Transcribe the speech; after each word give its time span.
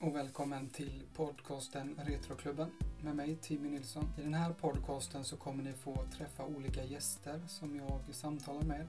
och 0.00 0.16
välkommen 0.16 0.68
till 0.68 1.02
podcasten 1.14 2.00
Retroklubben 2.04 2.70
med 3.00 3.16
mig 3.16 3.36
Timmy 3.36 3.68
Nilsson. 3.68 4.12
I 4.18 4.22
den 4.22 4.34
här 4.34 4.52
podcasten 4.52 5.24
så 5.24 5.36
kommer 5.36 5.62
ni 5.62 5.72
få 5.72 6.04
träffa 6.16 6.44
olika 6.44 6.84
gäster 6.84 7.40
som 7.48 7.76
jag 7.76 8.14
samtalar 8.14 8.62
med 8.62 8.88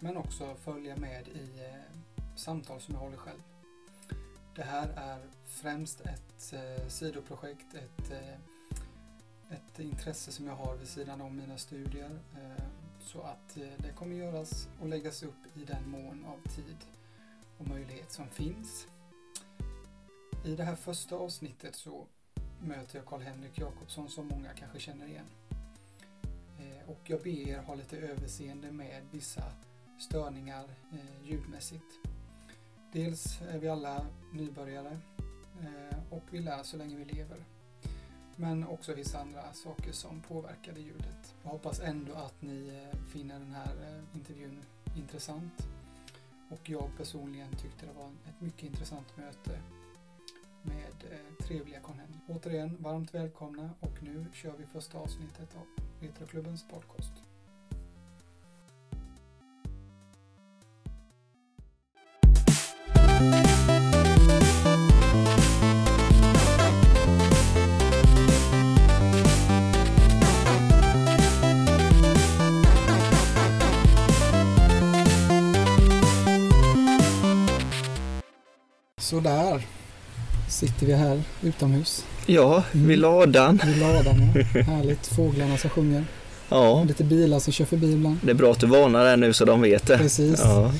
men 0.00 0.16
också 0.16 0.54
följa 0.54 0.96
med 0.96 1.28
i 1.28 1.60
eh, 1.64 2.36
samtal 2.36 2.80
som 2.80 2.94
jag 2.94 3.00
håller 3.00 3.16
själv. 3.16 3.42
Det 4.54 4.62
här 4.62 4.88
är 4.88 5.20
främst 5.46 6.00
ett 6.00 6.52
eh, 6.52 6.88
sidoprojekt, 6.88 7.74
ett, 7.74 8.10
eh, 8.10 8.34
ett 9.56 9.78
intresse 9.78 10.32
som 10.32 10.46
jag 10.46 10.56
har 10.56 10.76
vid 10.76 10.88
sidan 10.88 11.20
om 11.20 11.36
mina 11.36 11.58
studier. 11.58 12.18
Eh, 12.34 12.64
så 13.00 13.20
att 13.20 13.56
eh, 13.56 13.68
det 13.78 13.92
kommer 13.92 14.16
göras 14.16 14.68
och 14.80 14.88
läggas 14.88 15.22
upp 15.22 15.56
i 15.56 15.64
den 15.64 15.90
mån 15.90 16.24
av 16.24 16.50
tid 16.50 16.76
och 17.58 17.68
möjlighet 17.68 18.12
som 18.12 18.28
finns. 18.28 18.86
I 20.44 20.56
det 20.56 20.64
här 20.64 20.74
första 20.74 21.16
avsnittet 21.16 21.76
så 21.76 22.06
möter 22.60 22.96
jag 22.96 23.06
Karl-Henrik 23.06 23.58
Jakobsson 23.58 24.08
som 24.08 24.28
många 24.28 24.52
kanske 24.52 24.80
känner 24.80 25.06
igen. 25.06 25.26
Eh, 26.58 26.90
och 26.90 27.00
jag 27.04 27.22
ber 27.22 27.48
er 27.48 27.58
ha 27.58 27.74
lite 27.74 27.98
överseende 27.98 28.72
med 28.72 29.02
vissa 29.10 29.42
störningar 29.98 30.64
eh, 30.92 31.30
ljudmässigt. 31.30 31.98
Dels 32.92 33.40
är 33.40 33.58
vi 33.58 33.68
alla 33.68 34.06
nybörjare 34.32 34.98
eh, 35.60 35.98
och 36.10 36.22
vi 36.30 36.40
lär 36.40 36.62
så 36.62 36.76
länge 36.76 36.96
vi 36.96 37.04
lever. 37.04 37.44
Men 38.36 38.66
också 38.66 38.94
vissa 38.94 39.20
andra 39.20 39.52
saker 39.52 39.92
som 39.92 40.20
påverkade 40.20 40.80
ljudet. 40.80 41.34
Jag 41.42 41.50
hoppas 41.50 41.80
ändå 41.80 42.14
att 42.14 42.42
ni 42.42 42.86
finner 43.12 43.38
den 43.38 43.52
här 43.52 44.02
intervjun 44.14 44.62
intressant. 44.96 45.68
Och 46.50 46.70
jag 46.70 46.90
personligen 46.96 47.50
tyckte 47.50 47.86
det 47.86 47.92
var 47.92 48.10
ett 48.28 48.40
mycket 48.40 48.62
intressant 48.62 49.16
möte 49.16 49.60
med 50.62 51.12
eh, 51.12 51.46
trevliga 51.46 51.80
Conhen. 51.80 52.20
Återigen, 52.28 52.76
varmt 52.80 53.14
välkomna 53.14 53.70
och 53.80 54.02
nu 54.02 54.26
kör 54.32 54.52
vi 54.58 54.66
första 54.66 54.98
avsnittet 54.98 55.56
av 55.56 55.66
Retroklubbens 56.00 56.68
podcast. 56.68 57.12
Sådär 78.96 79.81
sitter 80.66 80.86
vi 80.86 80.92
här 80.92 81.22
utomhus 81.42 82.04
Ja, 82.26 82.62
Mm. 82.74 82.88
vid 82.88 82.98
ladan. 82.98 83.60
vid 83.66 83.78
ladan. 83.78 84.30
Ja. 84.54 84.62
Härligt, 84.62 85.06
fåglarna 85.06 85.56
som 85.58 85.70
sjunger. 85.70 86.04
Ja, 86.48 86.84
Lite 86.88 87.04
bilar 87.04 87.38
som 87.38 87.52
kör 87.52 87.64
förbi 87.64 87.92
ibland. 87.92 88.18
det 88.22 88.30
är 88.30 88.34
bra 88.34 88.52
att 88.52 88.60
du 88.60 88.66
varnar 88.66 89.04
där 89.04 89.16
nu 89.16 89.32
så 89.32 89.44
de 89.44 89.60
vet 89.62 89.86
det. 89.86 89.98
Precis. 89.98 90.40
Ja, 90.42 90.72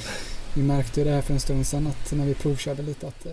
Vi 0.54 0.62
märkte 0.62 1.00
ju 1.00 1.06
det 1.06 1.12
här 1.12 1.20
för 1.22 1.34
en 1.34 1.40
stund 1.40 1.66
sedan 1.66 1.86
att 1.86 2.12
när 2.12 2.24
vi 2.26 2.34
provkörde 2.34 2.82
lite 2.82 3.06
att 3.06 3.26
eh, 3.26 3.32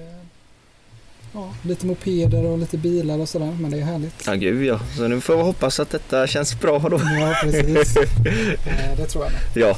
ja, 1.34 1.54
lite 1.62 1.86
mopeder 1.86 2.46
och 2.46 2.58
lite 2.60 2.78
bilar 2.78 3.20
och 3.20 3.30
sådär. 3.30 3.58
Men 3.62 3.72
det 3.72 3.78
är 3.80 3.84
härligt. 3.84 4.24
ja 4.26 4.34
gud 4.34 4.66
ja. 4.66 4.80
Så 4.98 5.08
nu 5.08 5.22
får 5.22 5.36
vi 5.38 5.44
hoppas 5.44 5.80
att 5.80 5.90
detta 5.90 6.28
känns 6.28 6.60
bra 6.60 6.80
då. 6.80 7.02
Ja, 7.20 7.36
precis. 7.44 7.94
Det 8.98 9.06
tror 9.06 9.24
jag 9.24 9.32
med. 9.34 9.42
Ja, 9.54 9.78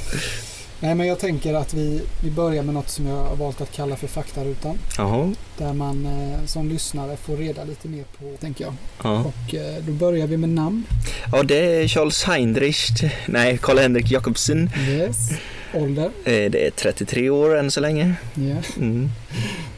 Nej, 0.84 0.96
men 0.96 1.08
jag 1.08 1.20
tänker 1.20 1.54
att 1.54 1.74
vi, 1.74 2.02
vi 2.24 2.32
börjar 2.32 2.64
med 2.64 2.74
något 2.74 2.90
som 2.90 3.08
jag 3.08 3.16
har 3.26 3.36
valt 3.36 3.62
att 3.62 3.72
kalla 3.72 3.96
för 3.96 4.08
faktarutan. 4.08 4.78
jaha. 4.98 5.34
Där 5.58 5.74
man 5.74 6.06
eh, 6.06 6.46
som 6.46 6.70
lyssnare 6.70 7.18
får 7.18 7.38
reda 7.38 7.64
lite 7.64 7.88
mer 7.88 8.04
på, 8.20 8.38
tänker 8.40 8.64
jag. 8.64 8.74
Ja. 9.04 9.20
Och 9.20 9.56
eh, 9.56 9.76
då 9.88 9.92
börjar 9.92 10.28
vi 10.28 10.38
med 10.38 10.50
namn. 10.50 10.84
ja, 11.32 11.44
det 11.44 11.56
är 11.84 11.88
Charles 11.88 12.24
Heinrich, 12.24 12.90
nej, 13.26 13.58
Karl-Henrik 13.58 14.12
Jakobsen. 14.12 14.70
Yes. 14.90 15.30
Ålder. 15.74 16.06
Eh, 16.26 16.52
Det 16.52 16.68
är 16.68 16.72
33 16.72 17.30
år 17.30 17.58
än 17.58 17.72
så 17.72 17.80
länge. 17.80 18.14
Ja. 18.34 18.56
Mm. 18.78 19.10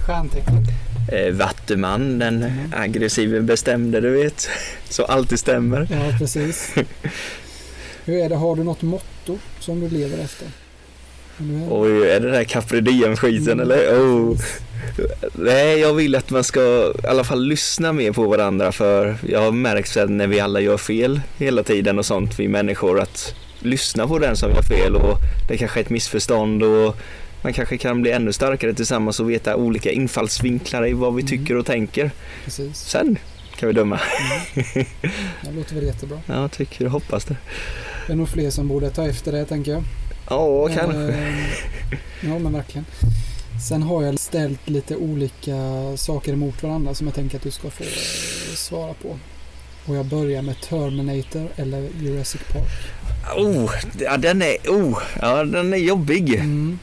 Stjärntecken. 0.06 0.66
Eh, 1.12 1.32
Vattuman, 1.32 2.18
den 2.18 2.42
Mm. 2.42 2.72
aggressive 2.76 3.40
bestämde 3.40 4.00
du 4.00 4.10
vet. 4.10 4.48
Så 4.88 5.04
alltid 5.04 5.38
stämmer. 5.38 5.88
Ja, 5.90 6.18
precis. 6.18 6.74
Hur 8.04 8.14
är 8.24 8.28
det? 8.28 8.36
Har 8.36 8.56
du 8.56 8.64
något 8.64 8.82
motto 8.82 9.38
som 9.60 9.80
du 9.80 9.88
lever 9.88 10.18
efter? 10.24 10.48
Oj, 11.70 12.08
är 12.10 12.20
det 12.20 12.30
där 12.30 12.44
Capri 12.44 12.80
Diem-skiten 12.80 13.60
Mm, 13.60 13.60
eller? 13.60 13.94
Oh. 14.00 14.38
Nej, 15.34 15.78
jag 15.78 15.94
vill 15.94 16.14
att 16.14 16.30
man 16.30 16.44
ska 16.44 16.60
i 17.04 17.06
alla 17.06 17.24
fall 17.24 17.44
lyssna 17.44 17.92
mer 17.92 18.12
på 18.12 18.26
varandra 18.26 18.72
för 18.72 19.16
jag 19.28 19.40
har 19.40 19.52
märkt 19.52 19.88
sen 19.88 20.16
när 20.16 20.26
vi 20.26 20.40
alla 20.40 20.60
gör 20.60 20.76
fel 20.76 21.20
hela 21.38 21.62
tiden 21.62 21.98
och 21.98 22.06
sånt, 22.06 22.38
vi 22.38 22.48
människor, 22.48 23.00
att 23.00 23.34
lyssna 23.60 24.08
på 24.08 24.18
den 24.18 24.36
som 24.36 24.50
gör 24.50 24.62
fel 24.62 24.96
och 24.96 25.18
det 25.48 25.56
kanske 25.56 25.80
är 25.80 25.84
ett 25.84 25.90
missförstånd 25.90 26.62
och 26.62 26.96
man 27.42 27.52
kanske 27.52 27.78
kan 27.78 28.02
bli 28.02 28.10
ännu 28.10 28.32
starkare 28.32 28.74
tillsammans 28.74 29.20
och 29.20 29.30
veta 29.30 29.56
olika 29.56 29.90
infallsvinklar 29.90 30.86
i 30.88 30.92
vad 30.92 31.14
vi 31.14 31.22
Mm. 31.22 31.30
tycker 31.30 31.56
och 31.56 31.66
tänker. 31.66 32.10
Precis. 32.44 32.76
Sen 32.78 33.18
kan 33.56 33.66
vi 33.66 33.72
döma. 33.72 34.00
Mm. 34.54 34.86
Det 35.42 35.50
låter 35.52 35.74
väl 35.74 35.84
jättebra. 35.84 36.20
Ja, 36.26 36.40
jag 36.40 36.52
tycker 36.52 36.84
och 36.84 36.90
hoppas 36.90 37.24
det. 37.24 37.36
Det 38.06 38.12
är 38.12 38.16
nog 38.16 38.28
fler 38.28 38.50
som 38.50 38.68
borde 38.68 38.90
ta 38.90 39.06
efter 39.08 39.32
det, 39.32 39.44
tänker 39.44 39.72
jag. 39.72 39.82
Ja, 40.30 40.68
kanske. 40.68 40.98
Eh, 41.08 41.34
Ja, 42.28 42.38
men 42.38 42.52
verkligen. 42.52 42.84
Sen 43.68 43.82
har 43.82 44.02
jag 44.02 44.18
ställt 44.18 44.68
lite 44.68 44.96
olika 44.96 45.56
saker 45.96 46.32
emot 46.32 46.62
varandra 46.62 46.94
som 46.94 47.06
jag 47.06 47.14
tänker 47.16 47.36
att 47.36 47.42
du 47.42 47.50
ska 47.50 47.70
få 47.70 47.84
svara 48.54 48.94
på. 48.94 49.18
Och 49.86 49.96
jag 49.96 50.06
börjar 50.06 50.42
med 50.42 50.60
Terminator 50.60 51.48
eller 51.56 51.88
Jurassic 52.00 52.40
Park. 52.52 52.68
Oh, 53.36 53.70
ja, 54.00 54.16
den 54.16 54.42
är, 54.42 54.56
oh, 54.68 54.98
ja, 55.20 55.44
den 55.44 55.72
är 55.72 55.76
jobbig. 55.76 56.34
Mm. 56.34 56.78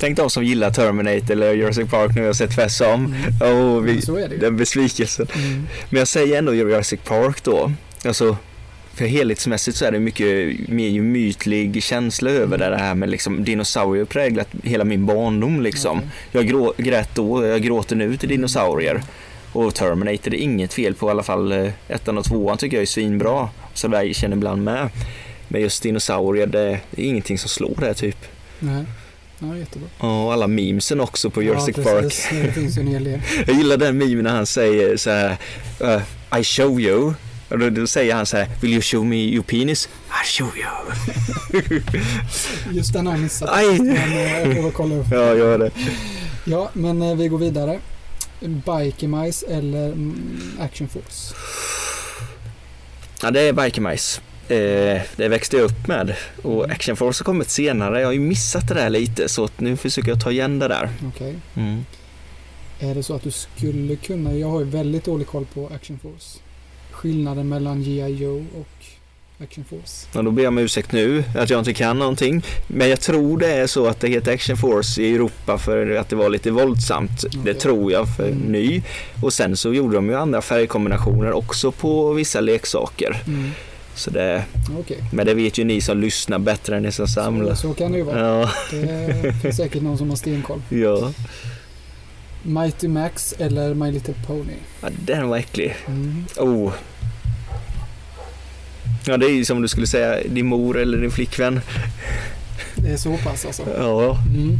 Tänk 0.00 0.16
de 0.16 0.30
som 0.30 0.44
gillar 0.44 0.70
Terminator 0.70 1.30
eller 1.30 1.52
Jurassic 1.52 1.90
Park 1.90 2.14
nu 2.14 2.26
har 2.26 2.32
sett 2.32 2.54
tvärsom. 2.54 3.14
Mm. 3.40 3.56
Oh, 3.56 3.80
vi, 3.80 3.92
det 3.92 4.34
ju. 4.34 4.38
den 4.38 4.56
besvikelsen. 4.56 5.26
Mm. 5.34 5.66
Men 5.90 5.98
jag 5.98 6.08
säger 6.08 6.38
ändå 6.38 6.54
Jurassic 6.54 7.00
Park 7.00 7.44
då. 7.44 7.72
Alltså, 8.04 8.36
för 8.94 9.04
helhetsmässigt 9.04 9.76
så 9.76 9.84
är 9.84 9.92
det 9.92 9.98
mycket 9.98 10.58
mer 10.68 10.88
gemytlig 10.88 11.82
känsla 11.82 12.30
över 12.30 12.58
det 12.58 12.76
här 12.76 12.94
med 12.94 13.10
liksom 13.10 13.44
dinosaurier 13.44 14.04
präglat 14.04 14.48
hela 14.62 14.84
min 14.84 15.06
barndom 15.06 15.60
liksom. 15.60 15.98
Okej. 15.98 16.10
Jag 16.32 16.46
grå, 16.46 16.74
grät 16.76 17.10
då, 17.14 17.46
jag 17.46 17.62
gråter 17.62 17.96
nu 17.96 18.16
till 18.16 18.28
dinosaurier. 18.28 19.02
Och 19.52 19.74
Terminator 19.74 20.30
det 20.30 20.36
är 20.36 20.42
inget 20.42 20.74
fel 20.74 20.94
på 20.94 21.08
i 21.08 21.10
alla 21.10 21.22
fall 21.22 21.52
eh, 21.52 21.70
ettan 21.88 22.18
och 22.18 22.24
tvåan 22.24 22.58
tycker 22.58 22.76
jag 22.76 22.82
är 22.82 22.86
svinbra. 22.86 23.48
Så 23.74 23.88
där 23.88 24.02
jag 24.02 24.14
känner 24.14 24.36
ibland 24.36 24.64
med. 24.64 24.88
Men 25.48 25.60
just 25.60 25.82
dinosaurier 25.82 26.46
det, 26.46 26.80
det 26.90 27.02
är 27.02 27.06
ingenting 27.06 27.38
som 27.38 27.48
slår 27.48 27.76
det 27.80 27.94
typ. 27.94 28.18
Nej. 28.58 28.84
Ja, 29.48 29.56
jättebra. 29.56 29.88
Och 29.98 30.32
alla 30.32 30.46
memesen 30.46 31.00
också 31.00 31.30
på 31.30 31.42
Jurassic 31.42 31.76
ja, 31.76 31.84
Park. 31.84 32.02
precis. 32.02 32.28
Det 32.42 32.52
finns 32.52 32.76
en 32.78 32.86
hel 32.86 33.04
del. 33.04 33.20
Jag 33.46 33.56
gillar 33.56 33.76
den 33.76 33.98
memen 33.98 34.24
när 34.24 34.30
han 34.30 34.46
säger 34.46 34.96
så 34.96 35.10
här, 35.10 35.36
uh, 35.82 36.40
I 36.40 36.44
show 36.44 36.80
you. 36.80 37.14
Och 37.48 37.58
då, 37.58 37.70
då 37.70 37.86
säger 37.86 38.14
han 38.14 38.26
så 38.26 38.36
här, 38.36 38.48
Will 38.60 38.72
you 38.72 38.82
show 38.82 39.06
me 39.06 39.16
your 39.16 39.44
penis? 39.44 39.88
I 40.08 40.26
show 40.26 40.48
you. 40.56 40.68
Just 42.72 42.92
den 42.92 43.06
har 43.06 43.14
jag 43.14 43.22
missat. 43.22 43.48
Aj. 43.52 43.78
Men 43.78 44.12
eh, 44.12 44.48
jag 44.48 44.62
får 44.62 44.70
kolla 44.70 44.94
upp. 44.94 45.06
Ja, 45.10 45.34
gör 45.34 45.58
det. 45.58 45.70
Ja, 46.44 46.70
men 46.72 47.02
eh, 47.02 47.16
vi 47.16 47.28
går 47.28 47.38
vidare. 47.38 47.80
Biker 48.40 49.08
Mice 49.08 49.46
eller 49.46 49.86
mm, 49.86 50.58
Action 50.60 50.88
Force? 50.88 51.34
Ja, 53.22 53.30
det 53.30 53.40
är 53.40 53.52
Biker 53.52 53.80
Mice. 53.82 54.20
Eh, 54.48 55.02
det 55.16 55.28
växte 55.28 55.56
jag 55.56 55.64
upp 55.64 55.86
med 55.88 56.16
och 56.42 56.70
Action 56.70 56.96
Force 56.96 57.20
har 57.22 57.24
kommit 57.24 57.50
senare. 57.50 58.00
Jag 58.00 58.08
har 58.08 58.12
ju 58.12 58.20
missat 58.20 58.68
det 58.68 58.74
där 58.74 58.90
lite 58.90 59.28
så 59.28 59.48
nu 59.58 59.76
försöker 59.76 60.08
jag 60.08 60.20
ta 60.20 60.30
igen 60.30 60.58
det 60.58 60.68
där. 60.68 60.88
Okej. 61.14 61.34
Mm. 61.56 61.84
Är 62.80 62.94
det 62.94 63.02
så 63.02 63.14
att 63.14 63.22
du 63.22 63.30
skulle 63.30 63.96
kunna, 63.96 64.34
jag 64.34 64.48
har 64.48 64.60
ju 64.60 64.66
väldigt 64.66 65.04
dålig 65.04 65.26
koll 65.26 65.46
på 65.54 65.70
Action 65.74 65.98
Force. 66.02 66.38
Skillnaden 66.90 67.48
mellan 67.48 67.82
G.I. 67.82 68.08
Joe 68.14 68.44
och 68.60 68.84
Action 69.44 69.64
Force. 69.64 70.18
Och 70.18 70.24
då 70.24 70.30
ber 70.30 70.42
jag 70.42 70.48
om 70.50 70.58
ursäkt 70.58 70.92
nu 70.92 71.24
att 71.36 71.50
jag 71.50 71.58
inte 71.58 71.74
kan 71.74 71.98
någonting. 71.98 72.42
Men 72.66 72.88
jag 72.88 73.00
tror 73.00 73.38
det 73.38 73.52
är 73.52 73.66
så 73.66 73.86
att 73.86 74.00
det 74.00 74.08
heter 74.08 74.32
Action 74.34 74.56
Force 74.56 75.02
i 75.02 75.14
Europa 75.14 75.58
för 75.58 75.96
att 75.96 76.08
det 76.08 76.16
var 76.16 76.28
lite 76.30 76.50
våldsamt. 76.50 77.20
Det 77.32 77.38
Okej. 77.40 77.54
tror 77.54 77.92
jag 77.92 78.16
för 78.16 78.28
Mm. 78.28 78.38
ny. 78.38 78.82
Och 79.22 79.32
sen 79.32 79.56
så 79.56 79.74
gjorde 79.74 79.94
de 79.96 80.08
ju 80.08 80.14
andra 80.16 80.42
färgkombinationer 80.42 81.32
också 81.32 81.72
på 81.72 82.12
vissa 82.12 82.40
leksaker. 82.40 83.22
Mm. 83.26 83.50
Så 83.94 84.10
det, 84.10 84.44
Okej, 84.80 84.98
men 85.12 85.26
det 85.26 85.34
vet 85.34 85.58
ju 85.58 85.64
ni 85.64 85.80
som 85.80 86.00
lyssnar 86.00 86.38
bättre 86.38 86.76
än 86.76 86.82
ni 86.82 86.92
som 86.92 87.06
så, 87.06 87.12
samlar. 87.12 87.54
så 87.54 87.74
kan 87.74 87.92
det 87.92 87.98
ju 87.98 88.04
vara. 88.04 88.20
Ja, 88.20 88.50
Det 88.70 89.32
finns 89.42 89.56
säkert 89.56 89.82
någon 89.82 89.98
som 89.98 90.10
har 90.10 90.16
stenkoll. 90.16 90.62
ja. 90.68 91.12
Mighty 92.42 92.88
Max 92.88 93.34
eller 93.38 93.74
My 93.74 93.92
Little 93.92 94.14
Pony? 94.26 94.52
ja, 94.80 94.88
den 95.04 95.28
var 95.28 95.36
äcklig. 95.36 95.76
Mm. 95.86 96.24
Oh. 96.36 96.72
Ja, 99.06 99.16
det 99.16 99.26
är 99.26 99.30
ju 99.30 99.44
som 99.44 99.62
du 99.62 99.68
skulle 99.68 99.86
säga 99.86 100.22
din 100.28 100.46
mor 100.46 100.78
eller 100.78 100.98
din 100.98 101.10
flickvän. 101.10 101.60
är 102.86 102.96
så 102.96 103.16
pass 103.16 103.44
alltså? 103.46 103.62
Ja, 103.78 104.18
Mm. 104.34 104.58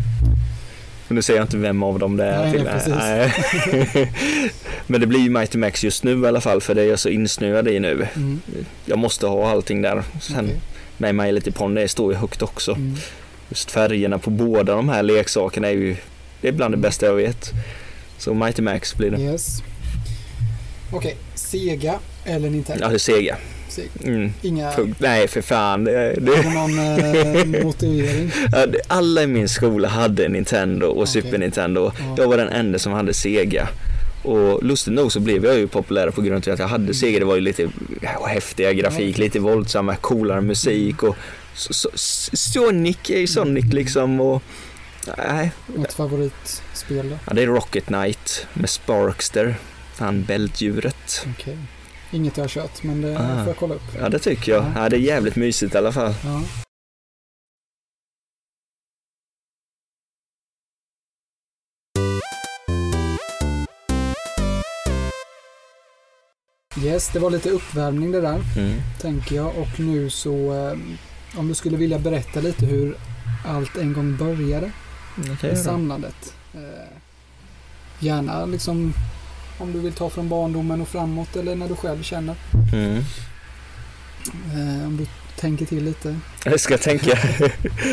Nu 1.08 1.22
säger 1.22 1.40
jag 1.40 1.44
inte 1.44 1.56
vem 1.56 1.82
av 1.82 1.98
dem 1.98 2.16
det 2.16 2.24
är. 2.24 2.38
Nej, 2.38 2.82
till. 2.84 2.94
nej. 2.94 4.12
Men 4.86 5.00
det 5.00 5.06
blir 5.06 5.20
ju 5.20 5.30
Mighty 5.30 5.58
Max 5.58 5.84
just 5.84 6.04
nu 6.04 6.22
i 6.22 6.26
alla 6.26 6.40
fall 6.40 6.60
för 6.60 6.74
det 6.74 6.82
är 6.82 6.86
jag 6.86 6.98
så 6.98 7.08
insnöad 7.08 7.68
i 7.68 7.80
nu. 7.80 8.08
Mm. 8.16 8.40
Jag 8.84 8.98
måste 8.98 9.26
ha 9.26 9.50
allting 9.50 9.82
där. 9.82 10.02
Sen 10.20 10.44
Okej. 10.44 10.60
med 10.98 11.14
My 11.14 11.32
Little 11.32 11.52
Pony 11.52 11.80
det 11.80 11.88
står 11.88 12.12
ju 12.12 12.18
högt 12.18 12.42
också. 12.42 12.72
Mm. 12.72 12.96
Just 13.48 13.70
färgerna 13.70 14.18
på 14.18 14.30
båda 14.30 14.74
de 14.76 14.88
här 14.88 15.02
leksakerna 15.02 15.68
är 15.68 15.72
ju 15.72 15.96
det 16.40 16.48
är 16.48 16.52
bland 16.52 16.74
det 16.74 16.78
bästa 16.78 17.06
jag 17.06 17.14
vet. 17.14 17.52
Så 18.18 18.34
Mighty 18.34 18.62
Max 18.62 18.96
blir 18.96 19.10
det. 19.10 19.20
Yes. 19.20 19.62
Okej, 20.92 21.16
Sega 21.34 21.94
eller 22.24 22.50
Nintendo? 22.50 22.84
Ja, 22.84 22.88
det 22.88 22.94
är 22.94 22.98
Sega. 22.98 23.36
Sega. 23.74 23.88
Mm. 24.04 24.32
Inga... 24.42 24.72
Punkt. 24.72 24.96
Nej, 25.00 25.28
för 25.28 25.42
fan. 25.42 25.84
Det, 25.84 26.16
någon 26.54 26.78
eh, 26.78 27.64
motivering? 27.64 28.30
alla 28.86 29.22
i 29.22 29.26
min 29.26 29.48
skola 29.48 29.88
hade 29.88 30.28
Nintendo 30.28 30.86
och 30.86 31.02
Okej. 31.02 31.06
Super 31.06 31.38
Nintendo. 31.38 31.92
Ja. 31.98 32.14
Jag 32.16 32.28
var 32.28 32.36
den 32.36 32.48
enda 32.48 32.78
som 32.78 32.92
hade 32.92 33.14
Sega. 33.14 33.68
Och 34.22 34.64
lustigt 34.64 34.94
nog 34.94 35.12
så 35.12 35.20
blev 35.20 35.44
jag 35.44 35.58
ju 35.58 35.68
populär 35.68 36.10
på 36.10 36.22
grund 36.22 36.48
av 36.48 36.52
att 36.52 36.58
jag 36.58 36.68
hade 36.68 36.94
Sega. 36.94 37.18
Det 37.18 37.24
var 37.24 37.34
ju 37.34 37.40
lite 37.40 37.68
häftiga 38.26 38.72
grafik, 38.72 39.18
lite 39.18 39.40
våldsamma, 39.40 39.96
coolare 39.96 40.40
musik 40.40 41.02
och 41.02 41.16
så, 41.54 41.72
så, 41.72 41.88
Sonic 42.32 43.10
är 43.10 43.18
ju 43.18 43.26
Sonic 43.26 43.64
liksom 43.72 44.20
och 44.20 44.42
nej, 45.16 45.52
Något 45.66 45.92
favoritspel 45.92 47.10
då? 47.10 47.18
ja, 47.26 47.32
det 47.32 47.42
är 47.42 47.46
Rocket 47.46 47.86
Knight 47.86 48.46
med 48.52 48.70
Sparkster, 48.70 49.54
han 49.98 50.22
bältdjuret. 50.22 51.26
Okej. 51.38 51.58
Inget 52.14 52.36
jag 52.36 52.44
har 52.44 52.48
kört, 52.48 52.82
men 52.82 53.00
det 53.02 53.16
Ah. 53.18 53.38
får 53.38 53.46
jag 53.46 53.56
kolla 53.56 53.74
upp. 53.74 53.82
Ja 54.00 54.08
det 54.08 54.18
tycker 54.18 54.52
jag. 54.52 54.64
Ja, 54.76 54.88
det 54.88 54.96
är 54.96 55.00
jävligt 55.00 55.36
mysigt 55.36 55.74
i 55.74 55.78
alla 55.78 55.92
fall. 55.92 56.14
Ja. 56.24 56.42
Yes, 66.82 67.08
det 67.12 67.18
var 67.18 67.30
lite 67.30 67.50
uppvärmning 67.50 68.12
det 68.12 68.20
där, 68.20 68.40
Mm. 68.56 68.80
tänker 69.00 69.36
jag. 69.36 69.58
Och 69.58 69.80
nu 69.80 70.10
så, 70.10 70.52
eh, 70.54 70.78
om 71.38 71.48
du 71.48 71.54
skulle 71.54 71.76
vilja 71.76 71.98
berätta 71.98 72.40
lite 72.40 72.66
hur 72.66 72.96
allt 73.46 73.76
en 73.76 73.92
gång 73.92 74.16
började 74.16 74.70
Okay, 75.34 75.50
med 75.50 75.58
samlandet. 75.58 76.34
Eh, 76.54 76.88
gärna 77.98 78.46
liksom 78.46 78.92
om 79.58 79.72
du 79.72 79.80
vill 79.80 79.92
ta 79.92 80.10
från 80.10 80.28
barndomen 80.28 80.80
och 80.80 80.88
framåt 80.88 81.36
eller 81.36 81.54
när 81.54 81.68
du 81.68 81.76
själv 81.76 82.02
känner. 82.02 82.34
mm. 82.72 83.04
Eh, 84.52 84.86
om 84.86 84.96
du 84.96 85.06
tänker 85.36 85.66
till 85.66 85.84
lite. 85.84 86.16
Jag 86.44 86.60
ska 86.60 86.78
tänka. 86.78 87.10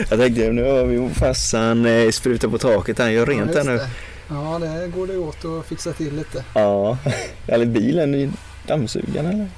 jag 0.10 0.20
tänkte 0.20 0.52
nu 0.52 0.64
har 0.64 0.84
vi 0.84 1.10
farsan 1.10 1.86
eh, 1.86 2.10
sprutar 2.10 2.48
på 2.48 2.58
taket, 2.58 2.98
han 2.98 3.14
gör 3.14 3.26
rent 3.26 3.52
ja, 3.52 3.58
just 3.58 3.70
nu. 3.70 3.78
det. 3.78 3.90
Ja, 4.28 4.60
det 4.60 4.88
går 4.88 5.08
det 5.08 5.18
åt 5.18 5.46
att 5.46 5.66
fixa 5.66 5.94
till 5.94 6.16
lite. 6.16 6.44
Ja, 6.54 6.98
eller 7.48 7.66
bilen 7.66 8.16
i 8.16 8.32
dammsugaren 8.68 9.26
eller? 9.26 9.50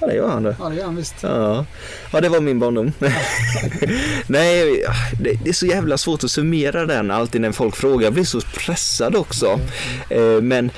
Ja 0.00 0.06
det 0.06 0.14
gör 0.14 0.28
han 0.28 0.42
det. 0.42 0.56
Ja, 0.58 0.68
det 0.68 0.76
gör 0.76 0.84
han 0.84 0.96
visst. 0.96 1.14
Ja, 1.20 1.64
ja 2.12 2.20
det 2.20 2.28
var 2.28 2.40
min 2.40 2.58
barndom. 2.58 2.92
Nej, 4.26 4.84
det, 5.20 5.48
är 5.48 5.52
så 5.52 5.66
jävla 5.66 5.98
svårt 5.98 6.24
att 6.24 6.30
summera 6.30 6.86
den 6.86 7.10
alltid 7.10 7.40
när 7.40 7.52
folk 7.52 7.76
frågar. 7.76 8.04
Jag 8.04 8.12
blir 8.12 8.24
så 8.24 8.40
pressad 8.40 9.16
också. 9.16 9.60
Mm. 10.10 10.36
Eh, 10.36 10.42
Men 10.42 10.70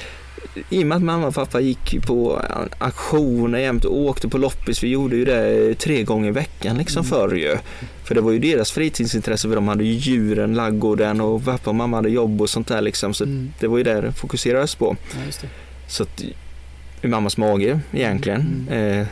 i 0.71 0.83
och 0.83 0.87
med 0.87 0.97
att 0.97 1.03
mamma 1.03 1.27
och 1.27 1.35
pappa 1.35 1.61
gick 1.61 2.07
på 2.07 2.43
auktioner 2.79 3.59
jämt 3.59 3.85
och 3.85 3.97
åkte 4.01 4.29
på 4.29 4.39
loppis, 4.39 4.83
vi 4.83 4.89
gjorde 4.89 5.17
ju 5.17 5.25
det 5.25 5.75
tre 5.75 6.03
gånger 6.03 6.29
i 6.29 6.33
veckan 6.33 6.79
liksom 6.79 7.01
Mm. 7.01 7.11
förr 7.11 7.35
ju. 7.37 7.57
För 8.05 8.15
det 8.15 8.21
var 8.21 8.33
ju 8.33 8.39
deras 8.39 8.71
fritidsintresse, 8.73 9.49
för 9.49 9.55
de 9.55 9.69
hade 9.69 9.85
ju 9.85 9.93
djuren, 9.93 10.55
laggården 10.55 11.21
och 11.21 11.45
pappa 11.45 11.71
och 11.71 11.77
mamma 11.77 11.97
hade 11.97 12.09
jobb 12.11 12.41
och 12.41 12.51
sånt 12.51 12.69
där 12.69 12.81
liksom. 12.81 13.15
Så 13.15 13.25
Mm. 13.25 13.53
det 13.61 13.67
var 13.67 13.79
ju 13.79 13.85
det 13.85 14.01
det 14.01 14.13
fokuserades 14.13 14.75
på. 14.75 14.97
Ja. 15.43 15.49
Så 15.89 16.03
att, 16.03 16.23
i 17.03 17.09
mammas 17.09 17.37
mage 17.37 17.81
egentligen. 17.93 18.67
Mm. 18.71 19.01
Eh, 19.01 19.07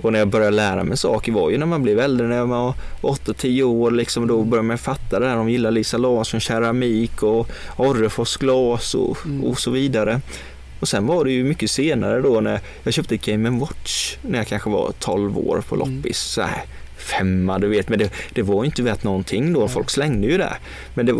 och 0.00 0.12
när 0.12 0.18
jag 0.18 0.28
började 0.28 0.56
lära 0.56 0.84
mig 0.84 0.96
saker 0.96 1.32
var 1.32 1.50
ju 1.50 1.58
när 1.58 1.66
man 1.66 1.82
blev 1.82 1.98
äldre, 2.00 2.26
när 2.26 2.36
jag 2.36 2.46
var 2.46 2.74
8-10 3.00 3.62
år 3.62 3.90
liksom, 3.90 4.26
då 4.26 4.42
började 4.42 4.68
man 4.68 4.78
fatta 4.78 5.20
det 5.20 5.28
här. 5.28 5.36
De 5.36 5.48
gillar 5.50 5.70
Lisa 5.70 5.98
Larsson, 5.98 6.40
keramik 6.40 7.22
och 7.22 7.48
Orrefors 7.76 8.36
glas 8.36 8.94
och, 8.94 9.16
Mm. 9.26 9.44
och 9.44 9.58
så 9.60 9.70
vidare. 9.70 10.20
Och 10.80 10.88
sen 10.88 11.06
var 11.06 11.24
det 11.24 11.32
ju 11.32 11.44
mycket 11.44 11.70
senare 11.70 12.20
då 12.20 12.40
när 12.40 12.60
jag 12.82 12.94
köpte 12.94 13.16
Game 13.16 13.50
Watch 13.50 14.16
när 14.22 14.38
jag 14.38 14.46
kanske 14.46 14.70
var 14.70 14.92
12 14.98 15.38
år 15.38 15.62
på 15.68 15.74
Mm. 15.74 15.96
loppis. 15.96 16.18
Så 16.18 16.42
här, 16.42 16.62
femma 16.96 17.58
du 17.58 17.68
vet, 17.68 17.88
men 17.88 17.98
det, 17.98 18.12
det 18.32 18.42
var 18.42 18.62
ju 18.62 18.66
inte 18.66 18.82
värt 18.82 19.04
någonting 19.04 19.52
då, 19.52 19.60
Nej. 19.60 19.68
folk 19.68 19.90
slängde 19.90 20.26
ju 20.26 20.38
det. 20.38 20.52
Men 20.94 21.06
det, 21.06 21.14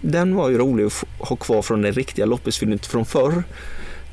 den 0.00 0.34
var 0.34 0.48
ju 0.48 0.58
rolig 0.58 0.84
att 0.84 1.04
ha 1.28 1.36
kvar 1.36 1.62
från 1.62 1.82
det 1.82 1.90
riktiga 1.90 2.26
loppisfyllet 2.26 2.86
från 2.86 3.04
förr. 3.04 3.42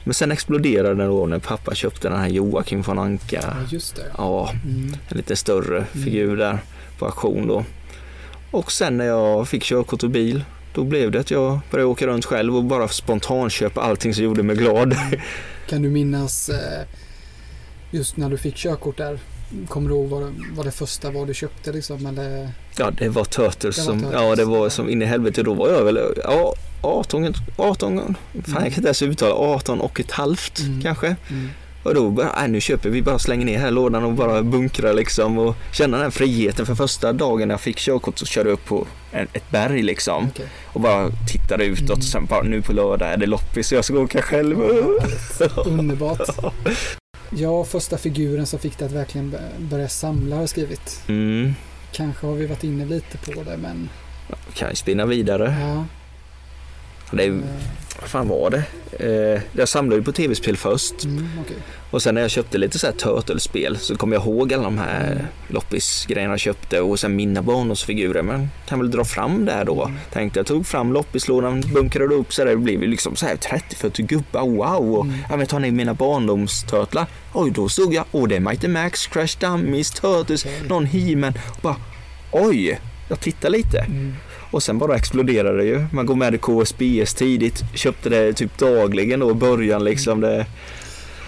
Men 0.03 0.13
sen 0.13 0.31
exploderade 0.31 0.95
den 0.95 1.07
då 1.09 1.25
när 1.25 1.39
pappa 1.39 1.75
köpte 1.75 2.09
den 2.09 2.19
här 2.19 2.27
Joakim 2.29 2.81
von 2.81 2.99
Anka. 2.99 3.39
Ja, 3.41 3.53
just 3.69 3.95
det. 3.95 4.05
Ja, 4.17 4.49
Mm. 4.65 4.93
en 5.09 5.17
lite 5.17 5.35
större 5.35 5.85
figur 5.93 6.37
där 6.37 6.57
på 6.99 7.05
auktion 7.05 7.47
då. 7.47 7.63
Och 8.51 8.71
sen 8.71 8.97
när 8.97 9.05
jag 9.05 9.47
fick 9.47 9.63
körkort 9.63 10.03
och 10.03 10.09
bil, 10.09 10.43
då 10.73 10.83
blev 10.83 11.11
det 11.11 11.19
att 11.19 11.31
jag 11.31 11.59
började 11.71 11.89
åka 11.91 12.07
runt 12.07 12.25
själv 12.25 12.55
och 12.55 12.63
bara 12.63 12.87
spontanköpa 12.87 13.81
allting 13.81 14.13
som 14.13 14.23
gjorde 14.23 14.43
mig 14.43 14.55
glad. 14.55 14.95
Kan 15.69 15.81
du 15.81 15.89
minnas 15.89 16.49
eh, 16.49 16.87
just 17.91 18.17
när 18.17 18.29
du 18.29 18.37
fick 18.37 18.55
körkort 18.55 18.97
där? 18.97 19.19
Kommer 19.67 19.89
du 19.89 19.95
ihåg 19.95 20.09
vad 20.09 20.21
det, 20.21 20.31
vad 20.55 20.65
det 20.65 20.71
första 20.71 21.11
var 21.11 21.25
du 21.25 21.33
köpte 21.33 21.71
liksom? 21.71 22.05
Eller? 22.05 22.49
Ja, 22.77 22.91
det 22.91 23.09
var 23.09 23.25
Turtles 23.25 23.75
Det 23.75 23.81
var 23.81 23.85
som, 23.91 23.99
Turtles, 23.99 24.21
ja 24.21 24.35
det 24.35 24.45
var 24.45 24.69
som 24.69 24.89
in 24.89 25.01
i 25.01 25.05
helvete. 25.05 25.43
Då 25.43 25.53
var 25.53 25.69
jag 25.69 25.83
väl, 25.83 25.99
ja, 26.23 26.53
18, 26.81 27.33
18, 27.57 27.97
fan 27.97 28.13
jag 28.43 28.53
kan 28.53 28.65
inte 28.65 28.81
ens 28.81 29.01
uttala, 29.01 29.33
18 29.33 29.81
och 29.81 29.99
ett 29.99 30.11
halvt 30.11 30.59
Mm. 30.59 30.81
kanske. 30.81 31.15
Mm. 31.29 31.49
Och 31.83 31.93
då 31.95 32.09
bara, 32.09 32.33
nej, 32.39 32.47
nu 32.49 32.61
köper 32.61 32.89
vi 32.89 33.01
bara 33.01 33.19
slänger 33.19 33.45
ner 33.45 33.59
här 33.59 33.71
lådan 33.71 34.03
och 34.03 34.13
bara 34.13 34.43
bunkrar 34.43 34.93
liksom 34.93 35.37
och 35.37 35.55
känna 35.71 35.97
den 35.97 36.11
friheten. 36.11 36.65
För 36.65 36.75
första 36.75 37.13
dagen 37.13 37.47
när 37.47 37.53
jag 37.53 37.61
fick 37.61 37.77
körkort 37.77 38.19
så 38.19 38.25
körde 38.25 38.49
jag 38.49 38.53
upp 38.53 38.65
på 38.65 38.87
en, 39.11 39.27
ett 39.33 39.49
berg 39.51 39.81
liksom 39.81 40.27
Okej. 40.27 40.45
och 40.65 40.81
bara 40.81 41.09
tittade 41.31 41.65
utåt 41.65 41.81
Mm. 41.89 41.97
och 41.97 42.03
sen 42.03 42.25
bara 42.25 42.41
nu 42.43 42.61
på 42.61 42.73
lördag 42.73 43.09
är 43.13 43.17
det 43.17 43.25
loppis 43.25 43.67
så 43.67 43.75
jag 43.75 43.85
ska 43.85 43.99
åka 43.99 44.21
själv. 44.21 44.57
Underbart. 45.65 46.29
Ja, 47.29 47.63
första 47.63 47.97
figuren 47.97 48.45
som 48.45 48.59
fick 48.59 48.77
dig 48.77 48.85
att 48.85 48.91
verkligen 48.91 49.35
börja 49.59 49.89
samla 49.89 50.35
har 50.35 50.41
jag 50.43 50.49
skrivit. 50.49 51.01
Mm, 51.07 51.53
Kanske 51.91 52.27
har 52.27 52.33
vi 52.33 52.45
varit 52.45 52.63
inne 52.63 52.85
lite 52.85 53.17
på 53.17 53.43
det, 53.43 53.57
men 53.57 53.89
kan 54.53 54.69
ju 54.69 54.75
spinna 54.75 55.05
vidare. 55.05 55.55
ja. 55.61 55.85
Det 57.11 57.23
är, 57.25 57.29
eh, 57.29 57.35
vad 58.01 58.09
fan 58.09 58.27
var 58.27 58.49
det? 58.49 58.63
Eh, 58.99 59.41
jag 59.53 59.69
samlade 59.69 59.95
ju 59.95 60.03
på 60.03 60.11
tv-spel 60.11 60.57
först 60.57 61.03
Mm, 61.03 61.29
okej. 61.41 61.55
och 61.91 62.01
sen 62.01 62.15
när 62.15 62.21
jag 62.21 62.31
köpte 62.31 62.57
lite 62.57 62.79
så 62.79 62.87
här 62.87 62.93
Turtle-spel 62.93 63.77
så 63.77 63.95
kom 63.95 64.11
jag 64.11 64.21
ihåg 64.21 64.53
alla 64.53 64.63
de 64.63 64.77
här 64.77 65.11
Mm. 65.11 65.25
loppisgrejerna 65.47 66.33
jag 66.33 66.39
köpte 66.39 66.81
och 66.81 66.99
sen 66.99 67.15
mina 67.15 67.41
barndomsfigurer. 67.41 68.21
Men 68.21 68.49
kan 68.67 68.79
väl 68.79 68.91
dra 68.91 69.05
fram 69.05 69.45
där 69.45 69.65
då. 69.65 69.83
Mm. 69.85 69.97
Tänkte 70.13 70.39
jag 70.39 70.45
tog 70.47 70.65
fram 70.67 70.93
loppislådan, 70.93 71.61
bunkrade 71.73 72.15
upp 72.15 72.33
så 72.33 72.43
där, 72.43 72.51
det 72.51 72.57
blev 72.57 72.81
ju 72.83 72.87
liksom 72.87 73.15
så 73.15 73.25
här 73.25 73.35
30-40 73.35 74.01
gubbar, 74.01 74.41
wow! 74.41 74.95
Och 74.95 75.05
Mm. 75.05 75.17
ja, 75.29 75.37
men 75.37 75.47
tar 75.47 75.59
ni 75.59 75.71
mina 75.71 75.93
barndomsturtlar? 75.93 77.05
Oj, 77.33 77.51
då 77.51 77.69
stod 77.69 77.93
jag, 77.93 78.05
åh 78.11 78.27
det 78.27 78.35
är 78.35 78.39
Mighty 78.39 78.67
Max, 78.67 79.07
Crash 79.07 79.37
Dummies, 79.39 79.91
Turtles, 79.91 80.45
någon 80.69 80.85
He-Man 80.85 81.33
och 81.51 81.61
bara 81.61 81.75
oj, 82.31 82.79
jag 83.09 83.19
tittar 83.19 83.49
lite. 83.49 83.79
Mm. 83.79 84.15
Och 84.51 84.63
sen 84.63 84.77
bara 84.79 84.95
exploderade 84.95 85.57
det 85.57 85.65
ju. 85.65 85.85
Man 85.93 86.05
går 86.05 86.15
med 86.15 86.35
i 86.35 86.37
KSBS 86.37 87.13
tidigt, 87.13 87.63
köpte 87.75 88.09
det 88.09 88.33
typ 88.33 88.57
dagligen 88.57 89.19
då 89.19 89.31
i 89.31 89.33
början 89.33 89.83
liksom. 89.83 90.21
Det, 90.21 90.45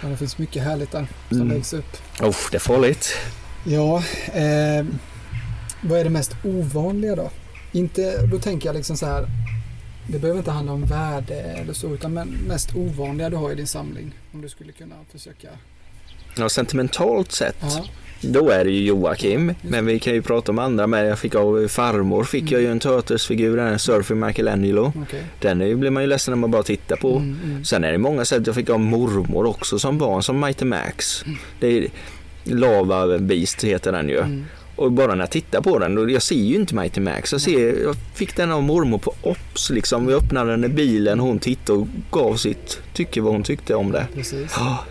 Ja, 0.03 0.10
det 0.10 0.18
finns 0.18 0.38
mycket 0.38 0.63
härligt 0.63 0.92
där 0.92 1.08
som 1.30 1.38
Mm. 1.42 1.53
läggs 1.53 1.74
upp. 1.74 1.98
oh, 2.22 2.36
det 2.51 2.58
är 2.58 2.60
farligt. 2.60 3.18
Ja, 3.65 3.98
eh, 4.34 4.86
vad 5.82 6.00
är 6.00 6.03
det 6.03 6.10
mest 6.10 6.36
ovanliga 6.44 7.15
då? 7.15 7.30
Inte, 7.72 8.25
då 8.25 8.39
tänker 8.39 8.70
jag 8.70 8.75
liksom 8.75 8.98
så 8.98 9.06
här. 9.06 9.25
Det 10.08 10.20
behöver 10.20 10.39
inte 10.39 10.51
handla 10.51 10.72
om 10.74 10.86
värde 10.86 11.36
eller 11.42 11.74
så, 11.74 11.94
utan 11.94 12.13
men 12.13 12.27
mest 12.30 12.75
ovanliga 12.75 13.30
du 13.30 13.36
har 13.36 13.51
i 13.51 13.56
din 13.56 13.68
samling. 13.68 14.13
Om 14.34 14.42
du 14.42 14.50
skulle 14.50 14.72
kunna 14.72 14.96
försöka. 15.12 15.48
Ja, 16.38 16.50
sentimentalt 16.50 17.32
sett, 17.32 17.56
Ja, 17.62 17.86
då 18.24 18.50
är 18.50 18.65
det 18.65 18.72
ju 18.72 18.86
Joakim. 18.86 19.53
Men 19.62 19.86
vi 19.86 20.00
kan 20.00 20.13
ju 20.13 20.22
prata 20.22 20.51
om 20.51 20.60
andra 20.60 20.88
med. 20.88 21.08
Jag 21.08 21.20
fick 21.20 21.36
av 21.36 21.68
farmor, 21.68 22.24
fick 22.24 22.51
jag 22.51 22.62
ju 22.62 22.68
en 22.68 22.80
Turtles-figur, 22.80 23.58
en 23.58 23.80
Surfer 23.80 24.15
Michelangelo. 24.15 24.94
okej. 25.03 25.24
Den 25.39 25.62
är, 25.62 25.75
blir 25.75 25.89
man 25.89 26.03
ju 26.03 26.10
ledsen 26.10 26.32
när 26.32 26.38
man 26.38 26.51
bara 26.51 26.63
tittar 26.63 26.96
på. 26.96 27.15
Mm, 27.15 27.38
mm. 27.44 27.65
Sen 27.65 27.84
är 27.84 27.92
det 27.92 27.98
många 27.98 28.25
sätt 28.25 28.48
jag 28.48 28.56
fick 28.56 28.70
av 28.70 28.80
mormor 28.80 29.46
också 29.46 29.80
som 29.80 29.98
barn, 29.98 30.24
som 30.24 30.39
Mighty 30.39 30.65
Max. 30.65 31.25
Det 31.60 31.68
är 31.68 31.88
Lava 32.44 33.18
Beast 33.18 33.63
heter 33.63 33.92
den 33.92 34.10
ju. 34.10 34.20
Mm. 34.20 34.46
Och 34.75 34.92
bara 34.92 35.15
när 35.15 35.22
jag 35.22 35.32
tittar 35.32 35.62
på 35.62 35.80
den, 35.80 36.10
jag 36.10 36.22
ser 36.22 36.36
ju 36.36 36.56
inte 36.56 36.75
Mighty 36.75 37.01
Max. 37.01 37.32
Jag, 37.32 37.42
ser, 37.42 37.84
jag 37.84 37.96
fick 38.13 38.36
den 38.36 38.51
av 38.51 38.63
mormor 38.63 38.98
på 38.98 39.13
Ops 39.22 39.70
liksom. 39.70 40.08
Vi 40.08 40.13
öppnade 40.13 40.51
den 40.51 40.63
i 40.63 40.68
bilen, 40.68 41.20
hon 41.20 41.39
tittade 41.39 41.80
och 41.80 41.88
gav 42.12 42.36
sitt 42.36 42.80
tycke 42.94 43.22
vad 43.22 43.34
hon 43.34 43.44
tyckte 43.44 43.75
om 43.75 43.92
det. 43.92 44.08
Precis. 44.15 44.56
Ja. 44.58 44.86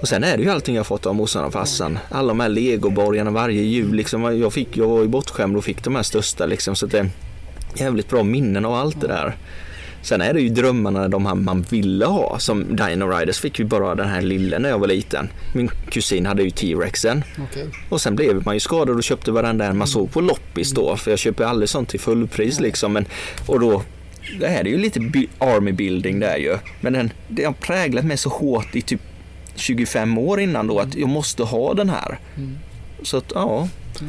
Och 0.00 0.08
sen 0.08 0.24
är 0.24 0.36
det 0.36 0.42
ju 0.42 0.50
allting 0.50 0.76
jag 0.76 0.86
fått 0.86 1.06
av 1.06 1.14
morsan 1.14 1.44
och 1.44 1.52
farsan. 1.52 1.98
Alla 2.08 2.28
de 2.28 2.40
här 2.40 2.48
legoborgarna 2.48 3.30
varje 3.30 3.62
jul 3.62 3.94
liksom. 3.94 4.40
Jag, 4.40 4.52
fick, 4.52 4.76
jag 4.76 4.88
var 4.88 5.02
ju 5.02 5.08
bortskämd 5.08 5.56
och 5.56 5.64
fick 5.64 5.84
de 5.84 5.96
här 5.96 6.02
största 6.02 6.46
liksom. 6.46 6.76
Så 6.76 6.86
det, 6.86 7.10
jävligt 7.74 8.08
bra 8.08 8.22
minnen 8.22 8.64
av 8.64 8.74
allt 8.74 9.00
det 9.00 9.06
där. 9.06 9.36
Sen 10.02 10.20
är 10.20 10.34
det 10.34 10.40
ju 10.40 10.48
drömmarna 10.48 11.08
de 11.08 11.26
här 11.26 11.34
man 11.34 11.62
ville 11.62 12.06
ha. 12.06 12.38
Som 12.38 12.76
Dino 12.76 13.04
Riders 13.04 13.40
fick 13.40 13.60
vi 13.60 13.64
bara 13.64 13.94
den 13.94 14.08
här 14.08 14.20
lilla 14.20 14.58
när 14.58 14.68
jag 14.68 14.78
var 14.78 14.86
liten. 14.86 15.28
Min 15.54 15.70
kusin 15.90 16.26
hade 16.26 16.42
ju 16.42 16.50
T-Rexen. 16.50 17.24
Okej. 17.50 17.68
Och 17.88 18.00
sen 18.00 18.16
blev 18.16 18.44
man 18.44 18.54
ju 18.54 18.60
skadad 18.60 18.96
och 18.96 19.02
köpte 19.02 19.30
varenda 19.32 19.64
en 19.64 19.78
man 19.78 19.86
såg 19.86 20.12
på 20.12 20.20
loppis 20.20 20.70
då. 20.70 20.96
För 20.96 21.10
jag 21.10 21.18
köper 21.18 21.44
aldrig 21.44 21.68
sånt 21.68 21.88
till 21.88 22.00
fullpris 22.00 22.60
liksom. 22.60 22.92
Men, 22.92 23.04
och 23.46 23.60
då 23.60 23.82
det 24.40 24.46
här 24.46 24.60
är 24.60 24.68
ju 24.68 24.78
lite 24.78 25.00
army 25.38 25.72
building 25.72 26.20
där 26.20 26.36
ju. 26.36 26.58
Men 26.80 26.92
den, 26.92 27.12
det 27.28 27.44
har 27.44 27.52
präglat 27.52 28.04
mig 28.04 28.16
så 28.16 28.28
hårt 28.28 28.76
i 28.76 28.82
typ 28.82 29.00
25 29.60 30.18
år 30.18 30.40
innan 30.40 30.66
då 30.66 30.78
att 30.78 30.94
jag 30.94 31.08
måste 31.08 31.42
ha 31.42 31.74
den 31.74 31.90
här. 31.90 32.18
Mm. 32.36 32.58
Så 33.02 33.16
att 33.16 33.32
ja, 33.34 33.68
Ja, 34.00 34.06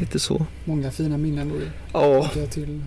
lite 0.00 0.18
så. 0.18 0.46
många 0.64 0.90
fina 0.90 1.16
minnen 1.18 1.48
då. 1.48 1.54
Ja, 1.92 2.30
Till, 2.50 2.82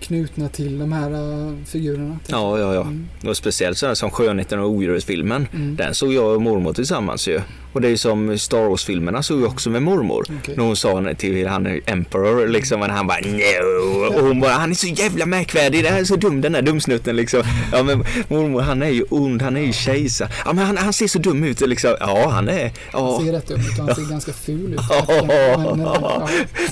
knutna 0.00 0.48
till 0.48 0.78
de 0.78 0.92
här 0.92 1.10
uh, 1.12 1.54
figurerna. 1.64 2.18
ja, 2.26 2.58
ja. 2.58 2.74
ja. 2.74 2.80
Mm. 2.82 3.06
Och 3.26 3.36
speciellt 3.36 3.78
sådär 3.78 3.94
som 3.94 4.10
Skönheten 4.10 4.58
och 4.60 4.70
odjuret-filmen. 4.70 5.46
Mm. 5.54 5.76
Den 5.76 5.94
såg 5.94 6.12
jag 6.12 6.34
och 6.34 6.42
mormor 6.42 6.72
tillsammans 6.72 7.28
ju. 7.28 7.40
Och 7.74 7.80
det 7.80 7.88
är 7.88 7.96
som 7.96 8.38
Star 8.38 8.68
Wars-filmerna 8.68 9.22
såg 9.22 9.40
jag 9.40 9.46
också 9.48 9.70
med 9.70 9.82
mormor. 9.82 10.26
Okej. 10.40 10.54
När 10.56 10.64
hon 10.64 10.76
sa 10.76 11.14
till 11.18 11.46
han 11.46 11.80
Emperor 11.86 12.48
liksom, 12.48 12.80
men 12.80 12.90
han 12.90 13.06
bara 13.06 13.18
no. 13.20 14.06
Och 14.16 14.24
hon 14.26 14.40
bara, 14.40 14.52
han 14.52 14.70
är 14.70 14.74
så 14.74 14.86
jävla 14.86 15.26
märkvärdig, 15.26 15.84
det 15.84 15.90
här 15.90 16.00
är 16.00 16.04
så 16.04 16.16
dum 16.16 16.40
den 16.40 16.52
där 16.52 16.62
dumsnutten 16.62 17.16
liksom. 17.16 17.42
Ja 17.72 17.82
men 17.82 18.04
mormor 18.28 18.60
han 18.60 18.82
är 18.82 18.88
ju 18.90 19.04
ond, 19.10 19.42
han 19.42 19.56
är 19.56 19.60
ju 19.60 19.72
kejsar. 19.72 20.28
Ja 20.44 20.52
men 20.52 20.66
han, 20.66 20.76
han 20.76 20.92
ser 20.92 21.06
så 21.06 21.18
dum 21.18 21.44
ut 21.44 21.60
liksom. 21.60 21.96
Ja 22.00 22.28
han 22.30 22.48
är, 22.48 22.62
Han 22.92 23.04
ja. 23.04 23.20
ser 23.24 23.32
rätt 23.32 23.46
dum 23.48 23.60
ut 23.60 23.78
och 23.78 23.86
han 23.86 23.94
ser 23.94 24.10
ganska 24.10 24.32
ful 24.32 24.72
ut. 24.74 24.80
Ja. 24.90 25.04
Men, 25.08 25.78
men, 25.78 25.80
ja, 25.80 25.96
ja, 26.02 26.28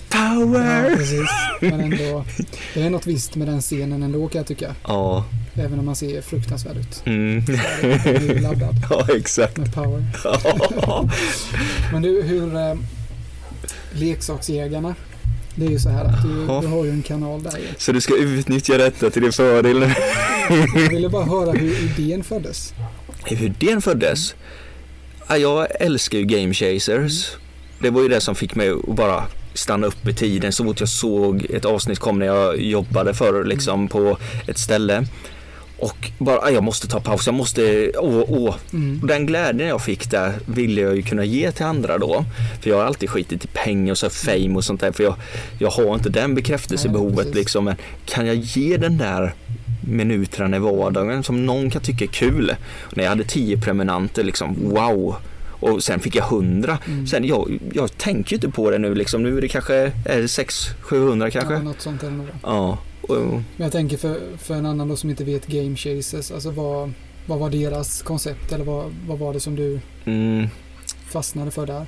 Power! 0.09 0.97
precis. 0.97 1.29
Men 1.61 1.81
ändå, 1.81 2.25
det 2.75 2.83
är 2.83 2.91
något 2.91 3.07
visst 3.07 3.35
med 3.37 3.49
den 3.49 3.61
scenen 3.61 4.03
ändå 4.03 4.29
kan 4.29 4.39
jag 4.39 4.47
tycka. 4.47 4.75
Ja. 4.89 5.25
Även 5.55 5.79
om 5.79 5.87
man 5.87 5.97
ser 5.97 6.23
fruktansvärd 6.23 6.77
ut. 6.77 7.03
Mm. 7.05 7.47
Så 7.47 7.53
är 7.53 8.35
det- 8.35 8.41
laddad 8.41 8.75
Ja 8.91 9.07
exakt. 9.17 9.57
med 9.57 9.75
power. 9.75 10.05
Men 11.93 12.03
du, 12.03 12.23
hur... 12.23 12.57
Eh, 12.57 12.75
leksaksjägarna. 13.93 14.95
Det 15.55 15.67
är 15.67 15.71
ju 15.71 15.79
så 15.79 15.89
här 15.89 16.05
att 16.05 16.23
du, 16.23 16.45
Ja. 16.49 16.61
du 16.61 16.67
har 16.67 16.85
ju 16.85 16.91
en 16.91 17.03
kanal 17.03 17.43
där 17.43 17.59
ju. 17.59 17.67
Så 17.79 17.93
du 17.93 18.01
ska 18.01 18.17
utnyttja 18.17 18.79
detta 18.79 19.11
till 19.11 19.23
din 19.23 19.33
fördel 19.33 19.79
nu? 19.81 19.95
Jag 20.75 20.91
ville 20.91 21.09
bara 21.09 21.25
höra 21.25 21.53
hur 21.53 21.83
idén 21.83 22.25
föddes. 22.25 22.75
Hur 23.25 23.55
den 23.59 23.83
föddes? 23.83 24.35
Ja, 25.29 25.37
jag 25.37 25.67
älskar 25.81 26.19
ju 26.19 26.25
Game 26.25 26.55
Chasers. 26.55 27.31
Det 27.79 27.91
var 27.91 28.03
ju 28.03 28.09
det 28.09 28.21
som 28.21 28.35
fick 28.35 28.55
mig 28.55 28.71
att 28.71 28.97
bara 28.97 29.25
stanna 29.55 29.87
upp 29.87 30.09
i 30.09 30.15
tiden 30.15 30.53
så 30.53 30.65
fort 30.65 30.81
jag 30.81 30.89
såg 30.89 31.47
ett 31.51 31.65
avsnitt 31.65 31.99
kom 31.99 32.19
när 32.19 32.27
jag 32.27 32.61
jobbade 32.61 33.15
för 33.15 33.45
liksom 33.45 33.89
på 33.89 34.19
ett 34.47 34.59
ställe. 34.59 35.07
Och 35.83 36.11
bara, 36.19 36.37
ja, 36.37 36.51
jag 36.51 36.65
måste 36.65 36.89
ta 36.89 37.01
paus, 37.01 37.27
jag 37.27 37.35
måste, 37.35 37.93
åh, 37.99 38.25
åh. 38.29 38.55
Mm. 38.73 38.99
Och 39.03 39.09
den 39.09 39.27
glädjen 39.27 39.69
jag 39.69 39.83
fick 39.83 40.11
där 40.11 40.33
ville 40.47 40.81
jag 40.81 40.97
ju 40.97 41.03
kunna 41.03 41.25
ge 41.25 41.53
till 41.53 41.65
andra 41.65 41.99
då. 41.99 42.25
För 42.61 42.71
jag 42.71 42.77
har 42.77 42.85
alltid 42.85 43.11
skitit 43.11 43.45
i 43.45 43.49
pengar 43.49 43.93
och 43.93 43.99
så 43.99 44.11
fame 44.11 44.55
och 44.55 44.65
sånt 44.65 44.81
där 44.81 44.93
för 44.93 45.05
jag, 45.05 45.15
jag 45.59 45.71
har 45.71 45.95
inte 45.95 46.09
den 46.11 46.35
bekräftelsebehovet 46.35 47.27
Nej, 47.27 47.35
liksom. 47.35 47.65
Men 47.65 47.77
kan 48.07 48.27
jag 48.27 48.37
ge 48.37 48.77
den 48.77 48.99
där 48.99 49.35
minuterna 49.89 50.57
i 50.57 50.61
vardagen 50.61 51.23
som 51.23 51.47
någon 51.47 51.71
kan 51.71 51.83
tycka 51.83 52.05
är 52.05 52.09
kul. 52.09 52.55
Och 52.81 52.97
när 52.97 53.05
jag 53.05 53.11
hade 53.11 53.25
10 53.25 53.61
prenumeranter 53.61 54.25
liksom, 54.25 54.57
wow. 54.61 55.17
Och 55.51 55.83
sen 55.83 56.01
fick 56.01 56.17
jag 56.17 56.25
100. 56.33 56.79
Mm. 56.87 57.07
Sen 57.07 57.25
jag, 57.25 57.59
jag 57.73 57.99
tänker 57.99 58.31
ju 58.31 58.35
inte 58.35 58.49
på 58.49 58.71
det 58.71 58.79
nu 58.79 58.95
liksom. 58.95 59.23
Nu 59.23 59.37
är 59.37 59.41
det 59.41 59.49
kanske 59.49 59.93
600-700 60.05 61.31
kanske. 61.31 61.55
Ja, 61.55 61.59
Ja. 61.59 61.65
något 61.65 61.81
sånt 61.81 62.03
är 62.03 62.11
det 62.11 62.17
nog. 62.17 62.27
och, 62.43 62.79
Men 63.09 63.45
jag 63.57 63.73
tänker 63.73 63.97
för, 63.97 64.37
för 64.37 64.55
en 64.55 64.67
annan 64.67 64.89
då 64.89 64.97
som 64.97 65.11
inte 65.11 65.25
vet 65.25 65.47
Game 65.47 65.77
Chasers, 65.77 66.31
alltså 66.31 66.51
vad, 66.51 66.93
vad 67.27 67.39
var 67.39 67.51
deras 67.51 68.03
koncept 68.03 68.53
eller 68.53 68.65
vad, 68.65 68.95
vad 69.09 69.19
var 69.19 69.33
det 69.33 69.41
som 69.41 69.57
du 69.57 69.81
mm, 70.05 70.49
fastnade 71.11 71.51
för 71.51 71.67
där? 71.67 71.87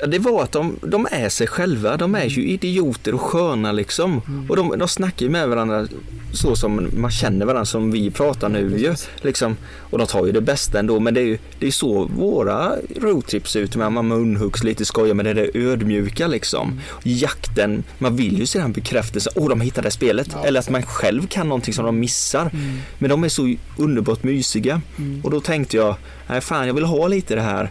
Ja, 0.00 0.06
Det 0.06 0.18
var 0.18 0.42
att 0.42 0.52
de, 0.52 0.76
de 0.82 1.08
är 1.10 1.28
sig 1.28 1.46
själva. 1.46 1.96
De 1.96 2.14
är 2.14 2.24
ju 2.24 2.48
idioter 2.48 3.14
och 3.14 3.20
sköna 3.20 3.72
liksom. 3.72 4.22
Mm. 4.28 4.50
Och 4.50 4.56
de, 4.56 4.78
de 4.78 4.88
snackar 4.88 5.26
ju 5.26 5.30
med 5.30 5.48
varandra 5.48 5.86
så 6.32 6.56
som 6.56 6.90
man 6.96 7.10
känner 7.10 7.46
varandra 7.46 7.64
som 7.64 7.90
vi 7.90 8.10
pratar 8.10 8.48
nu 8.48 8.78
ju. 8.78 8.94
Liksom. 9.22 9.56
Och 9.78 9.98
de 9.98 10.06
tar 10.06 10.26
ju 10.26 10.32
det 10.32 10.40
bästa 10.40 10.78
ändå. 10.78 11.00
Men 11.00 11.14
det 11.14 11.20
är 11.20 11.24
ju 11.24 11.38
det 11.58 11.66
är 11.66 11.70
så 11.70 12.04
våra 12.04 12.72
roadtrips 12.96 13.56
ut. 13.56 13.76
Med 13.76 13.92
man 13.92 14.08
munhuggs 14.08 14.64
lite, 14.64 14.84
skojar 14.84 15.14
med 15.14 15.24
det 15.24 15.34
där 15.34 15.50
ödmjuka 15.54 16.26
liksom. 16.26 16.68
Mm. 16.68 16.80
Jakten, 17.02 17.84
man 17.98 18.16
vill 18.16 18.38
ju 18.38 18.46
se 18.46 18.58
den 18.58 18.72
bekräftelsen. 18.72 19.32
Åh, 19.36 19.48
de 19.48 19.60
hittade 19.60 19.90
spelet. 19.90 20.28
Ja, 20.32 20.44
Eller 20.44 20.60
att 20.60 20.70
man 20.70 20.82
själv 20.82 21.26
kan 21.26 21.48
någonting 21.48 21.74
som 21.74 21.84
de 21.84 22.00
missar. 22.00 22.50
Mm. 22.52 22.78
Men 22.98 23.10
de 23.10 23.24
är 23.24 23.28
så 23.28 23.54
underbart 23.76 24.22
mysiga. 24.22 24.80
Mm. 24.98 25.20
Och 25.24 25.30
då 25.30 25.40
tänkte 25.40 25.76
jag, 25.76 25.96
nej 26.26 26.40
fan 26.40 26.66
jag 26.66 26.74
vill 26.74 26.84
ha 26.84 27.08
lite 27.08 27.34
det 27.34 27.42
här 27.42 27.70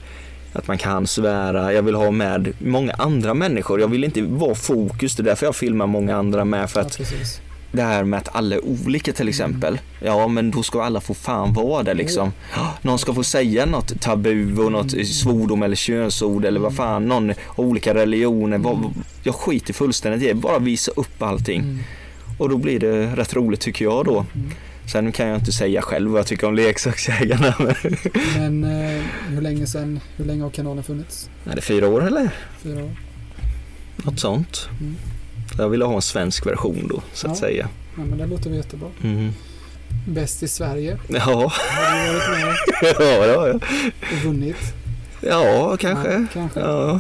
att 0.54 0.68
man 0.68 0.78
kan 0.78 1.08
svära, 1.08 1.74
jag 1.74 1.82
vill 1.84 1.96
ha 1.96 2.12
med 2.12 2.54
många 2.60 2.94
andra 2.94 3.34
människor. 3.34 3.80
Jag 3.82 3.88
vill 3.88 4.04
inte 4.04 4.22
vara 4.22 4.56
fokus, 4.56 5.16
det 5.16 5.22
är 5.22 5.26
därför 5.26 5.46
jag 5.46 5.56
filmar 5.56 5.88
många 5.88 6.16
andra 6.16 6.46
med 6.46 6.70
för 6.70 6.80
Ja, 6.80 6.86
att 6.86 6.98
precis. 6.98 7.42
det 7.72 7.82
här 7.82 8.04
med 8.04 8.18
att 8.18 8.36
alla 8.36 8.56
är 8.56 8.66
olika 8.66 9.14
till 9.14 9.28
exempel. 9.30 9.80
Ja 10.02 10.28
men 10.28 10.52
då 10.52 10.64
ska 10.64 10.84
alla 10.84 11.02
få 11.02 11.14
fan 11.14 11.54
vara 11.54 11.84
det 11.84 11.94
liksom. 11.94 12.32
Någon 12.82 13.00
ska 13.00 13.14
få 13.14 13.24
säga 13.24 13.66
något 13.66 14.02
tabu 14.02 14.58
och 14.58 14.72
något 14.72 14.92
svordom 15.08 15.64
eller 15.64 15.76
könsord 15.76 16.46
eller 16.46 16.60
vad 16.60 16.76
fan, 16.76 17.06
någon 17.08 17.34
har 17.48 17.64
olika 17.64 17.94
religioner. 17.94 18.58
Vad- 18.58 18.94
Jag 19.24 19.36
skiter 19.36 19.74
fullständigt 19.74 20.24
i 20.24 20.28
det, 20.28 20.34
bara 20.34 20.60
visa 20.60 20.92
upp 20.96 21.22
allting. 21.22 21.60
Mm. 21.62 21.80
Och 22.38 22.50
då 22.50 22.58
blir 22.58 22.80
det 22.80 23.06
rätt 23.16 23.34
roligt 23.36 23.60
tycker 23.60 23.86
jag 23.86 24.06
då. 24.06 24.26
Sen 24.92 25.12
kan 25.12 25.28
jag 25.28 25.38
inte 25.38 25.52
säga 25.52 25.82
själv 25.82 26.12
vad 26.12 26.20
jag 26.20 26.28
tycker 26.28 26.48
om 26.48 26.56
leksaksjägarna. 26.56 27.54
men- 28.38 28.64
eh, 28.64 29.02
hur 29.30 29.42
länge 29.42 29.68
sedan, 29.68 30.00
hur 30.18 30.26
länge 30.26 30.44
har 30.44 30.50
kanalen 30.50 30.84
funnits? 30.84 31.30
Är 31.46 31.56
det 31.56 31.62
fyra 31.62 31.88
år 31.88 32.08
eller? 32.08 32.30
Fyra 32.64 32.84
år? 32.84 32.92
Något 33.96 34.20
sånt. 34.20 34.70
Mm. 34.80 34.96
Jag 35.58 35.70
ville 35.70 35.86
ha 35.86 35.96
en 35.96 36.02
svensk 36.02 36.46
version 36.46 36.88
då, 36.90 37.02
så 37.14 37.28
att 37.28 37.34
Ja. 37.34 37.40
säga. 37.40 37.70
Ja, 37.98 38.04
men 38.04 38.18
det 38.18 38.26
låter 38.26 38.50
väl 38.50 38.58
jättebra. 38.58 38.90
Mm. 39.04 39.34
Bäst 40.08 40.44
i 40.44 40.48
Sverige. 40.48 40.98
Ja, 41.08 41.20
Har 41.20 41.32
du 41.32 42.14
varit 42.14 42.30
med 42.30 42.56
ja, 43.00 43.26
ja, 43.26 43.48
ja. 43.48 43.54
och 44.18 44.24
vunnit? 44.26 44.56
ja, 45.22 45.78
kanske. 45.80 46.12
Ja, 46.12 46.26
kanske. 46.34 46.60
Ja, 46.60 47.00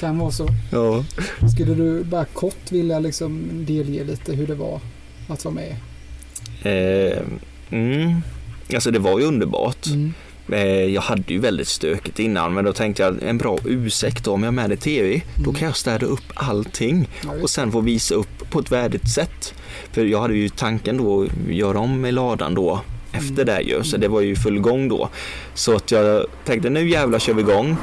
Kan 0.00 0.18
vara 0.18 0.30
så. 0.30 0.48
ja. 0.72 1.04
Skulle 1.54 1.74
du 1.74 2.04
bara 2.04 2.24
kort 2.24 2.72
vilja 2.72 2.98
liksom 2.98 3.48
delge 3.66 4.04
lite 4.04 4.32
hur 4.32 4.46
det 4.46 4.54
var 4.54 4.80
att 5.28 5.44
vara 5.44 5.54
med? 5.54 5.76
Eh, 6.62 7.18
mm. 7.70 8.20
Alltså 8.74 8.90
det 8.90 8.98
var 8.98 9.18
ju 9.18 9.24
underbart. 9.24 9.86
Mm. 9.86 10.12
Eh, 10.52 10.84
jag 10.84 11.02
hade 11.02 11.32
ju 11.32 11.38
väldigt 11.38 11.68
stökigt 11.68 12.18
innan 12.18 12.54
men 12.54 12.64
då 12.64 12.72
tänkte 12.72 13.02
jag 13.02 13.22
en 13.22 13.38
bra 13.38 13.58
ursäkt 13.64 14.24
då, 14.24 14.32
om 14.32 14.42
jag 14.42 14.48
är 14.48 14.52
med 14.52 14.72
i 14.72 14.76
TV, 14.76 15.20
då 15.34 15.42
Mm. 15.42 15.54
kan 15.54 15.66
jag 15.66 15.76
städa 15.76 16.06
upp 16.06 16.24
allting 16.34 17.08
och 17.42 17.50
sen 17.50 17.72
få 17.72 17.80
visa 17.80 18.14
upp 18.14 18.50
på 18.50 18.58
ett 18.60 18.72
värdigt 18.72 19.08
sätt. 19.08 19.54
För 19.92 20.04
jag 20.04 20.20
hade 20.20 20.34
ju 20.36 20.48
tanken 20.48 20.96
då 20.96 21.22
att 21.22 21.54
göra 21.54 21.78
om 21.78 22.06
i 22.06 22.12
ladan 22.12 22.54
då 22.54 22.80
efter 23.12 23.42
Mm. 23.42 23.46
det 23.46 23.60
ju, 23.60 23.82
så 23.84 23.96
det 23.96 24.08
var 24.08 24.20
ju 24.20 24.36
full 24.36 24.58
gång 24.60 24.88
då. 24.88 25.08
Så 25.54 25.76
att 25.76 25.90
jag 25.90 26.26
tänkte 26.44 26.70
nu 26.70 26.88
jävlar 26.88 27.18
kör 27.18 27.34
vi 27.34 27.40
igång. 27.40 27.76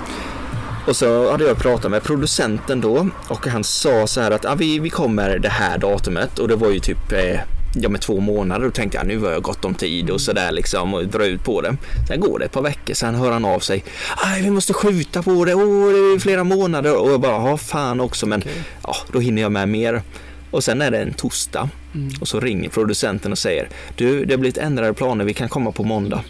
Och 0.87 0.95
så 0.95 1.31
hade 1.31 1.43
jag 1.43 1.57
pratat 1.57 1.91
med 1.91 2.03
producenten 2.03 2.81
då 2.81 3.07
och 3.27 3.47
han 3.47 3.63
sa 3.63 4.07
så 4.07 4.21
här 4.21 4.31
att 4.31 4.45
ah, 4.45 4.55
vi, 4.55 4.79
vi 4.79 4.89
kommer 4.89 5.39
det 5.39 5.49
här 5.49 5.77
datumet 5.77 6.39
och 6.39 6.47
det 6.47 6.55
var 6.55 6.69
ju 6.69 6.79
typ 6.79 7.11
eh, 7.11 7.39
ja, 7.73 7.89
med 7.89 8.01
två 8.01 8.19
månader. 8.19 8.65
Då 8.65 8.71
tänkte 8.71 8.97
jag 8.97 9.07
nu 9.07 9.19
har 9.19 9.31
jag 9.31 9.43
gott 9.43 9.65
om 9.65 9.73
tid 9.75 10.09
och 10.09 10.21
sådär 10.21 10.51
liksom 10.51 10.93
och 10.93 11.07
dra 11.07 11.25
ut 11.25 11.43
på 11.43 11.61
det. 11.61 11.75
Sen 12.07 12.19
går 12.19 12.39
det 12.39 12.45
ett 12.45 12.51
par 12.51 12.61
veckor, 12.61 12.93
sen 12.93 13.15
hör 13.15 13.31
han 13.31 13.45
av 13.45 13.59
sig. 13.59 13.83
Aj, 14.17 14.41
vi 14.41 14.49
måste 14.49 14.73
skjuta 14.73 15.23
på 15.23 15.45
det, 15.45 15.53
åh 15.53 15.89
det 15.91 15.97
är 16.15 16.19
flera 16.19 16.43
månader 16.43 16.97
och 16.97 17.11
jag 17.11 17.21
bara, 17.21 17.49
ja 17.49 17.57
fan 17.57 17.99
också 17.99 18.25
men 18.25 18.39
Okej. 18.41 18.53
ja, 18.83 18.95
då 19.11 19.19
hinner 19.19 19.41
jag 19.41 19.51
med 19.51 19.69
mer. 19.69 20.01
Och 20.51 20.63
sen 20.63 20.81
är 20.81 20.91
det 20.91 20.97
en 20.97 21.13
torsdag 21.13 21.69
Mm. 21.95 22.09
och 22.21 22.27
så 22.27 22.39
ringer 22.39 22.69
producenten 22.69 23.31
och 23.31 23.37
säger 23.37 23.69
du, 23.95 24.25
det 24.25 24.33
har 24.33 24.37
blivit 24.39 24.57
ändrade 24.57 24.93
planer, 24.93 25.25
vi 25.25 25.33
kan 25.33 25.49
komma 25.49 25.71
på 25.71 25.83
måndag. 25.83 26.23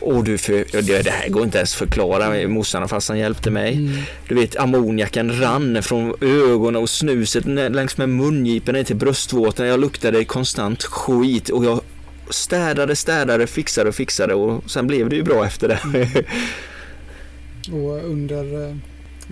Och 0.00 0.24
du, 0.24 0.38
för, 0.38 0.52
det, 0.82 1.02
det 1.02 1.10
här 1.10 1.28
går 1.28 1.42
inte 1.42 1.58
ens 1.58 1.74
förklara, 1.74 2.48
morsan 2.48 2.82
och 2.82 2.90
farsan 2.90 3.18
hjälpte 3.18 3.50
mig. 3.50 3.74
Mm. 3.74 4.02
Du 4.28 4.34
vet 4.34 4.56
ammoniaken 4.56 5.40
rann 5.40 5.82
från 5.82 6.14
ögonen 6.20 6.82
och 6.82 6.90
snuset 6.90 7.46
längs 7.46 7.96
med 7.96 8.08
mungipen 8.08 8.74
ner 8.74 8.84
till 8.84 8.96
bröstvårtan. 8.96 9.66
Jag 9.66 9.80
luktade 9.80 10.24
konstant 10.24 10.82
skit 10.82 11.48
och 11.48 11.64
jag 11.64 11.80
städade, 12.30 12.96
städade, 12.96 13.46
fixade 13.46 13.88
och 13.88 13.94
fixade 13.94 14.34
och 14.34 14.70
sen 14.70 14.86
blev 14.86 15.08
det 15.08 15.16
ju 15.16 15.22
bra 15.22 15.46
efter 15.46 15.68
det. 15.68 15.80
Och 17.72 18.04
under, 18.04 18.68
eh, 18.68 18.76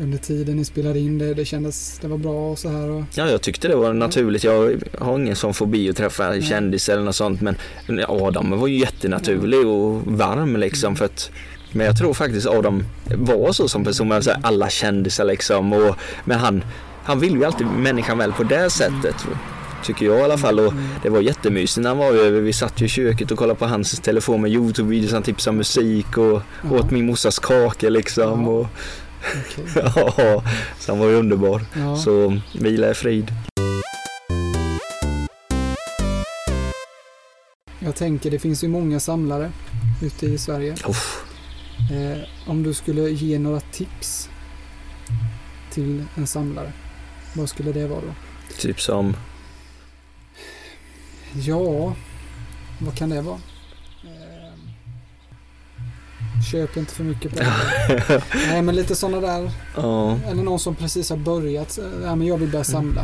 under 0.02 0.18
tiden 0.18 0.56
ni 0.56 0.64
spelade 0.64 0.98
in 0.98 1.18
det, 1.18 1.34
det 1.34 1.44
kändes, 1.44 1.98
det 2.02 2.08
var 2.08 2.18
bra 2.18 2.50
och 2.50 2.58
så 2.58 2.68
här. 2.68 2.90
Och, 2.90 3.04
Ja, 3.14 3.30
jag 3.30 3.42
tyckte 3.42 3.68
det 3.68 3.76
var 3.76 3.92
naturligt. 3.92 4.44
Jag 4.44 4.80
har 4.98 5.18
ingen 5.18 5.36
sån 5.36 5.54
fobi 5.54 5.90
att 5.90 5.96
träffa 5.96 6.28
Nej. 6.28 6.42
kändis 6.42 6.88
eller 6.88 7.02
något 7.02 7.16
sånt 7.16 7.40
men 7.40 7.56
Adam 8.08 8.50
var 8.60 8.66
ju 8.68 8.78
jättenaturlig 8.78 9.66
och 9.66 10.02
varm 10.06 10.56
liksom 10.56 10.96
för 10.96 11.04
att 11.04 11.30
men 11.72 11.86
jag 11.86 11.98
tror 11.98 12.14
faktiskt 12.14 12.46
Adam 12.46 12.84
var 13.16 13.52
så 13.52 13.68
som 13.68 13.84
person, 13.84 14.08
med 14.08 14.28
alla 14.42 14.68
kändisar 14.70 15.24
liksom 15.24 15.72
och, 15.72 15.96
men 16.24 16.38
han, 16.38 16.64
han 17.04 17.20
vill 17.20 17.32
ju 17.32 17.44
alltid 17.44 17.66
människan 17.66 18.18
väl 18.18 18.32
på 18.32 18.42
det 18.42 18.70
sättet. 18.70 19.14
tycker 19.84 20.06
jag 20.06 20.18
i 20.18 20.22
alla 20.22 20.38
fall. 20.38 20.60
Och 20.60 20.72
Mm. 20.72 20.84
det 21.02 21.08
var 21.08 21.20
jättemysigt 21.20 21.82
när 21.82 21.88
han 21.88 21.98
var 21.98 22.12
över. 22.12 22.40
Vi 22.40 22.52
satt 22.52 22.80
ju 22.80 22.86
i 22.86 22.88
köket 22.88 23.30
och 23.30 23.38
kollade 23.38 23.58
på 23.58 23.66
hans 23.66 24.00
telefon 24.00 24.40
med 24.42 24.50
Youtube-videos, 24.52 25.12
han 25.12 25.22
tipsade 25.22 25.50
om 25.50 25.56
musik 25.56 26.18
och 26.18 26.42
Ja. 26.70 26.70
åt 26.78 26.90
min 26.90 27.06
morsas 27.06 27.38
kaka 27.38 27.88
liksom. 27.90 28.42
Ja. 28.42 28.48
Och, 28.48 28.66
Okej. 29.20 29.64
ja, 29.96 30.42
så 30.78 30.92
han 30.92 30.98
var 30.98 31.06
ju 31.06 31.14
underbar. 31.14 31.62
Ja. 31.76 31.96
Så 31.96 32.40
vila 32.52 32.90
i 32.90 32.94
frid. 32.94 33.32
Jag 37.78 37.96
tänker, 37.96 38.30
det 38.30 38.38
finns 38.38 38.64
ju 38.64 38.68
många 38.68 39.00
samlare 39.00 39.52
ute 40.02 40.26
i 40.26 40.38
Sverige. 40.38 40.76
Eh, 41.90 42.18
om 42.46 42.62
du 42.62 42.74
skulle 42.74 43.10
ge 43.10 43.38
några 43.38 43.60
tips 43.60 44.30
till 45.70 46.04
en 46.14 46.26
samlare, 46.26 46.72
vad 47.34 47.48
skulle 47.48 47.72
det 47.72 47.86
vara 47.86 48.00
då? 48.00 48.14
Typ 48.58 48.80
som, 48.80 49.16
Ja, 51.32 51.94
vad 52.78 52.96
kan 52.96 53.10
det 53.10 53.22
vara? 53.22 53.38
Köp 56.52 56.76
inte 56.76 56.94
för 56.94 57.04
mycket 57.04 57.36
det. 57.36 57.52
Nej, 58.50 58.62
men 58.62 58.74
lite 58.76 58.94
sådana 58.94 59.20
där. 59.20 59.50
ja, 59.76 60.18
Eller 60.30 60.42
någon 60.42 60.58
som 60.58 60.74
precis 60.74 61.10
har 61.10 61.16
börjat. 61.16 61.78
eh, 61.78 61.84
Ja, 62.04 62.14
men 62.16 62.26
jag 62.26 62.38
vill 62.38 62.48
börja 62.48 62.64
samla. 62.64 63.02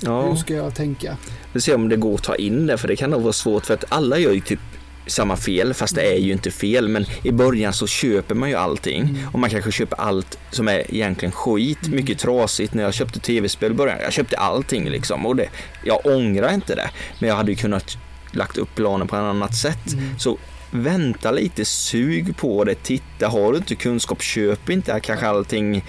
Hur 0.00 0.08
ja. 0.08 0.36
ska 0.36 0.54
jag 0.54 0.74
tänka? 0.74 1.16
Vi 1.52 1.60
ser 1.60 1.74
om 1.74 1.88
det 1.88 1.96
går 1.96 2.14
att 2.14 2.22
ta 2.22 2.34
in 2.34 2.66
det 2.66 2.78
för 2.78 2.88
det 2.88 2.96
kan 2.96 3.10
nog 3.10 3.22
vara 3.22 3.32
svårt 3.32 3.66
för 3.66 3.74
att 3.74 3.84
alla 3.88 4.18
gör 4.18 4.32
ju 4.32 4.40
typ 4.40 4.60
samma 5.06 5.36
fel 5.36 5.74
fast 5.74 5.94
det 5.94 6.14
är 6.14 6.18
ju 6.18 6.32
inte 6.32 6.50
fel 6.50 6.88
men 6.88 7.04
i 7.22 7.32
början 7.32 7.72
så 7.72 7.86
köper 7.86 8.34
man 8.34 8.48
ju 8.48 8.54
allting 8.54 9.02
Mm. 9.02 9.16
och 9.32 9.38
man 9.38 9.50
kanske 9.50 9.72
köper 9.72 10.00
allt 10.00 10.38
som 10.50 10.68
är 10.68 10.94
egentligen 10.94 11.32
skit, 11.32 11.78
Mm. 11.84 11.96
mycket 11.96 12.18
trasigt. 12.18 12.74
När 12.74 12.82
jag 12.82 12.94
köpte 12.94 13.20
tv-spel 13.20 13.70
i 13.72 13.74
början, 13.74 13.98
jag 14.02 14.12
köpte 14.12 14.36
allting 14.36 14.88
liksom 14.88 15.26
och 15.26 15.36
det, 15.36 15.48
jag 15.84 16.06
ångrar 16.06 16.54
inte 16.54 16.74
det 16.74 16.90
men 17.18 17.28
jag 17.28 17.36
hade 17.36 17.50
ju 17.50 17.56
kunnat 17.56 17.96
lagt 18.32 18.56
upp 18.58 18.74
planen 18.74 19.08
på 19.08 19.16
ett 19.16 19.22
annat 19.22 19.54
sätt. 19.56 19.92
Mm. 19.92 20.18
Så 20.18 20.38
vänta 20.82 21.30
lite, 21.30 21.64
sug 21.64 22.36
på 22.36 22.64
det, 22.64 22.74
titta, 22.74 23.28
har 23.28 23.52
du 23.52 23.58
inte 23.58 23.74
kunskap, 23.74 24.22
köp 24.22 24.70
inte 24.70 25.00
kanske 25.02 25.26
allting. 25.26 25.84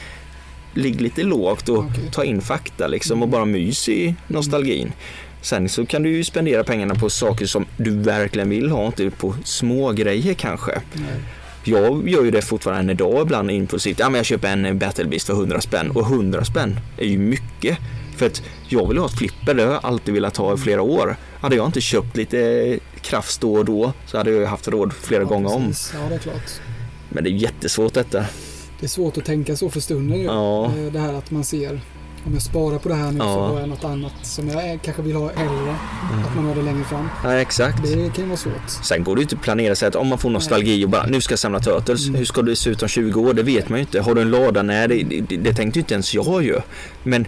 Ligg 0.73 1.01
lite 1.01 1.23
lågt 1.23 1.69
och 1.69 1.77
Okej. 1.77 2.09
ta 2.11 2.23
in 2.23 2.41
fakta 2.41 2.87
liksom 2.87 3.21
och 3.21 3.27
Mm. 3.27 3.31
bara 3.31 3.45
mys 3.45 3.89
i 3.89 4.15
nostalgin. 4.27 4.91
Sen 5.41 5.69
så 5.69 5.85
kan 5.85 6.03
du 6.03 6.09
ju 6.09 6.23
spendera 6.23 6.63
pengarna 6.63 6.95
på 6.95 7.09
saker 7.09 7.45
som 7.45 7.65
du 7.77 7.91
verkligen 7.91 8.49
vill 8.49 8.69
ha, 8.69 8.85
inte 8.85 9.09
på 9.09 9.35
små 9.43 9.91
grejer 9.91 10.33
kanske. 10.33 10.81
Nej. 10.93 11.05
Jag 11.63 12.09
gör 12.09 12.23
ju 12.23 12.31
det 12.31 12.41
fortfarande 12.41 12.79
än 12.81 12.89
idag 12.89 13.21
ibland 13.21 13.51
impulsivt. 13.51 13.99
Ja 13.99 14.09
men 14.09 14.15
jag 14.19 14.25
köper 14.25 14.47
en 14.47 14.79
Battle 14.79 15.05
Beast 15.05 15.25
för 15.27 15.33
100 15.33 15.61
spänn 15.61 15.91
och 15.91 16.01
100 16.05 16.43
spänn 16.45 16.79
är 16.97 17.05
ju 17.07 17.17
mycket. 17.17 17.77
För 18.17 18.25
att 18.25 18.41
jag 18.69 18.87
vill 18.87 18.97
ha 18.97 19.05
ett 19.05 19.17
flipper, 19.17 19.53
det 19.53 19.63
har 19.63 19.71
jag 19.73 19.85
alltid 19.85 20.13
velat 20.13 20.37
ha 20.37 20.53
i 20.53 20.57
flera 20.57 20.81
år. 20.81 21.15
Hade 21.41 21.55
jag 21.55 21.65
inte 21.65 21.81
köpt 21.81 22.17
lite 22.17 22.79
krafts 23.01 23.37
då 23.37 23.53
och 23.53 23.65
då 23.65 23.93
så 24.05 24.17
hade 24.17 24.31
jag 24.31 24.39
ju 24.39 24.45
haft 24.45 24.67
råd 24.67 24.93
flera 24.93 25.21
Ja, 25.21 25.27
gånger 25.27 25.55
om. 25.55 25.67
precis. 25.67 25.93
Ja, 25.95 26.09
det 26.09 26.15
är 26.15 26.19
klart. 26.19 26.51
Men 27.09 27.23
det 27.23 27.29
är 27.29 27.31
jättesvårt 27.31 27.93
detta. 27.93 28.25
Det 28.79 28.85
är 28.85 28.89
svårt 28.89 29.17
att 29.17 29.25
tänka 29.25 29.55
så 29.55 29.69
för 29.69 29.79
stunden 29.79 30.17
ju. 30.19 30.25
Ja. 30.25 30.65
Eh, 30.65 30.91
Det 30.91 30.99
här 30.99 31.13
att 31.13 31.31
man 31.31 31.43
ser 31.43 31.81
om 32.25 32.33
jag 32.33 32.41
sparar 32.41 32.77
på 32.79 32.89
det 32.89 32.95
här 32.95 33.11
nu 33.11 33.19
så 33.19 33.25
Ja. 33.25 33.47
har 33.47 33.59
jag 33.59 33.69
något 33.69 33.83
annat 33.83 34.11
som 34.23 34.47
jag 34.47 34.79
kanske 34.83 35.01
vill 35.01 35.15
ha 35.15 35.31
hellre. 35.33 35.75
Mm. 36.13 36.25
Att 36.25 36.35
man 36.35 36.45
har 36.45 36.55
det 36.55 36.61
längre 36.61 36.83
fram. 36.83 37.09
Ja, 37.23 37.33
exakt. 37.33 37.83
Det 37.83 37.93
kan 37.93 38.23
ju 38.23 38.25
vara 38.25 38.37
svårt. 38.37 38.69
Sen 38.83 39.03
går 39.03 39.15
det 39.15 39.19
ju 39.19 39.23
inte 39.23 39.35
att 39.35 39.41
planera 39.41 39.75
sig 39.75 39.87
att 39.87 39.95
om 39.95 40.07
man 40.07 40.17
får 40.17 40.29
nostalgi 40.29 40.85
och 40.85 40.89
bara 40.89 41.05
nu 41.05 41.21
ska 41.21 41.31
jag 41.31 41.39
samla 41.39 41.59
Turtles. 41.59 42.07
Mm. 42.07 42.15
Hur 42.15 42.25
ska 42.25 42.41
det 42.41 42.55
se 42.55 42.69
ut 42.69 42.81
om 42.81 42.87
20 42.89 43.21
år? 43.21 43.33
Det 43.33 43.43
vet 43.43 43.69
man 43.69 43.79
ju 43.79 43.81
inte. 43.81 44.01
Har 44.01 44.15
du 44.15 44.21
en 44.21 44.31
lada? 44.31 44.63
Nej, 44.63 44.87
det, 44.87 45.03
det, 45.29 45.37
det 45.37 45.53
tänkte 45.53 45.79
ju 45.79 45.81
inte 45.81 45.93
ens 45.93 46.13
jag 46.13 46.43
ju. 46.43 46.59
Men 47.03 47.25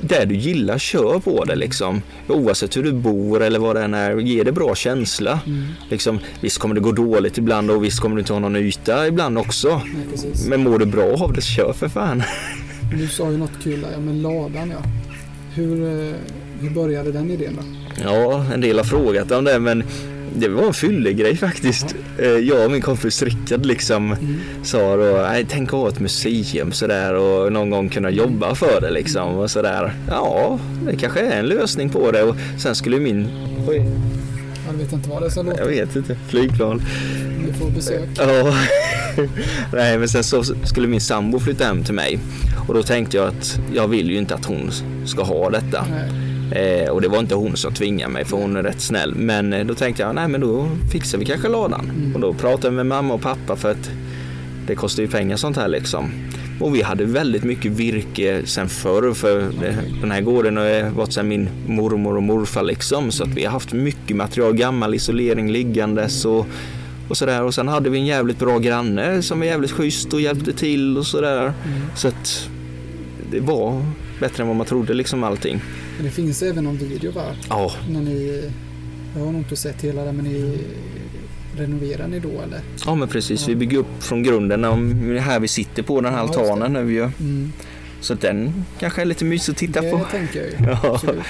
det 0.00 0.24
du 0.24 0.34
gillar, 0.34 0.78
kör 0.78 1.18
på 1.18 1.44
det 1.44 1.54
liksom. 1.54 2.02
Oavsett 2.28 2.76
hur 2.76 2.82
du 2.82 2.92
bor 2.92 3.42
eller 3.42 3.58
vad 3.58 3.76
det 3.76 3.82
än 3.82 3.94
är, 3.94 4.16
ge 4.16 4.42
det 4.42 4.52
bra 4.52 4.74
känsla. 4.74 5.40
Mm. 5.46 5.64
Liksom, 5.90 6.18
visst 6.40 6.58
kommer 6.58 6.74
det 6.74 6.80
gå 6.80 6.92
dåligt 6.92 7.38
ibland 7.38 7.70
och 7.70 7.84
visst 7.84 8.00
kommer 8.00 8.16
du 8.16 8.20
inte 8.20 8.32
ha 8.32 8.40
någon 8.40 8.56
yta 8.56 9.06
ibland 9.06 9.38
också. 9.38 9.80
Nej. 9.84 10.32
Men 10.48 10.62
mår 10.62 10.78
du 10.78 10.86
bra 10.86 11.14
av 11.14 11.32
det, 11.32 11.42
kör 11.42 11.72
för 11.72 11.88
fan. 11.88 12.22
Du 12.98 13.08
sa 13.08 13.30
ju 13.30 13.38
något 13.38 13.62
kul 13.62 13.80
där. 13.80 13.88
Ja, 13.92 13.98
men 13.98 14.22
ladan 14.22 14.70
ja. 14.70 14.82
Hur, 15.54 15.82
eh, 15.82 16.14
hur 16.60 16.70
började 16.70 17.12
den 17.12 17.30
idén 17.30 17.58
då? 17.60 17.62
Ja, 18.04 18.44
en 18.54 18.60
del 18.60 18.78
har 18.78 18.84
frågat 18.84 19.30
om 19.30 19.44
det 19.44 19.58
men 19.58 19.84
det 20.40 20.48
var 20.48 20.66
en 20.66 20.74
fyllig 20.74 21.16
grej 21.16 21.36
faktiskt. 21.36 21.94
Eh, 22.18 22.26
Jag 22.28 22.64
och 22.64 22.70
min 22.70 22.82
kompis 22.82 23.22
Rickard 23.22 23.66
liksom 23.66 24.12
Mm. 24.12 24.36
sa 24.62 24.96
då, 24.96 25.26
tänk 25.48 25.68
att 25.68 25.72
ha 25.74 25.88
ett 25.88 26.00
museum 26.00 26.72
sådär 26.72 27.14
och 27.14 27.52
någon 27.52 27.70
gång 27.70 27.88
kunna 27.88 28.10
jobba 28.10 28.54
för 28.54 28.80
det 28.80 28.90
liksom 28.90 29.34
och 29.34 29.50
sådär. 29.50 29.92
Ja, 30.08 30.58
det 30.86 30.96
kanske 30.96 31.20
är 31.20 31.38
en 31.38 31.46
lösning 31.46 31.88
på 31.90 32.10
det 32.10 32.22
och 32.22 32.36
sen 32.58 32.74
skulle 32.74 33.00
min, 33.00 33.28
oj, 33.68 33.88
Jag 34.66 34.72
vet 34.78 34.92
inte 34.92 35.08
vad 35.08 35.22
det 35.22 35.30
ska 35.30 35.40
jag 35.40 35.46
låta. 35.46 35.64
vet 35.64 35.96
inte, 35.96 36.16
flygplan. 36.28 36.82
Vi 37.46 37.52
får 37.52 37.70
besök. 37.70 38.08
Ja, 38.18 38.54
nej 39.72 39.98
men 39.98 40.08
sen 40.08 40.24
så 40.24 40.42
skulle 40.44 40.88
min 40.88 41.00
sambo 41.00 41.38
flytta 41.40 41.64
hem 41.64 41.84
till 41.84 41.94
mig 41.94 42.18
och 42.68 42.74
då 42.74 42.82
tänkte 42.82 43.16
jag 43.16 43.26
att 43.28 43.60
jag 43.74 43.88
vill 43.88 44.10
ju 44.10 44.18
inte 44.18 44.34
att 44.34 44.44
hon 44.44 44.70
ska 45.06 45.22
ha 45.22 45.50
detta. 45.50 45.86
Nej. 45.90 46.25
Eh, 46.52 46.90
och 46.90 47.00
det 47.00 47.08
var 47.08 47.18
inte 47.18 47.34
hon 47.34 47.56
som 47.56 47.74
tvingade 47.74 48.12
mig 48.12 48.24
för 48.24 48.36
hon 48.36 48.56
är 48.56 48.62
rätt 48.62 48.80
snäll. 48.80 49.14
Men 49.14 49.52
eh, 49.52 49.66
då 49.66 49.74
tänkte 49.74 50.02
jag, 50.02 50.14
nej 50.14 50.28
men 50.28 50.40
då 50.40 50.68
fixar 50.92 51.18
vi 51.18 51.24
kanske 51.24 51.48
ladan. 51.48 51.90
Mm. 51.96 52.14
Och 52.14 52.20
då 52.20 52.32
pratade 52.32 52.66
jag 52.66 52.74
med 52.74 52.86
mamma 52.86 53.14
och 53.14 53.22
pappa 53.22 53.56
för 53.56 53.70
att 53.70 53.90
det 54.66 54.74
kostar 54.74 55.02
ju 55.02 55.08
pengar 55.08 55.36
sånt 55.36 55.56
här 55.56 55.68
liksom. 55.68 56.10
Och 56.60 56.74
vi 56.74 56.82
hade 56.82 57.04
väldigt 57.04 57.44
mycket 57.44 57.72
virke 57.72 58.42
sen 58.44 58.68
förr 58.68 59.14
för 59.14 59.44
den 60.00 60.10
här 60.10 60.20
gården 60.20 60.56
har 60.56 60.90
varit 60.90 61.12
sen 61.12 61.28
min 61.28 61.48
mormor 61.66 62.16
och 62.16 62.22
morfar 62.22 62.62
liksom. 62.62 63.10
Så 63.10 63.24
att 63.24 63.28
vi 63.28 63.44
har 63.44 63.52
haft 63.52 63.72
mycket 63.72 64.16
material, 64.16 64.54
gammal 64.54 64.94
isolering 64.94 65.52
liggandes 65.52 66.24
och, 66.24 66.46
och 67.08 67.16
sådär. 67.16 67.42
Och 67.42 67.54
sen 67.54 67.68
hade 67.68 67.90
vi 67.90 67.98
en 67.98 68.06
jävligt 68.06 68.38
bra 68.38 68.58
granne 68.58 69.22
som 69.22 69.38
var 69.38 69.46
jävligt 69.46 69.70
schysst 69.70 70.12
och 70.12 70.20
hjälpte 70.20 70.52
till 70.52 70.98
och 70.98 71.06
sådär. 71.06 71.42
Mm. 71.42 71.52
Så 71.94 72.08
att 72.08 72.48
det 73.30 73.40
var 73.40 73.82
bättre 74.20 74.42
än 74.42 74.48
vad 74.48 74.56
man 74.56 74.66
trodde 74.66 74.94
liksom 74.94 75.24
allting. 75.24 75.60
Men 75.96 76.04
det 76.04 76.10
finns 76.10 76.42
även 76.42 76.64
någon 76.64 76.76
video 76.76 77.12
va? 77.12 77.24
Ja, 77.48 77.72
När 77.90 78.00
ni, 78.00 78.50
jag 79.14 79.24
har 79.24 79.32
nog 79.32 79.40
inte 79.40 79.56
sett 79.56 79.82
hela 79.84 80.04
det 80.04 80.12
men 80.12 80.24
ni 80.24 80.58
renoverar 81.56 82.08
ni 82.08 82.18
då 82.20 82.28
eller? 82.42 82.60
Ja 82.86 82.94
men 82.94 83.08
precis, 83.08 83.48
vi 83.48 83.56
bygger 83.56 83.78
upp 83.78 84.02
från 84.02 84.22
grunden. 84.22 84.64
Om 84.64 85.08
det 85.08 85.16
är 85.16 85.20
här 85.20 85.40
vi 85.40 85.48
sitter 85.48 85.82
på 85.82 86.00
den 86.00 86.12
här 86.14 86.20
Ja, 86.20 86.26
det. 86.32 86.40
altanen 86.40 86.72
nu 86.72 86.92
ju. 86.92 87.02
Mm. 87.02 87.52
Så 88.00 88.14
den 88.14 88.64
kanske 88.78 89.00
är 89.00 89.04
lite 89.04 89.24
mysig 89.24 89.52
att 89.52 89.58
titta 89.58 89.80
Det 89.80 89.90
på. 89.90 89.98
tänker 90.10 90.40
jag 90.42 90.50
ju. 90.50 90.56
Ja. 90.66 90.80
Absolut. 90.94 91.22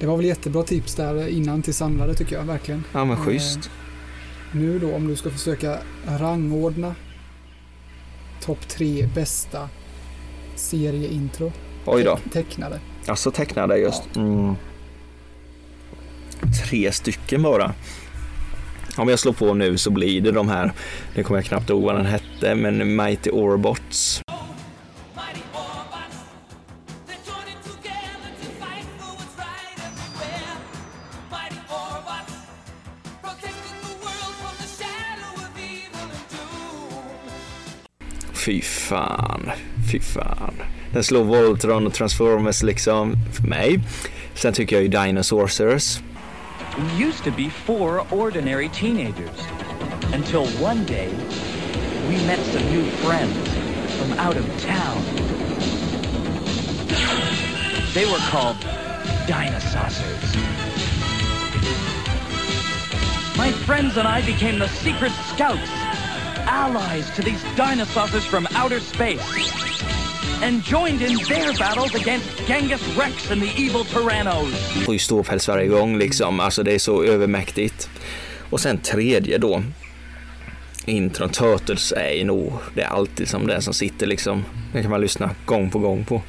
Det 0.00 0.06
var 0.06 0.16
väl 0.16 0.26
jättebra 0.26 0.62
tips 0.62 0.94
där 0.94 1.28
innan 1.28 1.62
till 1.62 1.74
samlare 1.74 2.14
tycker 2.14 2.36
jag 2.36 2.44
verkligen. 2.44 2.84
ja 2.92 3.04
men 3.04 3.16
schysst. 3.16 3.70
Nu 4.52 4.78
då 4.78 4.94
om 4.94 5.08
du 5.08 5.16
ska 5.16 5.30
försöka 5.30 5.78
rangordna 6.06 6.94
topp 8.40 8.68
tre 8.68 9.08
bästa 9.14 9.68
serieintro 10.56 11.52
Oj 11.84 12.02
då. 12.04 12.18
tecknade. 12.32 12.80
Alltså 13.06 13.30
tecknade 13.30 13.78
just. 13.78 14.16
Mm. 14.16 14.56
Tre 16.64 16.92
stycken 16.92 17.42
bara. 17.42 17.74
Om 18.96 19.08
jag 19.08 19.18
slår 19.18 19.32
på 19.32 19.54
nu 19.54 19.78
så 19.78 19.90
blir 19.90 20.20
det 20.20 20.32
de 20.32 20.48
här, 20.48 20.72
nu 21.14 21.22
kommer 21.22 21.38
jag 21.38 21.44
knappt 21.44 21.70
ihåg 21.70 21.82
vad 21.82 21.94
den 21.94 22.06
hette, 22.06 22.54
men 22.54 22.96
Mighty 22.96 23.30
Orbots. 23.30 24.22
Fy 38.32 38.60
fan, 38.60 39.50
fy 39.92 40.00
fan. 40.00 40.54
Den 40.92 41.04
slår 41.04 41.24
Voltron 41.24 41.86
och 41.86 41.94
Transformers 41.94 42.62
liksom 42.62 43.16
för 43.32 43.46
mig. 43.46 43.80
Sen 44.34 44.52
tycker 44.52 44.76
jag 44.76 44.82
ju 44.82 44.88
Dinosaurs. 44.88 45.60
We 46.76 47.04
used 47.06 47.24
to 47.24 47.30
be 47.30 47.50
four 47.50 48.06
ordinary 48.10 48.68
teenagers. 48.68 49.40
Until 50.14 50.46
one 50.64 50.84
day, 50.84 51.08
we 52.08 52.16
met 52.26 52.38
some 52.38 52.64
new 52.70 52.84
friends 52.84 53.36
from 53.98 54.12
out 54.18 54.36
of 54.36 54.46
town. 54.62 55.02
They 57.94 58.06
were 58.06 58.20
called 58.30 58.56
Dinosaurs. 59.26 59.98
My 63.36 63.52
friends 63.52 63.96
and 63.96 64.06
I 64.06 64.24
became 64.24 64.58
the 64.58 64.68
secret 64.68 65.12
scouts, 65.34 65.70
allies 66.46 67.10
to 67.16 67.22
these 67.22 67.42
dinosaurs 67.56 68.24
from 68.24 68.46
outer 68.54 68.80
space, 68.80 69.22
and 70.42 70.62
joined 70.64 71.02
in 71.02 71.18
their 71.18 71.52
battles 71.58 71.94
against 71.94 72.46
Genghis 72.46 72.98
Rex 72.98 73.30
and 73.30 73.40
the 73.42 73.48
evil 73.66 73.84
Tyrannos. 73.84 74.84
får 74.84 74.94
ju 74.94 74.98
ståpäls 74.98 75.48
varje 75.48 75.66
gång 75.66 75.98
liksom. 75.98 76.40
Alltså 76.40 76.62
det 76.62 76.74
är 76.74 76.78
så 76.78 77.02
övermäktigt. 77.04 77.90
Och 78.50 78.60
sen 78.60 78.78
tredje 78.78 79.38
då. 79.38 79.62
Intron 80.84 81.28
Turtles 81.30 81.92
är 81.92 82.10
ju 82.12 82.24
nog, 82.24 82.52
det 82.74 82.82
är 82.82 82.86
alltid 82.88 83.28
som 83.28 83.46
den 83.46 83.62
som 83.62 83.74
sitter 83.74 84.06
liksom. 84.06 84.44
Det 84.72 84.82
kan 84.82 84.90
man 84.90 85.00
lyssna 85.00 85.30
gång 85.46 85.70
på 85.70 85.78
gång 85.78 86.04
på. 86.04 86.22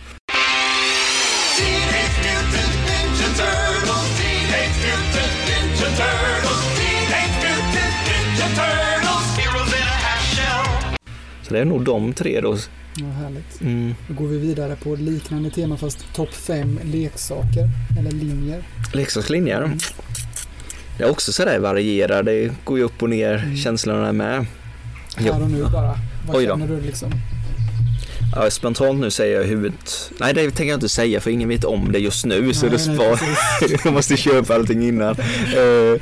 Så 11.50 11.54
det 11.56 11.60
är 11.62 11.66
nog 11.66 11.84
de 11.86 12.14
tre 12.14 12.42
då. 12.42 12.58
Ja, 12.96 13.06
härligt. 13.06 13.62
Mm. 13.62 13.96
Då 14.08 14.14
går 14.14 14.28
vi 14.28 14.38
vidare 14.38 14.76
på 14.76 14.96
liknande 14.96 15.50
tema 15.50 15.78
fast 15.78 16.14
topp 16.16 16.34
fem 16.34 16.80
leksaker 16.84 17.70
eller 18.00 18.12
linjer. 18.12 18.64
Leksakslinjer. 18.94 19.62
Mm. 19.62 19.78
Det 20.98 21.04
är 21.04 21.10
också 21.12 21.32
sådär 21.34 21.60
varierar. 21.60 22.24
Det 22.24 22.52
går 22.64 22.78
ju 22.78 22.84
upp 22.84 23.04
och 23.04 23.10
ner 23.10 23.34
Mm. 23.38 23.58
känslorna 23.58 24.12
med. 24.14 24.46
Här 25.16 25.42
och 25.44 25.52
nu 25.52 25.64
bara. 25.64 25.96
Vad 26.28 26.36
Oj 26.36 26.46
då. 26.46 26.52
känner 26.58 26.68
du 26.68 26.82
liksom? 26.82 27.12
Ja, 28.36 28.50
spontant 28.52 29.00
nu 29.00 29.12
säger 29.12 29.38
jag 29.42 29.48
huvudet. 29.48 30.12
Nej, 30.20 30.34
det 30.34 30.42
tänker 30.52 30.66
jag 30.66 30.78
inte 30.78 30.90
säga 30.90 31.20
för 31.20 31.32
ingen 31.32 31.50
vet 31.50 31.64
om 31.64 31.92
det 31.92 32.00
just 32.00 32.26
nu. 32.26 32.54
så 32.54 32.66
Nej, 32.66 32.72
det 32.76 32.80
spar. 32.80 33.20
jag 33.86 33.94
måste 33.94 34.18
köpa 34.18 34.56
allting 34.56 34.88
innan. 34.88 35.16
Eh, 35.20 36.02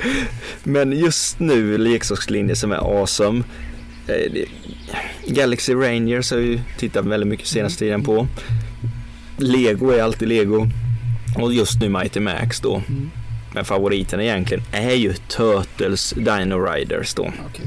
Men 0.63 0.91
just 0.91 1.39
nu 1.39 1.77
leksakslinjer 1.77 2.55
som 2.55 2.71
är 2.71 2.99
awesome. 2.99 3.43
Eh, 4.07 4.43
Galaxy 5.25 5.73
Rangers 5.73 6.31
har 6.31 6.37
ju 6.37 6.59
tittat 6.77 7.05
väldigt 7.05 7.29
mycket 7.29 7.47
senaste 7.47 7.79
tiden 7.79 8.03
på. 8.03 8.27
Lego 9.37 9.91
är 9.91 10.03
alltid 10.03 10.27
Lego. 10.27 10.67
Och 11.35 11.53
just 11.53 11.81
nu 11.81 11.89
Mighty 11.89 12.19
Max 12.19 12.59
då. 12.59 12.75
Mm. 12.75 13.09
Men 13.53 13.65
favoriten 13.65 14.21
egentligen 14.21 14.63
är 14.71 14.95
ju 14.95 15.13
Turtles 15.13 16.09
Dino 16.09 16.65
Riders 16.65 17.13
då. 17.13 17.31
Okej. 17.49 17.65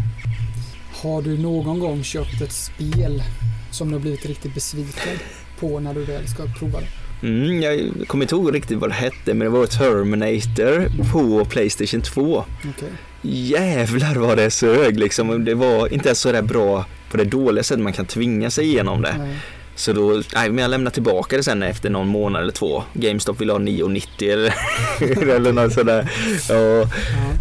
Har 1.03 1.22
du 1.22 1.38
någon 1.38 1.81
gång 1.81 2.05
köpt 2.05 2.40
ett 2.40 2.53
spel 2.53 3.22
som 3.70 3.88
du 3.88 3.94
har 3.94 4.00
blivit 4.00 4.26
riktigt 4.26 4.55
besviken 4.55 5.18
på 5.59 5.81
när 5.81 5.94
du 5.94 6.05
väl 6.05 6.29
ska 6.29 6.46
prova 6.59 6.81
det? 6.81 6.87
Mm, 7.22 7.62
jag 7.62 7.90
kommer 8.09 8.24
inte 8.24 8.35
ihåg 8.35 8.54
riktigt 8.54 8.78
vad 8.78 8.90
det 8.90 8.94
hette 8.94 9.35
men 9.35 9.38
det 9.38 9.48
var 9.48 9.66
Terminator 9.66 10.88
på 11.12 11.44
Playstation 11.44 12.02
2. 12.02 12.44
Okej. 12.59 12.88
Jävlar 13.22 14.14
vad 14.14 14.37
det 14.37 14.50
sög 14.50 14.98
liksom. 14.98 15.44
Det 15.44 15.54
var 15.54 15.92
inte 15.92 16.09
ens 16.09 16.18
så 16.20 16.33
där 16.33 16.42
bra 16.42 16.85
på 17.11 17.16
det 17.16 17.24
dåliga 17.24 17.62
sättet 17.64 17.83
man 17.85 17.92
kan 17.92 18.06
tvinga 18.06 18.50
sig 18.50 18.64
igenom 18.64 19.02
det. 19.02 19.14
Nej. 19.18 19.37
Så 19.74 19.92
då, 19.92 20.22
nej 20.35 20.50
men 20.50 20.59
jag 20.59 20.70
lämnade 20.70 20.94
tillbaka 20.94 21.37
det 21.37 21.42
sen 21.42 21.62
efter 21.62 21.90
någon 21.90 22.09
månad 22.09 22.42
eller 22.42 22.52
två. 22.52 22.83
GameStop 22.92 23.40
ville 23.40 23.52
ha 23.52 23.59
9,90 23.59 24.33
eller, 24.33 24.54
eller 25.37 25.52
något 25.52 25.72
sådär. 25.72 26.11
Ja, 26.48 26.54
Ja. 26.54 26.88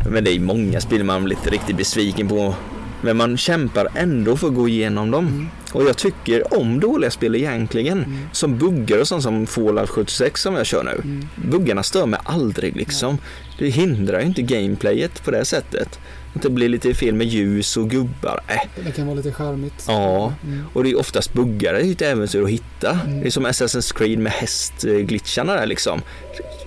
men 0.10 0.24
det 0.24 0.32
är 0.36 0.40
många 0.40 0.82
spel 0.82 1.04
man 1.04 1.24
blir 1.24 1.38
riktigt 1.52 1.78
besviken 1.78 2.28
på. 2.28 2.56
Men 3.02 3.18
man 3.18 3.38
kämpar 3.38 3.88
ändå 3.96 4.38
för 4.38 4.48
att 4.48 4.56
gå 4.56 4.70
igenom 4.70 5.12
dem. 5.12 5.28
Mm. 5.28 5.48
Och 5.74 5.84
jag 5.84 5.98
tycker 5.98 6.60
om 6.60 6.80
dåliga 6.80 7.12
spel 7.12 7.36
egentligen. 7.36 7.98
Mm. 7.98 8.20
Som 8.32 8.58
buggar 8.58 9.00
och 9.00 9.08
sånt 9.08 9.24
som 9.24 9.48
Fallout 9.48 9.90
76 9.90 10.42
som 10.42 10.56
jag 10.56 10.66
kör 10.66 10.84
nu. 10.84 11.02
Mm. 11.04 11.28
Buggarna 11.36 11.84
stör 11.84 12.06
mig 12.06 12.20
aldrig 12.24 12.76
liksom. 12.76 13.18
Det 13.60 13.70
hindrar 13.70 14.20
ju 14.20 14.26
inte 14.26 14.42
gameplayet 14.42 15.24
på 15.24 15.32
det 15.32 15.46
sättet. 15.46 16.00
Att 16.36 16.42
det 16.42 16.50
blir 16.50 16.70
lite 16.70 16.94
fel 16.94 17.16
med 17.16 17.28
ljus 17.28 17.78
och 17.78 17.90
gubbar. 17.90 18.40
Äh. 18.48 18.84
Det 18.86 18.92
kan 18.92 19.06
vara 19.08 19.16
lite 19.16 19.32
charmigt. 19.34 19.86
Ja, 19.88 20.34
Mm. 20.44 20.66
och 20.74 20.84
det 20.84 20.90
är 20.90 21.00
oftast 21.00 21.34
buggar, 21.34 21.74
det 21.74 21.80
är 21.80 21.84
ju 21.84 21.92
ett 21.92 22.02
äventyr 22.02 22.44
att 22.44 22.50
hitta. 22.50 22.92
Mm. 23.06 23.20
Det 23.22 23.28
är 23.28 23.32
som 23.32 23.46
Assassin's 23.48 23.94
Creed 23.98 24.20
med 24.20 24.32
hästglitcharna 24.32 25.54
där 25.54 25.66
liksom. 25.66 26.02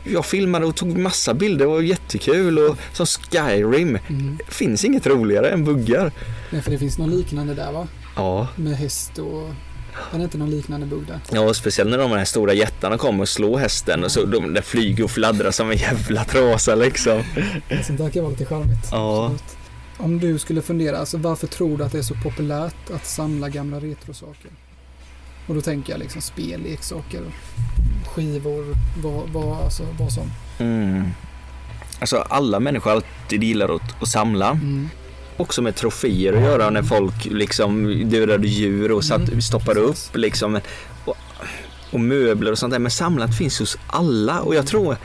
Jag 0.04 0.26
filmade 0.26 0.66
och 0.66 0.76
tog 0.76 0.98
massa 0.98 1.34
bilder, 1.34 1.64
det 1.66 1.70
var 1.70 1.80
jättekul 1.80 2.58
och 2.58 2.76
som 2.92 3.06
Skyrim. 3.06 3.98
Mm. 4.08 4.38
Det 4.46 4.54
finns 4.54 4.84
inget 4.84 5.06
roligare 5.06 5.50
än 5.50 5.64
buggar. 5.64 6.12
Nej, 6.50 6.62
för 6.62 6.70
det 6.70 6.78
finns 6.78 6.98
någon 6.98 7.10
liknande 7.10 7.54
där 7.54 7.72
va? 7.72 7.88
Ja, 8.16 8.48
Med 8.56 8.76
häst 8.76 9.18
och... 9.18 9.48
Är 10.12 10.18
det 10.18 10.24
inte 10.24 10.38
någon 10.38 10.50
liknande 10.50 10.86
bugg 10.86 11.06
där? 11.06 11.20
ja 11.32 11.54
speciellt 11.54 11.90
när 11.90 11.98
de 11.98 12.10
här 12.10 12.24
stora 12.24 12.52
jättarna 12.52 12.98
kommer 12.98 13.22
och 13.22 13.28
slår 13.28 13.58
hästen 13.58 14.04
och 14.04 14.12
så 14.12 14.24
de 14.24 14.54
där 14.54 14.62
flyger 14.62 15.04
och 15.04 15.10
fladdrar 15.10 15.50
som 15.50 15.70
en 15.70 15.76
jävla 15.76 16.24
trasa 16.24 16.74
liksom. 16.74 17.22
Sånt 17.86 17.98
där 17.98 18.10
kan 18.10 18.22
vara 18.22 18.30
lite 18.30 18.44
charmigt. 18.44 18.88
Ja. 18.90 19.24
Absolut. 19.24 19.56
Om 19.96 20.18
du 20.18 20.38
skulle 20.38 20.62
fundera, 20.62 20.98
alltså 20.98 21.18
varför 21.18 21.46
tror 21.46 21.78
du 21.78 21.84
att 21.84 21.92
det 21.92 21.98
är 21.98 22.02
så 22.02 22.14
populärt 22.14 22.90
att 22.94 23.06
samla 23.06 23.48
gamla 23.48 23.80
retrosaker? 23.80 24.50
Och 25.46 25.54
då 25.54 25.60
tänker 25.60 25.92
jag 25.92 26.00
liksom 26.00 26.22
spel, 26.22 26.62
leksaker, 26.62 27.20
skivor, 28.06 28.64
vad, 29.02 29.28
vad, 29.28 29.64
alltså, 29.64 29.82
vad 29.98 30.12
som. 30.12 30.30
Mm. 30.58 31.04
Alltså 32.00 32.16
alla 32.16 32.60
människor 32.60 32.90
alltid 32.90 33.44
gillar 33.44 33.76
att, 33.76 34.02
att 34.02 34.08
samla. 34.08 34.50
Mm. 34.50 34.88
Också 35.36 35.62
med 35.62 35.74
troféer 35.76 36.32
att 36.32 36.42
göra 36.42 36.70
när 36.70 36.82
folk 36.82 37.24
liksom 37.24 38.02
dödade 38.10 38.48
djur 38.48 38.92
och 38.92 39.04
satt, 39.04 39.28
Mm. 39.28 39.42
stoppade 39.42 39.80
upp 39.80 40.16
liksom. 40.16 40.60
Och, 41.04 41.16
och 41.90 42.00
möbler 42.00 42.52
och 42.52 42.58
sånt 42.58 42.72
där. 42.72 42.78
Men 42.78 42.90
samlat 42.90 43.38
finns 43.38 43.58
hos 43.58 43.78
alla 43.86 44.40
och 44.40 44.54
jag 44.54 44.66
tror 44.66 44.96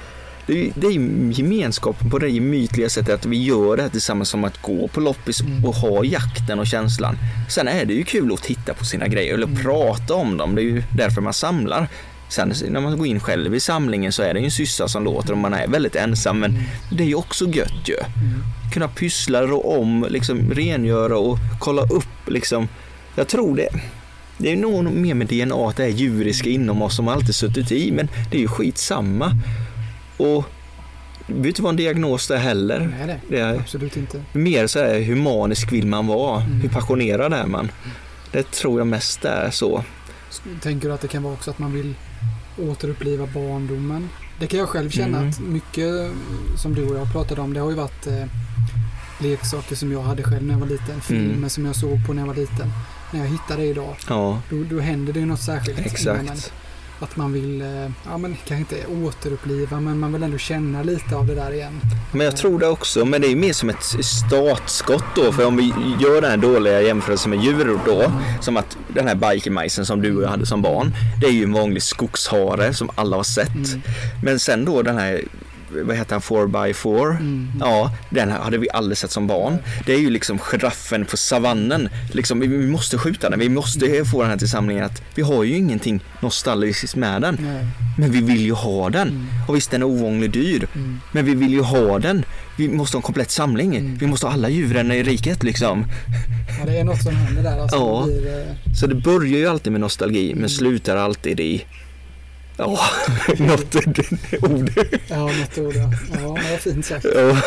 det 0.48 0.68
är, 0.68 0.72
det 0.76 0.88
är 0.88 0.92
gemenskapen 1.40 2.10
på 2.10 2.20
det 2.20 2.30
gemytliga 2.30 2.90
sättet 2.90 3.16
att 3.16 3.26
vi 3.26 3.44
gör 3.44 3.78
det 3.78 3.82
här 3.84 3.90
tillsammans 3.90 4.30
som 4.30 4.44
att 4.44 4.62
gå 4.62 4.88
på 4.88 5.00
loppis 5.00 5.42
Mm. 5.42 5.66
och 5.66 5.76
ha 5.76 6.04
jakten 6.04 6.60
och 6.60 6.68
känslan. 6.68 7.18
Sen 7.50 7.68
är 7.68 7.86
det 7.86 7.94
ju 7.94 8.04
kul 8.04 8.34
att 8.34 8.44
titta 8.44 8.74
på 8.74 8.86
sina 8.86 9.08
grejer 9.08 9.34
eller 9.34 9.48
Mm. 9.48 9.58
prata 9.64 10.14
om 10.14 10.38
dem. 10.38 10.56
Det 10.56 10.62
är 10.62 10.64
ju 10.64 10.84
därför 10.94 11.22
man 11.22 11.34
samlar. 11.34 11.88
Sen 12.30 12.54
när 12.70 12.82
man 12.82 12.98
går 12.98 13.08
in 13.08 13.20
själv 13.20 13.56
i 13.56 13.60
samlingen 13.60 14.12
så 14.12 14.24
är 14.24 14.34
det 14.34 14.40
ju 14.40 14.46
en 14.46 14.52
syssa 14.52 14.88
som 14.88 15.04
låter 15.04 15.32
och 15.32 15.38
man 15.38 15.54
är 15.54 15.68
väldigt 15.68 15.96
ensam 15.96 16.40
men 16.40 16.60
det 16.92 17.04
är 17.04 17.08
ju 17.08 17.16
också 17.16 17.46
gött 17.50 17.82
ju 17.90 17.96
Mm. 17.96 18.44
Kunna 18.74 18.88
pyssla 18.88 19.44
och 19.44 19.80
om, 19.80 20.06
liksom 20.10 20.52
rengöra 20.52 21.18
och 21.18 21.38
kolla 21.60 21.82
upp 21.82 22.28
liksom. 22.30 22.68
Jag 23.16 23.28
tror 23.28 23.56
det. 23.56 23.70
Det 24.38 24.52
är 24.52 24.56
nog 24.58 24.84
mer 24.92 25.14
med 25.14 25.28
DNA 25.28 25.70
att 25.70 25.76
det 25.76 25.84
är 25.84 25.90
djuriska 25.90 26.50
inom 26.50 26.82
oss 26.82 26.96
som 26.96 27.08
alltid 27.08 27.36
suttit 27.36 27.72
i, 27.72 27.92
men 27.92 28.08
det 28.32 28.38
är 28.38 28.42
ju 28.42 28.48
skitsamma. 28.48 29.32
Och 30.18 30.46
det 31.28 31.34
behöver 31.34 31.48
inte 31.48 31.62
vara 31.62 31.70
en 31.70 31.76
diagnos 31.78 32.28
där 32.28 32.38
heller. 32.38 32.80
Nej, 32.98 33.08
nej. 33.08 33.20
Det 33.30 33.40
är 33.40 33.56
Absolut 33.60 33.98
inte. 33.98 34.22
mer 34.34 34.68
så 34.68 34.80
här 34.80 35.02
humanisk 35.02 35.72
vill 35.72 35.88
man 35.88 36.08
vara. 36.08 36.42
Mm. 36.42 36.62
Hur 36.62 36.70
passionerad 36.70 37.34
är 37.34 37.46
man? 37.46 37.72
Det 38.32 38.52
tror 38.52 38.80
jag 38.80 38.88
mest 38.88 39.26
är 39.26 39.50
så. 39.52 39.84
Tänker 40.62 40.88
du 40.88 40.94
att 40.94 41.02
det 41.02 41.08
kan 41.08 41.24
vara 41.24 41.34
också 41.34 41.52
att 41.52 41.60
man 41.60 41.74
vill 41.74 41.94
återuppliva 42.70 43.26
barndomen? 43.34 44.10
Det 44.40 44.48
kan 44.48 44.60
jag 44.60 44.70
själv 44.70 44.90
känna 44.90 45.18
Mm. 45.18 45.30
att 45.30 45.40
mycket 45.40 45.94
som 46.58 46.76
du 46.76 46.86
och 46.90 46.98
jag 46.98 47.12
pratade 47.12 47.42
om, 47.42 47.54
det 47.54 47.60
har 47.60 47.70
ju 47.70 47.76
varit 47.76 48.08
eh, 48.08 48.24
leksaker 49.20 49.76
som 49.76 49.92
jag 49.92 50.02
hade 50.02 50.24
själv 50.24 50.44
när 50.44 50.54
jag 50.54 50.60
var 50.60 50.68
liten, 50.68 51.02
filmer 51.02 51.34
Mm. 51.36 51.50
som 51.50 51.66
jag 51.66 51.76
såg 51.76 52.06
på 52.08 52.14
när 52.14 52.22
jag 52.22 52.28
var 52.28 52.36
liten. 52.36 52.72
När 53.12 53.20
jag 53.20 53.28
hittar 53.28 53.58
det 53.58 53.64
idag, 53.66 53.96
Ja, 54.10 54.42
då, 54.50 54.64
då 54.70 54.80
händer 54.80 55.14
det 55.14 55.26
något 55.26 55.42
särskilt. 55.42 55.80
exakt. 55.80 56.54
Att 57.00 57.16
man 57.18 57.34
vill, 57.34 57.62
eh, 57.62 57.68
ja 58.06 58.18
men 58.18 58.38
kanske 58.48 58.76
inte 58.76 58.88
återuppliva, 59.06 59.80
men 59.80 60.00
man 60.00 60.14
vill 60.14 60.24
ändå 60.24 60.38
känna 60.38 60.84
lite 60.84 61.16
av 61.16 61.28
det 61.28 61.36
där 61.36 61.52
igen. 61.54 61.82
Men 62.12 62.26
jag 62.26 62.38
tror 62.38 62.60
det 62.60 62.68
också, 62.68 63.06
men 63.06 63.22
det 63.22 63.28
är 63.32 63.36
mer 63.36 63.54
som 63.54 63.70
ett 63.70 63.84
startskott 64.06 65.04
då. 65.16 65.32
För 65.32 65.46
om 65.46 65.58
vi 65.58 65.74
gör 66.00 66.22
den 66.22 66.30
här 66.32 66.38
dåliga 66.38 66.82
jämförelsen 66.82 67.30
med 67.30 67.40
djur 67.44 67.80
då, 67.86 68.12
som 68.42 68.58
att 68.58 68.78
den 68.88 69.08
här 69.08 69.16
bikermajsen 69.16 69.86
som 69.86 70.02
du 70.02 70.16
och 70.18 70.24
jag 70.24 70.30
hade 70.30 70.46
som 70.46 70.62
barn, 70.62 70.94
det 71.22 71.28
är 71.28 71.32
ju 71.32 71.44
en 71.44 71.54
vanlig 71.54 71.84
skogshare 71.84 72.74
som 72.74 72.90
alla 72.96 73.16
har 73.16 73.24
sett. 73.24 73.56
Mm. 73.56 73.82
Men 74.24 74.40
sen 74.40 74.66
då 74.66 74.82
den 74.82 74.98
här, 74.98 75.22
vad 75.72 75.96
heter 75.96 76.12
han, 76.12 76.22
4x4? 76.22 77.10
Mm. 77.10 77.52
Ja, 77.60 77.92
den 78.10 78.32
hade 78.32 78.58
vi 78.58 78.68
aldrig 78.74 78.98
sett 78.98 79.12
som 79.12 79.28
barn. 79.28 79.58
Det 79.86 79.94
är 79.94 80.00
ju 80.00 80.10
liksom 80.10 80.40
giraffen 80.40 81.06
på 81.06 81.18
savannen. 81.18 81.90
Liksom, 82.12 82.40
vi- 82.40 82.48
måste 82.68 82.98
skjuta 82.98 83.30
den, 83.30 83.40
vi 83.40 83.50
måste 83.50 84.06
få 84.06 84.22
den 84.22 84.30
här 84.32 84.38
till 84.38 84.50
samlingen. 84.50 84.84
Att 84.84 85.02
vi 85.16 85.22
har 85.22 85.44
ju 85.44 85.56
ingenting 85.56 86.00
nostalgiskt 86.20 86.96
med 86.96 87.22
den. 87.22 87.38
Nej. 87.42 87.66
Men 87.98 88.12
vi 88.12 88.22
vill 88.22 88.42
ju 88.42 88.52
ha 88.54 88.90
den. 88.90 89.08
Mm. 89.08 89.26
Och 89.48 89.56
visst 89.56 89.72
den 89.72 89.82
är 89.82 89.86
ovanligt 89.86 90.34
dyr. 90.34 90.68
Mm. 90.76 91.00
Men 91.12 91.26
vi 91.26 91.36
vill 91.36 91.52
ju 91.54 91.62
ha 91.62 92.00
den. 92.00 92.26
Vi 92.58 92.70
måste 92.70 92.98
ha 92.98 93.00
en 93.00 93.04
komplett 93.04 93.32
samling. 93.32 93.76
Mm. 93.76 93.98
Vi 93.98 94.08
måste 94.08 94.26
ha 94.26 94.34
alla 94.34 94.50
djuren 94.50 94.92
i 94.92 95.04
riket 95.04 95.44
liksom. 95.44 95.86
Ja, 96.60 96.66
det 96.66 96.78
är 96.80 96.84
något 96.84 97.04
som 97.04 97.16
händer 97.16 97.44
där. 97.44 97.62
Alltså, 97.62 97.78
Ja. 97.78 98.06
det 98.08 98.22
blir, 98.22 98.40
eh, 98.40 98.74
Så 98.80 98.88
det 98.88 98.96
börjar 98.96 99.38
ju 99.40 99.48
alltid 99.48 99.72
med 99.72 99.82
nostalgi 99.82 100.34
men 100.36 100.50
slutar 100.50 100.98
alltid 100.98 101.40
i 101.40 101.66
Ja, 102.58 102.80
något 103.40 103.76
ord. 103.76 104.72
ja, 105.08 105.18
något 105.18 105.58
ord 105.58 105.76
ja. 105.76 105.92
Ja, 106.14 106.20
det 106.20 106.52
var 106.52 106.58
fint 106.58 106.86
sagt. 106.86 107.06
Ja. 107.16 107.22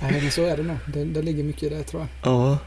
Nej, 0.00 0.20
men 0.22 0.30
så 0.30 0.44
är 0.44 0.56
det 0.56 0.62
nog. 0.62 0.76
Det, 0.86 1.04
det 1.04 1.22
ligger 1.22 1.44
mycket 1.44 1.62
i 1.62 1.68
det 1.68 1.82
tror 1.82 2.02
jag. 2.02 2.32
ja. 2.32 2.58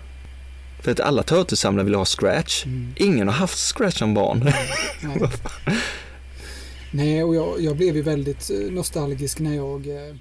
För 0.82 0.92
att 0.92 1.00
alla 1.00 1.24
turtlesamlare 1.24 1.86
vill 1.86 1.96
ha 1.96 2.06
scratch. 2.06 2.66
Mm. 2.66 2.94
Ingen 2.96 3.28
har 3.28 3.36
haft 3.36 3.58
scratch 3.58 3.98
som 3.98 4.14
barn. 4.14 4.40
Nej. 5.02 5.30
Nej, 6.92 7.24
och 7.24 7.36
jag, 7.36 7.62
jag 7.62 7.76
blev 7.78 7.96
ju 7.96 8.02
väldigt 8.02 8.50
eh, 8.50 8.72
nostalgisk 8.72 9.40
när 9.40 9.56
jag 9.56 9.88
eh, 9.88 10.16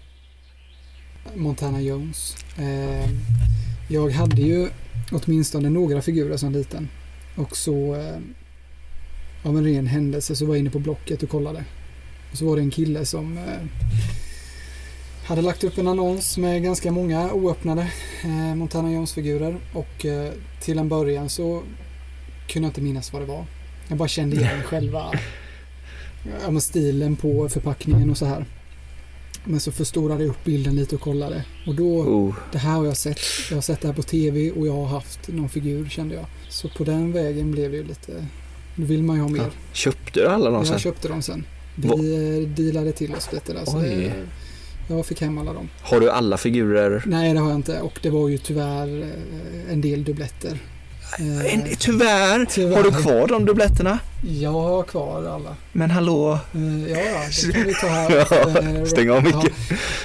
Montana 1.35 1.81
Jones. 1.81 2.37
Eh, 2.59 3.11
jag 3.89 4.11
hade 4.11 4.43
ju 4.43 4.69
åtminstone 5.13 5.71
några 5.71 6.03
figurer 6.03 6.37
som 6.37 6.53
liten. 6.53 6.89
Och 7.37 7.57
så 7.57 7.95
eh, 7.95 8.19
av 9.45 9.59
en 9.59 9.65
ren 9.65 9.87
händelse 9.87 10.37
så 10.37 10.47
var 10.47 10.55
jag 10.55 10.61
inne 10.61 10.71
på 10.71 10.79
Blocket 10.79 11.23
och 11.23 11.29
kollade. 11.29 11.65
Och 12.33 12.39
så 12.39 12.47
var 12.47 12.57
det 12.57 12.63
en 12.63 12.71
kille 12.71 13.05
som 13.05 13.39
eh, 13.39 13.67
hade 15.25 15.43
lagt 15.43 15.65
upp 15.65 15.79
en 15.79 15.89
annons 15.89 16.39
med 16.39 16.63
ganska 16.63 16.93
många 16.93 17.33
oöppnade 17.33 17.91
eh, 18.25 18.55
Montana 18.55 18.93
Jones-figurer. 18.93 19.57
Och 19.73 20.05
eh, 20.07 20.33
till 20.61 20.79
en 20.79 20.89
början 20.89 21.29
så 21.29 21.63
kunde 22.49 22.67
jag 22.67 22.71
inte 22.71 22.81
minnas 22.81 23.13
vad 23.13 23.23
det 23.23 23.27
var. 23.27 23.45
Jag 23.89 23.99
bara 23.99 24.09
kände 24.09 24.37
igen 24.37 24.63
själva 24.63 25.13
ja, 26.47 26.61
stilen 26.61 27.17
på 27.17 27.49
förpackningen 27.49 28.11
och 28.11 28.19
så 28.19 28.27
här. 28.27 28.47
Men 29.45 29.61
så 29.61 29.73
förstorade 29.73 30.25
jag 30.25 30.31
upp 30.31 30.45
bilden 30.45 30.77
lite 30.77 30.95
och 30.95 31.01
kollade. 31.01 31.45
Och 31.67 31.75
då, 31.75 32.01
Oh. 32.01 32.35
det 32.53 32.59
här 32.59 32.73
har 32.77 32.85
jag 32.85 32.97
sett. 32.97 33.21
Jag 33.51 33.57
har 33.57 33.63
sett 33.63 33.81
det 33.81 33.89
här 33.89 33.95
på 33.95 34.03
tv 34.03 34.51
och 34.51 34.67
jag 34.67 34.73
har 34.73 34.87
haft 34.87 35.29
någon 35.29 35.49
figur 35.49 35.89
kände 35.89 36.15
jag. 36.15 36.27
Så 36.49 36.69
på 36.69 36.85
den 36.85 37.13
vägen 37.13 37.51
blev 37.53 37.71
det 37.71 37.77
ju 37.77 37.85
lite, 37.85 38.27
då 38.77 38.85
vill 38.85 39.03
man 39.03 39.17
ju 39.17 39.23
ha 39.23 39.29
mer. 39.29 39.39
Ja. 39.41 39.47
Köpte 39.73 40.21
du 40.21 40.27
alla 40.29 40.45
dem 40.51 40.55
Jag 40.59 40.67
sen? 40.67 40.79
köpte 40.79 41.09
dem 41.09 41.23
sen. 41.23 41.47
Vi 41.77 41.89
Va- 41.89 41.95
eh, 41.95 42.49
dealade 42.49 42.93
till 42.93 43.15
oss 43.15 43.29
lite 43.33 43.53
där. 43.53 43.65
Så 43.65 43.79
det, 43.79 44.13
jag 44.89 45.07
fick 45.07 45.21
hem 45.21 45.39
alla 45.39 45.53
dem. 45.53 45.69
Har 45.83 46.01
du 46.01 46.11
alla 46.11 46.37
figurer? 46.37 47.03
Nej, 47.07 47.33
det 47.35 47.41
har 47.41 47.49
jag 47.49 47.59
inte. 47.59 47.81
Och 47.81 47.99
det 48.03 48.11
var 48.11 48.29
ju 48.29 48.39
tyvärr 48.39 49.03
eh, 49.03 49.73
en 49.73 49.81
del 49.81 50.05
dubbletter. 50.05 50.59
Eh, 51.19 51.55
En, 51.55 51.63
tyvärr. 51.79 52.47
Tyvärr. 52.51 52.77
Har 52.77 52.83
du 52.83 52.91
kvar 53.03 53.27
de 53.29 53.45
dubbletterna? 53.45 53.99
Jag 54.41 54.53
har 54.53 54.83
kvar 54.83 55.25
alla. 55.25 55.57
Men 55.73 55.91
hallå? 55.91 56.39
Eh, 56.55 56.91
ja, 56.93 56.99
ja, 56.99 57.21
det 57.47 57.53
kan 57.53 57.63
vi 57.65 57.75
ta 57.75 57.87
här. 57.87 58.27
Ja, 58.31 58.79
Eh, 58.79 58.85
stäng 58.85 59.11
av 59.11 59.23
mycket. 59.23 59.53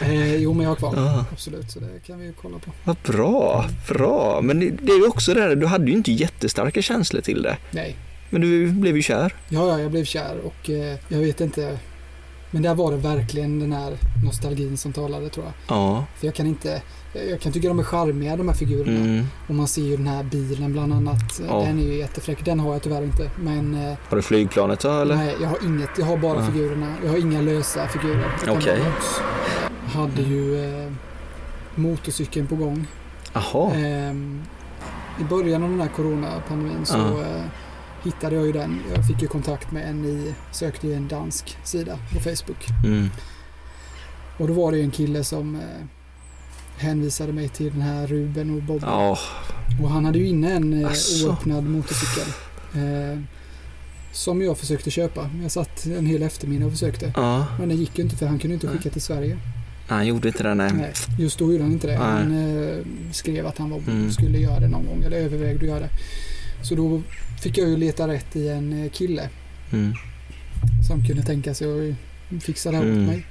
Ja. 0.01 0.07
Eh, 0.07 0.35
jo, 0.35 0.53
men 0.53 0.63
jag 0.63 0.69
har 0.71 0.75
kvar. 0.75 0.93
Ja. 0.95 1.25
Absolut, 1.31 1.71
så 1.71 1.79
det 1.79 1.87
kan 2.07 2.19
vi 2.19 2.25
ju 2.25 2.33
kolla 2.41 2.59
på. 2.59 2.71
Vad 2.83 2.95
bra, 3.05 3.65
bra. 3.87 4.39
Men 4.43 4.59
det, 4.59 4.91
är 4.93 4.97
ju 4.97 5.07
också 5.07 5.33
det 5.33 5.41
där, 5.41 5.55
du 5.55 5.65
hade 5.65 5.85
ju 5.85 5.93
inte 5.97 6.11
jättestarka 6.11 6.81
känslor 6.81 7.21
till 7.21 7.41
det. 7.41 7.57
Nej, 7.71 7.95
Men 8.29 8.41
du 8.41 8.71
blev 8.71 8.95
ju 8.95 9.01
kär. 9.01 9.33
ja, 9.49 9.67
ja, 9.67 9.79
jag 9.79 9.91
blev 9.91 10.03
kär 10.05 10.37
och 10.45 10.69
eh, 10.69 10.97
jag 11.07 11.19
vet 11.19 11.41
inte. 11.41 11.77
Men 12.51 12.61
där 12.61 12.75
var 12.75 12.91
det 12.91 12.97
verkligen 12.97 13.59
den 13.59 13.73
här 13.73 13.97
nostalgin 14.25 14.77
som 14.77 14.93
talade 14.93 15.29
tror 15.29 15.45
jag. 15.45 15.77
Ja. 15.77 16.05
För 16.17 16.25
jag 16.27 16.35
kan 16.35 16.45
inte, 16.47 16.81
jag 17.29 17.39
kan 17.41 17.51
tycka 17.51 17.67
de 17.67 17.79
är 17.79 17.83
charmiga 17.83 18.35
de 18.37 18.47
här 18.47 18.55
figurerna. 18.55 18.99
Mm. 18.99 19.25
Och 19.47 19.55
man 19.55 19.67
ser 19.67 19.81
ju 19.81 19.97
den 19.97 20.07
här 20.07 20.23
bilen 20.23 20.73
bland 20.73 20.93
annat. 20.93 21.41
Ja. 21.47 21.59
Den 21.65 21.79
är 21.79 21.83
ju 21.83 21.93
jättefräck. 21.97 22.45
Den 22.45 22.59
har 22.59 22.73
jag 22.73 22.81
tyvärr 22.81 23.03
inte. 23.03 23.31
Men 23.39 23.75
eh, 23.75 23.97
Har 24.09 24.15
du 24.15 24.21
flygplanet 24.21 24.79
då 24.79 24.89
eller? 25.01 25.15
nej, 25.15 25.35
jag 25.41 25.47
har 25.49 25.57
inget. 25.65 25.89
Jag 25.97 26.05
har 26.05 26.17
bara 26.17 26.39
Ja. 26.39 26.51
figurerna. 26.51 26.95
Jag 27.03 27.09
har 27.11 27.17
inga 27.17 27.41
lösa 27.41 27.87
figurer. 27.87 28.31
Okej. 28.47 28.77
mods. 28.83 29.21
Jag 29.93 29.99
hade 30.01 30.21
ju 30.21 30.65
eh, 30.85 30.91
motorcykeln 31.75 32.47
på 32.47 32.55
gång. 32.55 32.87
Jaha. 33.33 33.73
Ehm, 33.75 34.41
I 35.19 35.23
början 35.23 35.63
av 35.63 35.69
den 35.69 35.79
här 35.81 35.87
coronapandemin 35.95 36.85
så 36.85 36.97
Ja. 36.97 37.23
Hittade 38.03 38.35
jag 38.35 38.45
ju 38.45 38.51
den. 38.51 38.79
Jag 38.95 39.07
fick 39.07 39.21
ju 39.21 39.27
kontakt 39.27 39.71
med 39.71 39.89
en 39.89 40.05
i, 40.05 40.33
sökte 40.51 40.87
i 40.87 40.93
en 40.93 41.07
dansk 41.07 41.57
sida 41.63 41.99
på 42.13 42.19
Facebook. 42.19 42.67
Mm. 42.85 43.09
Och 44.37 44.47
då 44.47 44.53
var 44.53 44.71
det 44.71 44.77
ju 44.77 44.83
en 44.83 44.91
kille 44.91 45.23
som 45.23 45.55
eh, 45.55 45.61
hänvisade 46.77 47.33
mig 47.33 47.49
till 47.49 47.71
den 47.71 47.81
här 47.81 48.07
Ruben 48.07 48.55
och 48.55 48.63
Bob. 48.63 48.81
Ja. 48.85 49.17
Och 49.83 49.89
han 49.89 50.05
hade 50.05 50.19
ju 50.19 50.27
inne 50.27 50.51
en 50.51 50.73
eh, 50.85 50.91
oöppnad 51.25 51.63
motorcykel. 51.63 52.33
Eh, 52.73 53.19
som 54.11 54.41
jag 54.41 54.57
försökte 54.57 54.91
köpa. 54.91 55.29
Jag 55.41 55.51
satt 55.51 55.85
en 55.85 56.05
hel 56.05 56.23
eftermiddag 56.23 56.65
och 56.65 56.71
försökte. 56.71 57.13
Ja. 57.15 57.45
Men 57.59 57.69
det 57.69 57.75
gick 57.75 57.97
ju 57.97 58.03
inte 58.03 58.15
för 58.15 58.25
han 58.27 58.39
kunde 58.39 58.53
inte 58.53 58.67
skicka 58.67 58.89
till 58.89 59.01
Sverige. 59.01 59.37
Han 59.87 60.07
gjorde 60.07 60.27
inte 60.27 60.43
det 60.43 60.53
nej. 60.55 60.71
Nej, 60.73 60.93
just 61.19 61.39
då 61.39 61.51
gjorde 61.51 61.63
han 61.63 61.73
inte 61.73 61.87
det. 61.87 61.99
Nej. 61.99 62.07
Han 62.07 62.57
eh, 62.67 62.75
skrev 63.11 63.47
att 63.47 63.57
han 63.57 63.69
var, 63.69 63.77
Mm. 63.87 64.11
skulle 64.11 64.37
göra 64.37 64.59
det 64.59 64.67
någon 64.67 64.85
gång 64.85 65.03
eller 65.03 65.17
övervägde 65.17 65.55
att 65.65 65.67
göra 65.69 65.79
det. 65.79 65.89
Så 66.61 66.75
då 66.75 67.01
fick 67.41 67.57
jag 67.57 67.69
ju 67.69 67.77
leta 67.77 68.07
rätt 68.07 68.35
i 68.35 68.47
en 68.49 68.83
eh, 68.83 68.89
kille 68.91 69.29
Mm. 69.73 69.93
som 70.87 71.05
kunde 71.05 71.23
tänka 71.23 71.53
sig 71.53 71.67
att 72.37 72.43
fixa 72.43 72.71
det 72.71 72.77
här 72.77 72.83
Mm. 72.83 73.01
åt 73.01 73.07
mig. 73.07 73.25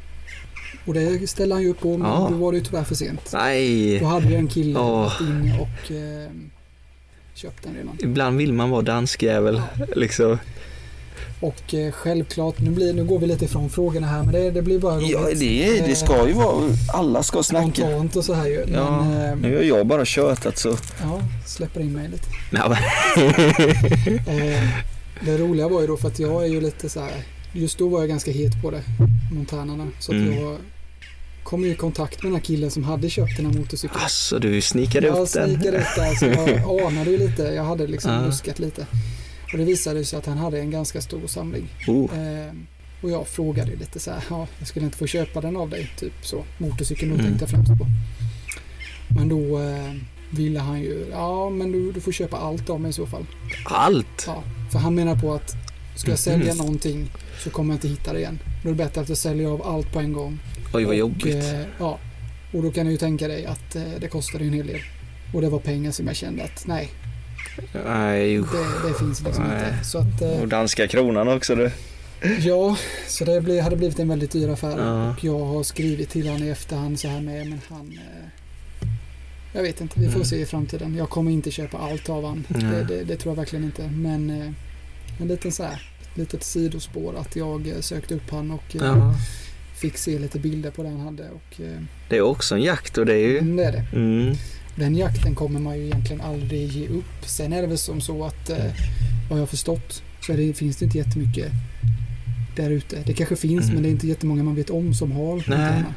Och 0.87 0.95
det 0.95 1.31
ställde 1.31 1.55
han 1.55 1.63
ju 1.63 1.69
upp 1.71 1.81
på 1.81 1.99
men 1.99 2.11
Ja. 2.11 2.29
då 2.31 2.37
var 2.37 2.53
det 2.53 2.59
ju 2.59 2.65
tyvärr 2.65 2.85
för 2.85 2.95
sent. 2.95 3.31
Nej. 3.33 3.99
Då 4.01 4.07
hade 4.07 4.29
ju 4.29 4.35
en 4.35 4.49
kille 4.49 4.79
Åh. 4.79 5.03
gått 5.05 5.21
in 5.29 5.53
och 5.61 5.91
eh, 5.93 6.31
köpt 7.35 7.63
den 7.65 7.75
redan. 7.75 7.97
Ibland 7.99 8.39
vill 8.39 8.53
man 8.53 8.71
vara 8.71 8.83
danskjävel. 8.83 9.63
Liksom. 9.97 10.39
Och 11.41 11.75
eh, 11.75 11.93
självklart, 11.93 12.61
nu, 12.61 12.71
blir, 12.71 12.93
nu 12.93 13.05
går 13.05 13.19
vi 13.19 13.27
lite 13.27 13.45
ifrån 13.45 13.71
frågorna 13.71 14.07
här 14.07 14.23
men 14.23 14.33
det, 14.33 14.51
det 14.51 14.63
blir 14.63 14.79
bara 14.79 14.97
roligt. 14.97 15.11
Ja, 15.11 15.29
det, 15.35 15.81
det 15.87 15.95
ska 15.95 16.29
ju 16.29 16.33
vara... 16.35 16.65
Alla 16.93 17.23
ska 17.23 17.43
snacka. 17.43 17.67
Spontant 17.75 18.17
och 18.17 18.25
så 18.25 18.35
här 18.35 18.47
ju. 18.47 18.65
Ja, 18.75 19.03
Men 19.05 19.31
eh, 19.31 19.37
nu 19.37 19.57
har 19.57 19.63
jag 19.63 19.87
bara 19.87 20.05
tjötat 20.05 20.59
så... 20.59 20.77
ja, 21.03 21.21
släpper 21.47 21.81
in 21.81 21.93
mig 21.93 22.09
lite. 22.09 22.25
Ja, 22.53 22.77
Eh, 24.27 24.69
det 25.21 25.39
roliga 25.39 25.69
var 25.69 25.81
ju 25.81 25.87
då 25.87 25.97
för 25.97 26.09
att 26.09 26.19
jag 26.19 26.43
är 26.45 26.49
ju 26.49 26.61
lite 26.61 26.89
så 26.89 27.01
här. 27.01 27.13
Just 27.53 27.79
då 27.79 27.89
var 27.89 28.01
jag 28.01 28.09
ganska 28.09 28.31
het 28.31 28.63
på 28.63 28.71
det. 28.71 28.83
Montanarna. 29.33 29.89
Så 30.01 30.13
att 30.13 30.17
Mm. 30.19 30.41
jag 30.45 30.57
kom 31.45 31.65
ju 31.65 31.71
i 31.71 31.75
kontakt 31.75 32.23
med 32.23 32.33
den 32.33 32.37
här 32.37 32.45
killen 32.45 32.71
som 32.71 32.85
hade 32.85 33.11
köpt 33.11 33.37
den 33.37 33.47
här 33.47 33.53
motorcykeln. 33.59 34.01
Alltså, 34.03 34.39
du 34.39 34.61
snikade 34.61 35.07
jag 35.07 35.19
upp 35.19 35.33
den. 35.33 35.55
snikade 35.55 35.79
upp 35.79 35.95
där 35.97 36.15
så 36.15 36.25
jag 36.27 36.81
anade 36.87 37.11
ju 37.11 37.19
lite. 37.19 37.43
Jag 37.43 37.65
hade 37.65 37.87
liksom 37.87 38.13
Ja. 38.13 38.21
luskat 38.27 38.59
lite. 38.59 38.87
Och 39.53 39.59
det 39.59 39.65
visade 39.65 40.05
sig 40.05 40.19
att 40.19 40.27
han 40.27 40.39
hade 40.39 40.61
en 40.61 40.71
ganska 40.71 41.01
stor 41.01 41.27
samling. 41.27 41.69
Oh. 41.89 42.05
Eh, 42.19 42.53
och 43.03 43.11
jag 43.11 43.29
frågade 43.29 43.77
lite 43.77 44.01
så 44.01 44.11
här. 44.11 44.25
Ja, 44.31 44.47
jag 44.59 44.69
skulle 44.69 44.87
inte 44.87 44.99
få 44.99 45.07
köpa 45.07 45.41
den 45.41 45.57
av 45.57 45.71
dig. 45.71 45.91
Typ 45.99 46.13
så. 46.23 46.45
Motorcykeln 46.59 47.13
Mm. 47.13 47.25
tänkte 47.27 47.43
jag 47.43 47.51
främst 47.51 47.73
på. 47.79 47.87
Men 49.09 49.29
då 49.29 49.59
eh, 49.61 49.93
ville 50.31 50.59
han 50.61 50.81
ju. 50.81 51.07
Ja, 51.13 51.51
men 51.51 51.73
du, 51.73 51.93
du 51.93 52.01
får 52.01 52.13
köpa 52.13 52.37
allt 52.37 52.71
av 52.71 52.81
mig 52.81 52.91
i 52.91 52.93
så 52.93 53.07
fall. 53.07 53.27
Allt? 53.65 54.25
Ja, 54.27 54.43
för 54.73 54.79
han 54.79 54.95
menar 54.95 55.17
på 55.17 55.35
att 55.35 55.55
ska 55.97 56.11
jag 56.11 56.19
sälja 56.19 56.47
Mhm. 56.55 56.57
någonting 56.59 57.11
så 57.45 57.51
kommer 57.51 57.75
jag 57.75 57.77
inte 57.77 57.89
hitta 57.89 58.13
det 58.13 58.19
igen. 58.19 58.39
Då 58.63 58.69
är 58.69 58.73
det 58.73 58.79
bättre 58.85 59.01
att 59.01 59.09
jag 59.09 59.19
säljer 59.19 59.49
av 59.49 59.67
allt 59.67 59.93
på 59.93 59.99
en 60.01 60.13
gång. 60.13 60.39
Oj, 60.75 60.85
vad 60.85 60.87
och, 60.87 60.95
jobbigt. 60.95 61.45
eh, 61.45 61.61
ja, 61.79 61.99
och 62.53 62.63
då 62.63 62.71
kan 62.73 62.87
du 62.87 62.93
ju 62.93 62.99
tänka 62.99 63.29
dig 63.29 63.47
att 63.47 63.77
eh, 63.77 63.83
det 64.01 64.09
kostar 64.09 64.41
ju 64.41 64.47
en 64.47 64.53
hel 64.53 64.67
del. 64.67 64.81
Och 65.35 65.41
det 65.41 65.49
var 65.49 65.59
pengar 65.59 65.91
som 65.91 66.07
jag 66.07 66.17
kände 66.17 66.45
att 66.45 66.67
nej, 66.67 66.89
Nej, 67.87 68.39
usch. 68.39 68.53
det, 68.53 68.89
det 68.89 68.95
finns 68.99 69.23
liksom 69.23 69.45
Nej. 69.45 69.69
inte. 69.73 69.85
Så 69.85 69.99
att, 69.99 70.23
eh, 70.23 70.29
Och 70.43 70.49
danska 70.49 70.89
kronan 70.89 71.29
också 71.29 71.55
du. 71.55 71.71
ja, 72.41 72.77
så 73.09 73.25
det 73.25 73.41
bli, 73.41 73.61
hade 73.61 73.77
blivit 73.77 73.99
en 73.99 74.09
väldigt 74.09 74.31
dyr 74.31 74.49
affär. 74.49 74.79
Ja. 74.79 75.11
Och 75.11 75.25
jag 75.25 75.39
har 75.45 75.63
skrivit 75.63 76.11
till 76.11 76.29
honom 76.29 76.43
i 76.49 76.51
efterhand 76.51 77.01
så 77.01 77.09
här 77.09 77.21
med, 77.21 77.47
men 77.47 77.61
han... 77.69 77.93
Eh, 77.93 78.29
jag 79.53 79.63
vet 79.63 79.81
inte, 79.81 80.01
vi 80.01 80.07
får 80.07 80.15
Mm. 80.15 80.25
se 80.25 80.37
i 80.41 80.47
framtiden. 80.47 80.95
Jag 80.97 81.11
kommer 81.11 81.31
inte 81.31 81.51
köpa 81.51 81.79
allt 81.79 82.09
av 82.09 82.25
han. 82.27 82.45
Nej. 82.49 82.63
Det, 82.63 82.85
det, 82.85 83.05
det 83.05 83.17
tror 83.17 83.31
jag 83.35 83.37
verkligen 83.37 83.65
inte. 83.65 83.83
Men 83.89 84.31
eh, 84.31 84.51
en 85.23 85.29
liten 85.29 85.53
så 85.53 85.63
här, 85.63 85.83
litet 86.15 86.43
sidospår 86.45 87.15
att 87.19 87.37
jag 87.37 87.69
eh, 87.69 87.81
sökte 87.81 88.15
upp 88.15 88.31
han 88.31 88.51
och 88.51 88.77
eh, 88.77 88.83
Ja. 88.85 89.15
fick 89.77 89.99
se 89.99 90.19
lite 90.19 90.39
bilder 90.39 90.71
på 90.71 90.83
det 90.83 90.89
han 90.89 91.01
hade. 91.01 91.23
Och, 91.31 91.61
eh, 91.61 91.83
Det 92.09 92.17
är 92.17 92.21
också 92.21 92.55
en 92.55 92.63
jakt 92.63 92.99
och 92.99 93.07
det 93.07 93.15
är 93.15 93.29
ju... 93.29 93.39
mm, 93.39 93.57
det 93.57 93.65
är 93.65 93.73
det. 93.73 93.85
Mm. 93.93 94.35
Den 94.79 94.97
jakten 94.97 95.35
kommer 95.35 95.61
man 95.61 95.77
ju 95.79 95.85
egentligen 95.87 96.21
aldrig 96.21 96.69
ge 96.73 96.89
upp. 96.89 97.25
Sen 97.27 97.53
är 97.53 97.61
det 97.63 97.67
väl 97.69 97.79
som 97.79 98.01
så 98.01 98.25
att 98.25 98.51
eh, 98.51 98.57
vad 99.31 99.39
jag 99.39 99.43
har 99.43 99.47
förstått 99.47 100.03
så 100.21 100.33
det, 100.33 100.53
finns 100.53 100.77
det 100.77 100.85
inte 100.85 100.99
jättemycket 100.99 101.53
där 102.57 102.71
ute. 102.71 103.03
Det 103.07 103.13
kanske 103.13 103.37
finns 103.37 103.63
Mm. 103.65 103.75
men 103.75 103.83
det 103.83 103.89
är 103.89 103.91
inte 103.91 104.07
jättemånga 104.07 104.43
man 104.43 104.55
vet 104.55 104.71
om 104.71 104.95
som 104.95 105.13
har 105.13 105.41
fontana. 105.41 105.95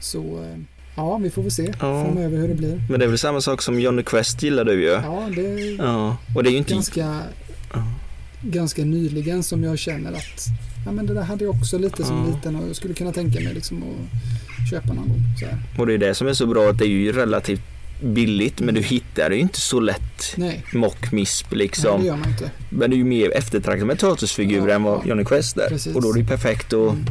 Så 0.00 0.18
eh, 0.42 0.58
ja, 0.96 1.16
vi 1.18 1.30
får 1.30 1.42
väl 1.42 1.50
se 1.50 1.66
Ja. 1.80 2.04
framöver 2.04 2.38
hur 2.38 2.48
det 2.48 2.54
blir. 2.54 2.82
Men 2.90 2.98
det 3.00 3.04
är 3.04 3.08
väl 3.08 3.18
samma 3.18 3.40
sak 3.40 3.62
som 3.62 3.80
Johnny 3.80 4.02
Quest 4.02 4.42
gillar 4.42 4.64
du 4.64 4.82
ju. 4.82 4.88
Ja, 4.88 5.28
det 5.36 5.60
Ja. 5.78 6.16
Och 6.34 6.42
det 6.42 6.48
är 6.48 6.52
ju 6.52 6.58
inte... 6.58 6.72
ganska, 6.74 7.20
Ja. 7.74 7.82
ganska 8.42 8.84
nyligen 8.84 9.42
som 9.42 9.64
jag 9.64 9.78
känner 9.78 10.12
att 10.12 10.46
ja, 10.86 10.92
men 10.92 11.06
det 11.06 11.14
där 11.14 11.22
hade 11.22 11.44
jag 11.44 11.54
också 11.54 11.78
lite 11.78 12.04
som 12.04 12.32
liten 12.34 12.56
och 12.56 12.68
jag 12.68 12.76
skulle 12.76 12.94
kunna 12.94 13.12
tänka 13.12 13.40
mig 13.40 13.54
liksom 13.54 13.82
att 13.82 14.70
köpa 14.70 14.92
någon 14.92 15.08
gång. 15.08 15.22
Och 15.78 15.86
det 15.86 15.94
är 15.94 15.98
det 15.98 16.14
som 16.14 16.26
är 16.28 16.32
så 16.34 16.46
bra 16.46 16.70
att 16.70 16.78
det 16.78 16.84
är 16.84 16.88
ju 16.88 17.12
relativt 17.12 17.62
billigt 18.04 18.60
men 18.60 18.74
du 18.74 18.80
hittar 18.82 19.30
det 19.30 19.34
ju 19.36 19.40
inte 19.42 19.60
så 19.60 19.80
lätt. 19.80 20.34
Nej, 20.36 20.64
Mock 20.72 21.12
misp 21.12 21.46
nej, 21.50 21.58
liksom. 21.58 22.00
det 22.00 22.06
gör 22.06 22.16
man 22.16 22.28
inte. 22.28 22.50
Men 22.70 22.90
det 22.90 22.96
är 22.96 22.98
ju 22.98 23.04
mer 23.04 23.30
eftertraktat 23.36 23.86
med 23.86 23.98
Turtles-figurer 23.98 24.68
Ja, 24.68 24.74
än 24.74 24.82
vad 24.82 24.94
ja. 24.98 25.02
Johnny 25.08 25.24
Quest 25.24 25.56
är. 25.56 25.68
Precis. 25.68 25.94
Och 25.96 26.02
då 26.02 26.08
är 26.08 26.12
det 26.14 26.20
ju 26.20 26.26
perfekt 26.26 26.72
och... 26.72 26.90
Mm. 26.90 27.04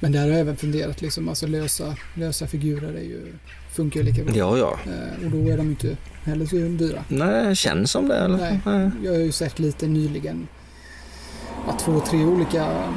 Men 0.00 0.12
där 0.12 0.20
har 0.20 0.28
jag 0.28 0.40
även 0.40 0.56
funderat 0.56 1.02
liksom, 1.02 1.28
alltså 1.28 1.46
lösa, 1.46 1.96
lösa 2.14 2.46
figurer 2.46 2.94
är 2.94 3.02
ju, 3.02 3.32
funkar 3.72 4.00
ju 4.00 4.06
lika 4.06 4.24
bra. 4.24 4.34
Ja, 4.36 4.58
ja. 4.58 4.78
Eh, 4.92 5.24
och 5.24 5.30
då 5.30 5.50
är 5.50 5.56
de 5.56 5.66
inte 5.70 5.96
heller 6.24 6.46
så 6.46 6.56
dyra. 6.56 7.04
Nej, 7.08 7.48
det 7.48 7.54
känns 7.56 7.90
som 7.90 8.08
det 8.08 8.16
eller? 8.16 8.36
Nej. 8.36 8.60
Nej. 8.66 8.90
Jag 9.04 9.12
har 9.12 9.18
ju 9.18 9.32
sett 9.32 9.58
lite 9.58 9.86
nyligen 9.86 10.48
att 11.68 11.78
två, 11.78 12.00
tre 12.00 12.24
olika 12.24 12.62
eh, 12.62 12.88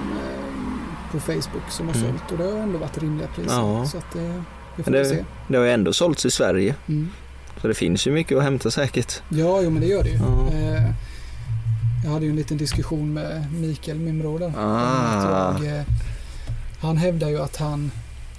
på 1.12 1.20
Facebook 1.20 1.70
som 1.70 1.88
har 1.88 1.96
Mm. 1.96 2.08
sålt 2.08 2.32
och 2.32 2.38
det 2.38 2.44
har 2.44 2.60
ändå 2.60 2.78
varit 2.78 2.98
rimliga 2.98 3.28
priser. 3.28 3.56
Ja. 3.56 3.86
Så 3.86 3.98
att 3.98 4.15
eh, 4.15 4.41
vi 4.75 4.83
får 4.83 4.91
Men 4.91 5.01
väl 5.01 5.09
se. 5.09 5.15
det, 5.15 5.25
det 5.47 5.57
har 5.57 5.65
ju 5.65 5.71
ändå 5.71 5.93
sålts 5.93 6.25
i 6.25 6.31
Sverige. 6.31 6.75
Mm. 6.88 7.09
Så 7.61 7.67
det 7.67 7.73
finns 7.73 8.07
ju 8.07 8.11
mycket 8.11 8.38
att 8.38 8.43
hämta 8.43 8.71
säkert. 8.71 9.21
Ja, 9.29 9.61
jo 9.61 9.69
men 9.69 9.81
det 9.81 9.88
gör 9.88 10.03
det 10.03 10.09
ju. 10.09 10.15
Ja. 10.17 10.47
Eh, 10.53 10.91
jag 12.03 12.11
hade 12.11 12.25
ju 12.25 12.29
en 12.31 12.35
liten 12.38 12.57
diskussion 12.57 13.13
med 13.13 13.53
Mikael, 13.53 13.99
min 13.99 14.19
bror 14.19 14.39
där. 14.39 14.53
Ah. 14.57 15.63
Jag, 15.63 15.77
eh, 15.77 15.83
han 16.79 16.97
hävdar 16.97 17.29
ju 17.29 17.41
att 17.41 17.57
han 17.57 17.91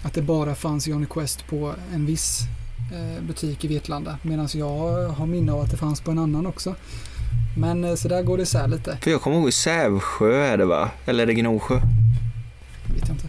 att 0.03 0.15
det 0.15 0.23
bara 0.23 0.55
fanns 0.55 0.87
Johnny 0.89 1.07
Quest 1.07 1.47
på 1.49 1.75
en 1.95 2.07
viss 2.07 2.41
eh, 2.93 3.23
butik 3.25 3.65
i 3.65 3.69
Vetlanda. 3.69 4.19
Medan 4.23 4.49
jag 4.55 5.09
har 5.09 5.27
minne 5.27 5.53
av 5.53 5.61
att 5.61 5.71
det 5.71 5.77
fanns 5.77 6.01
på 6.01 6.11
en 6.11 6.19
annan 6.19 6.47
också. 6.47 6.75
Men 7.59 7.97
så 7.97 8.09
där 8.09 8.23
går 8.23 8.37
det 8.37 8.43
isär 8.43 8.69
lite. 8.69 8.99
För 9.03 9.11
jag 9.11 9.23
kommer 9.23 9.37
ihåg 9.37 9.49
i 9.49 9.53
Sävsjö 9.53 10.45
är 10.45 10.57
det 10.57 10.65
va? 10.65 10.91
Eller 11.07 11.23
är 11.23 11.27
det 11.27 11.35
Gnosjö? 11.35 11.75
Vet 12.95 13.09
jag 13.09 13.11
inte. 13.11 13.29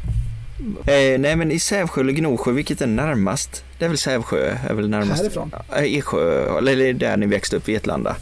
Eh, 0.86 1.20
nej 1.20 1.36
men 1.36 1.52
i 1.52 1.60
Sävsjö 1.60 2.02
eller 2.02 2.14
Gnosjö, 2.14 2.52
vilket 2.52 2.82
är 2.82 2.88
närmast? 2.88 3.64
Det 3.80 3.86
är 3.86 3.90
väl 3.90 3.98
Sävsjö, 3.98 4.58
är 4.70 4.74
väl 4.74 4.90
närmast? 4.90 5.22
Härifrån? 5.22 5.52
Eh, 5.78 5.84
Eksjö, 5.98 6.58
eller 6.58 6.94
där 6.94 7.18
ni 7.18 7.26
växte 7.26 7.56
upp, 7.58 7.68
Vetlanda? 7.70 8.16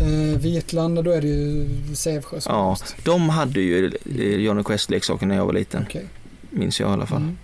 Eh, 0.00 0.40
Vetlanda, 0.40 1.02
då 1.02 1.10
är 1.10 1.20
det 1.20 1.26
ju 1.28 1.68
Sävsjö 1.94 2.40
som 2.40 2.52
Ja. 2.54 2.62
närmast. 2.62 2.96
De 3.04 3.28
hade 3.28 3.60
ju 3.60 3.86
eh, 4.18 4.24
Johnny 4.24 4.62
Quest-leksaker 4.62 5.26
när 5.26 5.36
jag 5.36 5.46
var 5.46 5.52
liten, 5.52 5.82
Okej. 5.88 6.04
minns 6.50 6.80
jag 6.80 6.90
i 6.90 6.92
alla 6.92 7.06
fall. 7.06 7.22
Mm. 7.22 7.38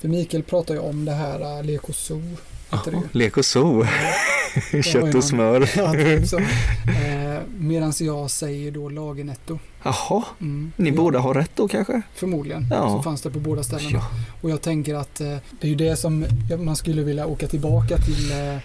För 0.00 0.08
Mikael 0.08 0.42
pratar 0.42 0.74
ju 0.74 0.80
om 0.80 1.04
det 1.04 1.12
här 1.12 1.58
uh, 1.58 1.64
Leko 1.64 1.92
Zoo. 1.92 2.22
Ju. 2.70 3.08
Lek 3.12 3.36
och 3.36 3.44
ju 4.72 4.82
Kött 4.82 5.14
och 5.14 5.24
smör. 5.24 5.70
Ja, 5.76 5.92
typ 5.92 6.28
så. 6.28 6.38
Eh, 6.88 7.40
Medan 7.58 7.92
jag 8.00 8.30
säger 8.30 8.70
då 8.70 8.88
Lagernetto. 8.88 9.58
Jaha, 9.82 10.24
Mm. 10.40 10.72
ni 10.76 10.88
Ja, 10.90 10.96
båda 10.96 11.18
har 11.18 11.34
rätt 11.34 11.50
då 11.54 11.68
kanske? 11.68 12.02
Förmodligen. 12.14 12.66
Ja. 12.70 12.88
Så 12.88 13.02
fanns 13.02 13.22
det 13.22 13.30
på 13.30 13.38
båda 13.38 13.62
ställena. 13.62 13.90
Ja. 13.98 14.04
Och 14.40 14.50
jag 14.50 14.62
tänker 14.62 14.94
att 14.94 15.20
eh, 15.20 15.36
det 15.60 15.66
är 15.66 15.68
ju 15.68 15.74
det 15.74 15.96
som 15.96 16.26
man 16.58 16.76
skulle 16.76 17.02
vilja 17.02 17.26
åka 17.26 17.46
tillbaka 17.48 17.96
till, 17.98 18.30
eh, 18.32 18.58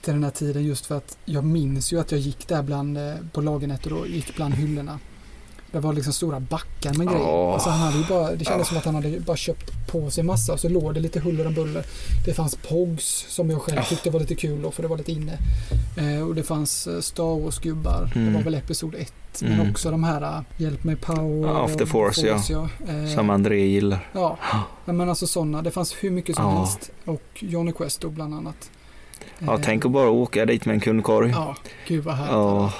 till 0.00 0.12
den 0.14 0.24
här 0.24 0.30
tiden 0.30 0.64
just 0.64 0.86
för 0.86 0.96
att 0.96 1.16
jag 1.24 1.44
minns 1.44 1.92
ju 1.92 2.00
att 2.00 2.10
jag 2.12 2.20
gick 2.20 2.48
där 2.48 2.62
bland, 2.62 2.98
eh, 2.98 3.14
på 3.32 3.40
Lagernetto 3.40 3.94
och 3.94 4.06
gick 4.08 4.36
bland 4.36 4.54
hyllorna. 4.54 4.98
Det 5.72 5.80
var 5.80 5.92
liksom 5.92 6.12
stora 6.12 6.40
backar 6.40 6.94
med 6.94 7.06
grejer. 7.08 7.22
Åh. 7.28 7.54
Alltså 7.54 7.70
han 7.70 7.80
hade 7.80 7.98
ju 7.98 8.04
bara, 8.04 8.34
det 8.34 8.44
kändes 8.44 8.68
som 8.68 8.76
att 8.76 8.84
han 8.84 8.94
hade 8.94 9.20
bara 9.20 9.36
köpt 9.36 9.70
på 9.90 10.10
sig 10.10 10.24
massa 10.24 10.52
och 10.52 10.60
så 10.60 10.68
låg 10.68 10.94
det 10.94 11.00
lite 11.00 11.20
huller 11.20 11.46
om 11.46 11.54
buller. 11.54 11.84
Det 12.26 12.32
fanns 12.34 12.56
Pogs 12.56 13.24
som 13.28 13.50
jag 13.50 13.62
själv 13.62 13.76
Ja. 13.78 13.84
tyckte 13.84 14.10
var 14.10 14.20
lite 14.20 14.34
kul 14.34 14.62
då 14.62 14.70
för 14.70 14.82
det 14.82 14.88
var 14.88 14.96
lite 14.98 15.12
inne. 15.12 15.38
Eh, 15.96 16.28
och 16.28 16.34
det 16.34 16.42
fanns 16.42 16.86
eh, 16.86 17.00
Star 17.00 17.40
Wars-gubbar. 17.40 18.10
Det 18.14 18.20
Mm. 18.20 18.34
var 18.34 18.42
väl 18.42 18.54
Episod 18.54 18.94
1. 18.94 19.12
Men 19.42 19.52
Mm. 19.52 19.70
också 19.70 19.90
de 19.90 20.04
här 20.04 20.22
eh, 20.22 20.40
Hjälp 20.56 20.84
mig 20.84 20.96
Power. 20.96 21.48
Ja, 21.48 21.64
After 21.64 21.82
och 21.82 21.88
Force, 21.88 22.26
ja. 22.26 22.40
ja. 22.48 22.68
Eh, 22.88 23.14
Som 23.14 23.30
André 23.30 23.66
gillar. 23.66 24.08
Ja, 24.12 24.38
men 24.84 25.08
alltså 25.08 25.26
sådana. 25.26 25.62
Det 25.62 25.70
fanns 25.70 25.94
hur 26.00 26.10
mycket 26.10 26.36
som 26.36 26.44
Ja. 26.44 26.58
helst. 26.58 26.90
Och 27.04 27.22
Johnny 27.38 27.72
Quest 27.72 28.00
då 28.00 28.08
bland 28.10 28.34
annat. 28.34 28.70
Ja, 29.38 29.54
Eh, 29.54 29.60
tänk 29.64 29.84
att 29.84 29.90
bara 29.90 30.08
åka 30.10 30.46
dit 30.46 30.64
med 30.66 30.74
en 30.74 30.80
kundkorg. 30.80 31.30
Ja, 31.30 31.56
gud 31.88 32.04
vad 32.04 32.14
härligt. 32.14 32.72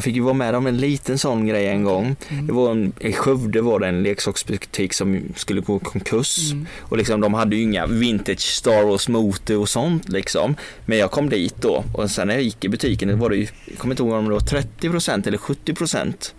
Jag 0.00 0.04
fick 0.04 0.14
ju 0.16 0.22
vara 0.22 0.34
med 0.34 0.54
om 0.54 0.66
en 0.66 0.76
liten 0.76 1.18
sån 1.18 1.46
grej 1.46 1.66
en 1.66 1.84
gång. 1.84 2.16
Mm. 2.28 2.46
Det 2.46 2.52
var 2.52 2.70
en, 2.70 2.92
I 3.00 3.12
Skövde 3.12 3.60
var 3.60 3.80
det 3.80 3.86
en 3.86 4.02
leksaksbutik 4.02 4.92
som 4.92 5.22
skulle 5.36 5.60
gå 5.60 5.78
konkurs. 5.78 6.52
Mm. 6.52 6.66
Och 6.78 6.96
liksom, 6.96 7.20
de 7.20 7.34
hade 7.34 7.56
ju 7.56 7.62
inga 7.62 7.86
vintage 7.86 8.40
Star 8.40 8.84
Wars 8.84 9.08
motor 9.08 9.58
och 9.58 9.68
sånt 9.68 10.08
liksom. 10.08 10.56
Men 10.86 10.98
jag 10.98 11.10
kom 11.10 11.28
dit 11.28 11.54
då 11.56 11.84
och 11.94 12.10
sen 12.10 12.28
när 12.28 12.34
jag 12.34 12.42
gick 12.42 12.64
i 12.64 12.68
butiken 12.68 13.08
det 13.08 13.14
var 13.14 13.30
det 13.30 13.36
ju, 13.36 13.46
jag 13.64 13.78
kommer 13.78 13.92
inte 13.92 14.02
ihåg 14.02 14.12
om 14.12 14.24
det 14.24 14.30
var 14.30 14.40
30% 14.40 15.28
eller 15.28 15.38
70%. 15.38 16.32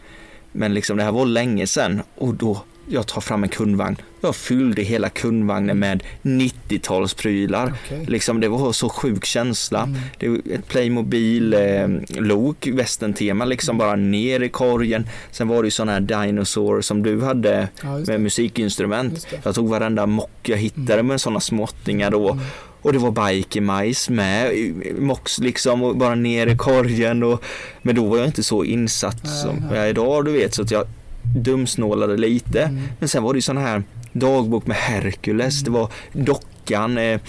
Men 0.52 0.74
liksom 0.74 0.98
det 0.98 1.04
här 1.04 1.12
var 1.12 1.26
länge 1.26 1.68
sedan 1.68 2.02
och 2.16 2.34
då 2.34 2.64
jag 2.92 3.08
tar 3.08 3.22
fram 3.22 3.44
en 3.44 3.50
kundvagn. 3.50 3.96
Jag 4.22 4.36
fyllde 4.36 4.82
hela 4.82 5.10
kundvagnen 5.10 5.80
med 5.80 6.04
90-talsprylar. 6.22 7.74
Okej. 7.86 8.06
Liksom 8.08 8.40
det 8.40 8.48
var 8.50 8.72
så 8.72 8.90
sjuk 8.90 9.26
känsla. 9.26 9.84
Mm. 9.84 10.00
Det 10.20 10.30
var 10.30 10.38
ett 10.38 10.68
Playmobil 10.68 11.54
eh, 11.54 11.88
lok, 12.10 12.68
västern-tema 12.68 13.46
liksom 13.46 13.78
bara 13.78 13.96
ner 13.96 14.40
i 14.40 14.50
korgen. 14.50 15.08
Sen 15.32 15.48
var 15.48 15.64
det 15.64 15.68
ju 15.68 15.72
sådana 15.72 15.92
här 15.92 16.00
Dinosaur 16.00 16.82
som 16.82 17.04
du 17.04 17.22
hade 17.22 17.68
Ja, 17.84 17.98
med 18.08 18.22
musikinstrument. 18.22 19.28
Jag 19.44 19.56
tog 19.56 19.70
varenda 19.70 20.06
mock 20.06 20.30
jag 20.44 20.58
hittade 20.58 21.04
med 21.04 21.22
sådana 21.22 21.40
småttingar 21.40 22.12
då. 22.12 22.32
Mm. 22.32 22.44
Och 22.82 22.94
det 22.94 23.00
var 23.00 23.12
Biker-majs 23.12 24.10
med, 24.10 24.52
mox 25.00 25.40
liksom 25.40 25.84
och 25.84 25.98
bara 25.98 26.16
ner 26.16 26.48
i 26.48 26.58
korgen. 26.58 27.24
Och, 27.24 27.44
men 27.82 27.96
då 27.96 28.06
var 28.06 28.18
jag 28.18 28.26
inte 28.26 28.44
så 28.44 28.64
insatt 28.64 29.24
Nej, 29.24 29.42
som 29.42 29.56
nej. 29.56 29.78
jag 29.78 29.86
är 29.86 29.90
idag 29.90 30.26
du 30.26 30.32
vet 30.32 30.54
så 30.54 30.62
att 30.62 30.72
jag 30.72 30.88
dumsnålade 31.36 32.18
lite. 32.18 32.62
Mm. 32.64 32.84
Men 33.00 33.10
sen 33.10 33.24
var 33.24 33.34
det 33.34 33.38
ju 33.38 33.42
sån 33.42 33.58
här 33.58 33.84
dagbok 34.14 34.68
med 34.68 34.78
Hercules, 34.78 35.62
det 35.62 35.72
var 35.72 35.90
dockan, 36.14 36.98
eh, 36.98 37.20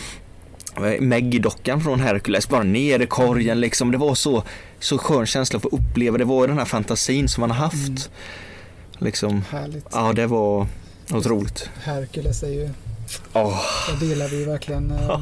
Meggy-dockan 1.00 1.80
från 1.80 2.00
Hercules, 2.00 2.48
bara 2.48 2.62
ner 2.62 3.00
i 3.00 3.06
korgen 3.06 3.60
liksom. 3.60 3.90
Det 3.90 3.98
var 3.98 4.14
så, 4.14 4.42
så 4.80 4.98
skön 4.98 5.26
känsla 5.26 5.56
att 5.56 5.62
få 5.62 5.68
uppleva, 5.68 6.18
det 6.18 6.24
var 6.24 6.48
den 6.48 6.58
här 6.58 6.64
fantasin 6.64 7.28
som 7.28 7.40
man 7.40 7.50
har 7.50 7.56
haft. 7.56 7.88
Mm. 7.88 7.98
Liksom, 8.98 9.44
Härligt. 9.50 9.86
ja 9.92 10.12
det 10.12 10.26
var 10.26 10.66
otroligt. 11.12 11.68
Hercules 11.82 12.42
är 12.42 12.48
ju, 12.48 12.70
Åh, 13.32 13.60
det 14.00 14.06
delar 14.08 14.28
vi 14.28 14.44
verkligen. 14.44 14.90
eh, 14.90 15.20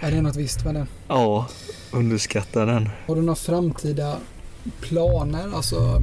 Är 0.00 0.10
det 0.10 0.22
något 0.22 0.36
visst 0.36 0.64
med 0.64 0.74
det? 0.74 0.86
Ja, 1.08 1.46
underskattar 1.90 2.66
den. 2.66 2.88
Har 3.06 3.14
du 3.16 3.20
några 3.22 3.36
framtida 3.36 4.16
planer? 4.80 5.48
Alltså 5.54 6.02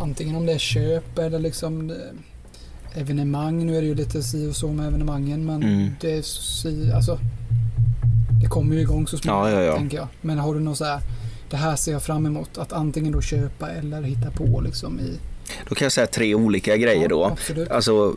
antingen 0.00 0.36
om 0.36 0.46
det 0.46 0.52
är 0.52 0.58
köp 0.58 1.18
eller 1.18 1.38
liksom 1.38 1.88
det- 1.88 2.12
evenemang. 2.94 3.66
Nu 3.66 3.76
är 3.76 3.80
det 3.80 3.86
ju 3.86 3.94
lite 3.94 4.22
si 4.22 4.46
och 4.50 4.56
så 4.56 4.68
med 4.68 4.86
evenemangen 4.86 5.46
men 5.46 5.62
Mm. 5.62 5.90
det 6.00 6.12
är 6.18 6.22
si, 6.22 6.92
alltså 6.92 7.18
det 8.42 8.46
kommer 8.48 8.74
ju 8.74 8.80
igång 8.80 9.06
så 9.06 9.18
småningom 9.18 9.48
Ja, 9.52 9.60
ja, 9.60 9.62
ja. 9.62 9.76
tänker 9.76 9.96
jag. 9.96 10.08
Men 10.20 10.38
har 10.38 10.54
du 10.54 10.60
något 10.60 10.78
så 10.78 10.84
här 10.84 11.00
det 11.50 11.56
här 11.56 11.76
ser 11.76 11.92
jag 11.92 12.02
fram 12.02 12.26
emot 12.26 12.58
att 12.58 12.72
antingen 12.72 13.12
då 13.12 13.20
köpa 13.20 13.70
eller 13.70 14.02
hitta 14.02 14.30
på 14.30 14.60
liksom 14.60 15.00
i 15.00 15.18
Då 15.68 15.74
kan 15.74 15.84
jag 15.84 15.92
säga 15.92 16.06
tre 16.06 16.34
olika 16.34 16.76
grejer 16.76 17.08
då. 17.08 17.24
Absolut. 17.24 17.70
Alltså 17.70 18.16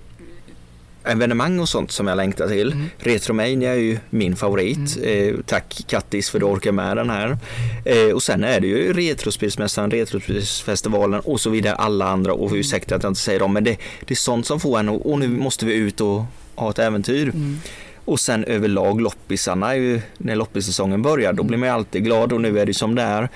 evenemang 1.03 1.59
och 1.59 1.69
sånt 1.69 1.91
som 1.91 2.07
jag 2.07 2.15
längtar 2.15 2.47
till. 2.47 2.71
Mm. 2.71 2.89
Retromania 2.97 3.73
är 3.73 3.79
ju 3.79 3.97
min 4.09 4.35
favorit. 4.35 4.97
Eh, 5.03 5.35
tack 5.45 5.83
Kattis 5.87 6.29
för 6.29 6.37
att 6.37 6.41
du 6.41 6.45
orkar 6.45 6.71
med 6.71 6.97
den 6.97 7.09
här. 7.09 7.37
Eh, 7.85 8.13
och 8.13 8.23
sen 8.23 8.43
är 8.43 8.59
det 8.59 8.67
ju 8.67 8.93
Retrospelsmässan, 8.93 9.91
Retrospelsfestivalen 9.91 11.19
och 11.19 11.41
så 11.41 11.49
vidare. 11.49 11.75
Alla 11.75 12.05
andra 12.05 12.33
och 12.33 12.51
ursäkta 12.53 12.95
att 12.95 13.03
jag 13.03 13.09
inte 13.09 13.21
säger 13.21 13.39
dem. 13.39 13.53
Men 13.53 13.63
det, 13.63 13.77
det 14.05 14.13
är 14.13 14.15
sånt 14.15 14.45
som 14.45 14.59
får 14.59 14.79
en 14.79 14.89
och, 14.89 15.11
och 15.11 15.19
nu 15.19 15.27
måste 15.27 15.65
vi 15.65 15.73
ut 15.73 16.01
och 16.01 16.23
ha 16.55 16.69
ett 16.69 16.79
äventyr. 16.79 17.29
Mm. 17.29 17.59
Och 18.05 18.19
sen 18.19 18.43
överlag 18.43 19.01
loppisarna, 19.01 19.75
ju, 19.75 20.01
när 20.17 20.35
loppissäsongen 20.35 21.01
börjar, 21.01 21.33
då 21.33 21.43
blir 21.43 21.57
man 21.57 21.69
ju 21.69 21.73
alltid 21.75 22.03
glad 22.03 22.33
och 22.33 22.41
nu 22.41 22.59
är 22.59 22.65
det 22.65 22.73
som 22.73 22.95
det 22.95 23.01
är. 23.01 23.29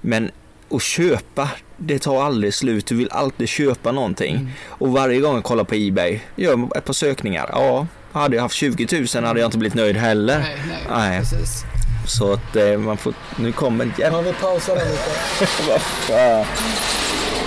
Men 0.00 0.30
att 0.74 0.82
köpa, 0.82 1.50
det 1.76 1.98
tar 1.98 2.22
aldrig 2.22 2.54
slut. 2.54 2.86
Du 2.86 2.94
vill 2.94 3.08
alltid 3.10 3.48
köpa 3.48 3.92
någonting. 3.92 4.36
Mm. 4.36 4.48
Och 4.68 4.88
varje 4.88 5.20
gång 5.20 5.34
jag 5.34 5.44
kollar 5.44 5.64
på 5.64 5.74
Ebay, 5.74 6.20
gör 6.36 6.76
ett 6.76 6.84
par 6.84 6.92
sökningar. 6.92 7.50
Ja, 7.52 7.86
hade 8.12 8.36
jag 8.36 8.42
haft 8.42 8.54
20 8.54 9.06
000 9.14 9.24
hade 9.24 9.40
jag 9.40 9.46
inte 9.46 9.58
blivit 9.58 9.74
nöjd 9.74 9.96
heller. 9.96 10.38
Nej, 10.38 10.56
nej, 10.68 10.78
Nej. 10.90 11.18
precis. 11.18 11.64
Så 12.06 12.32
att 12.32 12.56
eh, 12.56 12.78
man 12.78 12.96
får, 12.96 13.14
nu 13.36 13.52
kommer 13.52 13.92
jävla... 13.98 14.18
Ja, 14.18 14.22
vi 14.22 14.32
pausar 14.32 14.74
där 14.74 14.84
lite. 14.84 15.62
Vad 15.68 15.80
fan. 15.80 16.46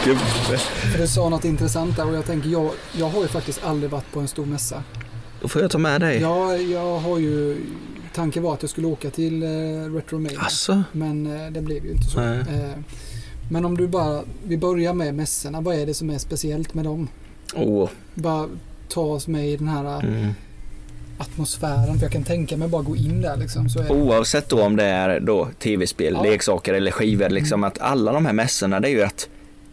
Gubbe. 0.05 0.57
För 0.91 0.99
du 0.99 1.07
sa 1.07 1.29
något 1.29 1.45
intressant 1.45 1.97
där 1.97 2.07
och 2.09 2.15
jag 2.15 2.25
tänker 2.25 2.49
jag, 2.49 2.71
jag 2.91 3.09
har 3.09 3.21
ju 3.21 3.27
faktiskt 3.27 3.63
aldrig 3.63 3.91
varit 3.91 4.11
på 4.13 4.19
en 4.19 4.27
stor 4.27 4.45
mässa. 4.45 4.83
Då 5.41 5.47
får 5.47 5.61
jag 5.61 5.71
ta 5.71 5.77
med 5.77 6.01
dig. 6.01 6.21
Jag, 6.21 6.61
jag 6.61 6.99
har 6.99 7.19
ju, 7.19 7.57
tanken 8.13 8.43
var 8.43 8.53
att 8.53 8.61
jag 8.61 8.69
skulle 8.69 8.87
åka 8.87 9.09
till 9.09 9.43
eh, 9.43 9.47
Retromania. 9.95 10.39
Alltså, 10.39 10.83
Men 10.91 11.45
eh, 11.45 11.51
det 11.51 11.61
blev 11.61 11.85
ju 11.85 11.91
inte 11.91 12.07
så. 12.07 12.19
Nej. 12.19 12.39
Eh, 12.39 12.79
men 13.49 13.65
om 13.65 13.77
du 13.77 13.87
bara, 13.87 14.21
vi 14.47 14.57
börjar 14.57 14.93
med 14.93 15.15
mässorna. 15.15 15.61
Vad 15.61 15.75
är 15.75 15.85
det 15.85 15.93
som 15.93 16.09
är 16.09 16.17
speciellt 16.17 16.73
med 16.73 16.85
dem? 16.85 17.07
åh. 17.55 17.89
Bara 18.13 18.49
ta 18.89 19.01
oss 19.01 19.27
med 19.27 19.49
i 19.49 19.57
den 19.57 19.67
här 19.67 19.85
eh, 19.85 20.03
Mm. 20.19 20.33
atmosfären. 21.17 21.95
För 21.97 22.05
jag 22.05 22.11
kan 22.11 22.23
tänka 22.23 22.57
mig 22.57 22.67
bara 22.67 22.81
gå 22.81 22.95
in 22.95 23.21
där 23.21 23.37
liksom. 23.37 23.69
Så 23.69 23.79
är. 23.79 23.91
Oavsett 23.91 24.49
då 24.49 24.61
om 24.61 24.75
det 24.75 24.83
är 24.83 25.19
då 25.19 25.47
tv-spel, 25.59 26.13
Ja. 26.13 26.19
Mm. 26.19 26.31
leksaker 26.31 26.73
eller 26.73 26.91
skivor, 26.91 27.29
liksom 27.29 27.63
att 27.63 27.79
alla 27.79 28.11
de 28.11 28.25
här 28.25 28.33
mässorna 28.33 28.79
det 28.79 28.87
är 28.87 28.91
ju 28.91 29.03
att 29.03 29.29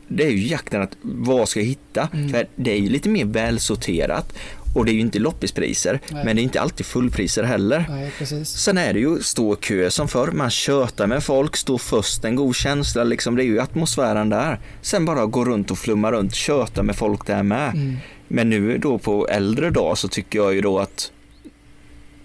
det 0.08 0.26
är 0.26 0.30
ju 0.30 0.46
jakten 0.48 0.82
att 0.82 0.96
vad 1.02 1.48
ska 1.48 1.60
jag 1.60 1.66
hitta? 1.66 2.08
Mm. 2.12 2.28
För 2.28 2.46
det 2.56 2.72
är 2.72 2.78
ju 2.78 2.88
lite 2.88 3.08
mer 3.08 3.24
välsorterat 3.24 4.32
och 4.74 4.84
det 4.84 4.90
är 4.90 4.94
ju 4.94 5.00
inte 5.00 5.18
loppispriser, 5.18 6.00
Nej. 6.10 6.24
men 6.24 6.36
det 6.36 6.42
är 6.42 6.44
inte 6.44 6.60
alltid 6.60 6.86
fullpriser 6.86 7.42
heller. 7.42 7.86
Nej, 7.88 8.12
precis. 8.18 8.48
Sen 8.48 8.78
är 8.78 8.92
det 8.92 9.00
ju 9.00 9.22
stå 9.22 9.56
kö 9.56 9.90
som 9.90 10.08
förr, 10.08 10.30
man 10.32 10.50
tjötar 10.50 11.06
med 11.06 11.22
folk, 11.22 11.56
stå 11.56 11.78
först, 11.78 12.24
en 12.24 12.36
god 12.36 12.56
känsla 12.56 13.04
liksom, 13.04 13.36
det 13.36 13.42
är 13.42 13.46
ju 13.46 13.60
atmosfären 13.60 14.28
där. 14.28 14.60
Sen 14.82 15.04
bara 15.04 15.26
gå 15.26 15.44
runt 15.44 15.70
och 15.70 15.78
flumma 15.78 16.12
runt, 16.12 16.34
köta 16.34 16.82
med 16.82 16.96
folk 16.96 17.26
där 17.26 17.42
med. 17.42 17.68
Mm. 17.74 17.96
Men 18.28 18.50
nu 18.50 18.78
då 18.78 18.98
på 18.98 19.28
äldre 19.28 19.70
dag 19.70 19.98
så 19.98 20.08
tycker 20.08 20.38
jag 20.38 20.54
ju 20.54 20.60
då 20.60 20.78
att 20.78 21.12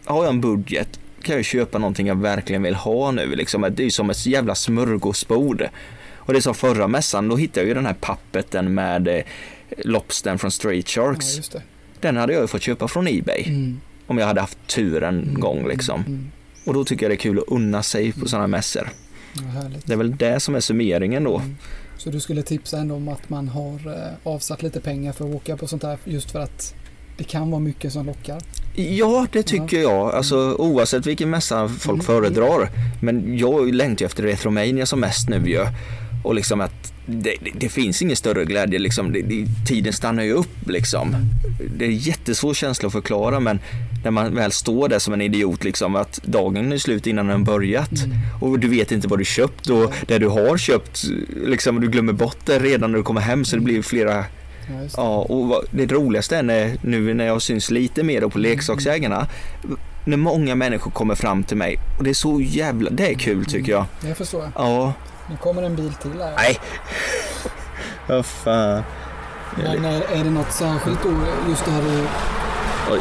har 0.05 0.23
jag 0.23 0.33
en 0.33 0.41
budget 0.41 0.99
kan 1.21 1.35
jag 1.35 1.45
köpa 1.45 1.77
någonting 1.77 2.07
jag 2.07 2.21
verkligen 2.21 2.63
vill 2.63 2.75
ha 2.75 3.11
nu. 3.11 3.35
Liksom. 3.35 3.61
Det 3.61 3.81
är 3.81 3.85
ju 3.85 3.91
som 3.91 4.09
ett 4.09 4.25
jävla 4.25 4.55
smörgåsbord. 4.55 5.69
Och 6.15 6.33
det 6.33 6.39
är 6.39 6.41
som 6.41 6.53
förra 6.55 6.87
mässan, 6.87 7.29
då 7.29 7.35
hittade 7.35 7.59
jag 7.59 7.67
ju 7.67 7.73
den 7.73 7.85
här 7.85 7.93
pappeten 7.93 8.73
med 8.73 9.07
eh, 9.07 9.21
Lobstern 9.77 10.37
från 10.37 10.51
Ja, 10.63 10.81
Sharks. 10.85 11.49
det. 11.49 11.61
Den 12.01 12.17
hade 12.17 12.33
jag 12.33 12.41
ju 12.41 12.47
fått 12.47 12.61
köpa 12.61 12.87
från 12.87 13.07
Ebay 13.07 13.43
Mm. 13.47 13.79
om 14.07 14.17
jag 14.17 14.27
hade 14.27 14.41
haft 14.41 14.57
tur 14.67 15.03
en 15.03 15.23
Mm. 15.23 15.39
gång 15.39 15.67
liksom. 15.67 15.99
Mm. 16.07 16.31
Och 16.65 16.73
då 16.73 16.83
tycker 16.85 17.03
jag 17.05 17.11
det 17.11 17.15
är 17.15 17.17
kul 17.17 17.37
att 17.39 17.43
unna 17.47 17.83
sig 17.83 18.11
på 18.11 18.27
sådana 18.27 18.47
mässor. 18.47 18.89
Ja. 19.33 19.71
Det 19.85 19.93
är 19.93 19.97
väl 19.97 20.17
det 20.17 20.39
som 20.39 20.55
är 20.55 20.59
summeringen 20.59 21.23
då. 21.23 21.37
Mm. 21.37 21.55
Så 21.97 22.09
du 22.09 22.19
skulle 22.19 22.41
tipsa 22.43 22.77
ändå 22.77 22.95
om 22.95 23.07
att 23.07 23.29
man 23.29 23.47
har 23.47 23.73
eh, 23.87 24.13
avsatt 24.23 24.63
lite 24.63 24.79
pengar 24.81 25.13
för 25.13 25.29
att 25.29 25.35
åka 25.35 25.57
på 25.57 25.67
sånt 25.67 25.83
här 25.83 25.97
just 26.05 26.31
för 26.31 26.39
att 26.39 26.73
det 27.17 27.23
kan 27.23 27.51
vara 27.51 27.59
mycket 27.61 27.93
som 27.93 28.05
lockar. 28.05 28.41
Ja, 28.75 29.27
det 29.31 29.43
tycker 29.43 29.81
jag. 29.81 30.11
Alltså 30.15 30.55
oavsett 30.55 31.05
vilken 31.05 31.29
mässa 31.29 31.67
folk 31.67 31.95
Mm. 31.95 32.05
föredrar. 32.05 32.69
Men 33.01 33.37
jag 33.37 33.73
längtar 33.73 34.03
ju 34.03 34.05
efter 34.05 34.23
Retromania 34.23 34.85
som 34.85 34.99
mest 34.99 35.29
nu 35.29 35.43
ju. 35.49 35.65
Och 36.23 36.35
liksom 36.35 36.61
att 36.61 36.93
det, 37.05 37.35
det, 37.41 37.51
det 37.59 37.69
finns 37.69 38.01
ingen 38.01 38.15
större 38.15 38.45
glädje 38.45 38.79
liksom. 38.79 39.13
Det, 39.13 39.45
tiden 39.67 39.93
stannar 39.93 40.23
ju 40.23 40.33
upp 40.33 40.67
liksom. 40.69 41.15
Det 41.77 41.85
är 41.85 41.89
jättesvår 41.89 42.53
känsla 42.53 42.87
att 42.87 42.93
förklara 42.93 43.39
men 43.39 43.59
när 44.03 44.11
man 44.11 44.35
väl 44.35 44.51
står 44.51 44.89
där 44.89 44.99
som 44.99 45.13
en 45.13 45.21
idiot 45.21 45.63
liksom 45.63 45.95
att 45.95 46.19
dagen 46.23 46.71
är 46.71 46.77
slut 46.77 47.07
innan 47.07 47.27
den 47.27 47.43
börjat. 47.43 48.03
Mm. 48.05 48.17
Och 48.41 48.59
du 48.59 48.67
vet 48.67 48.91
inte 48.91 49.07
vad 49.07 49.19
du 49.19 49.25
köpt 49.25 49.69
och 49.69 49.93
det 50.07 50.17
du 50.17 50.27
har 50.27 50.57
köpt 50.57 51.03
liksom 51.45 51.81
du 51.81 51.87
glömmer 51.87 52.13
bort 52.13 52.37
det 52.45 52.59
redan 52.59 52.91
när 52.91 52.97
du 52.97 53.03
kommer 53.03 53.21
hem 53.21 53.45
så 53.45 53.55
det 53.55 53.61
blir 53.61 53.81
flera 53.81 54.25
Ja. 54.69 54.87
Ja, 54.97 55.17
och 55.21 55.63
det 55.71 55.85
roligaste 55.85 56.37
är 56.37 56.43
när, 56.43 56.77
nu 56.81 57.13
när 57.13 57.25
jag 57.25 57.41
syns 57.41 57.71
lite 57.71 58.03
mer 58.03 58.21
på 58.21 58.39
leksaksägarna, 58.39 59.27
när 60.05 60.17
många 60.17 60.55
människor 60.55 60.91
kommer 60.91 61.15
fram 61.15 61.43
till 61.43 61.57
mig 61.57 61.79
och 61.97 62.03
det 62.03 62.09
är 62.09 62.13
så 62.13 62.41
jävla, 62.41 62.89
det 62.89 63.11
är 63.11 63.13
kul 63.13 63.45
tycker 63.45 63.71
jag. 63.71 63.85
Det 64.01 64.15
förstår 64.15 64.41
jag. 64.41 64.51
Ja, 64.55 64.93
Nu 65.29 65.37
kommer 65.37 65.63
en 65.63 65.75
bil 65.75 65.93
till 65.93 66.21
här. 66.21 66.33
nej. 66.35 66.59
Vad 68.07 68.25
fan. 68.25 68.83
Men 69.57 69.85
är, 69.85 70.01
är 70.01 70.23
det 70.23 70.29
något 70.29 70.51
särskilt 70.51 71.03
då? 71.03 71.09
Just 71.49 71.65
det 71.65 71.71
här 71.71 71.81
är 71.81 72.07
Oj. 72.91 72.99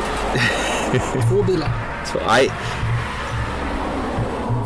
två 1.30 1.42
bilar. 1.42 1.70
Så, 2.12 2.18
nej. 2.26 2.50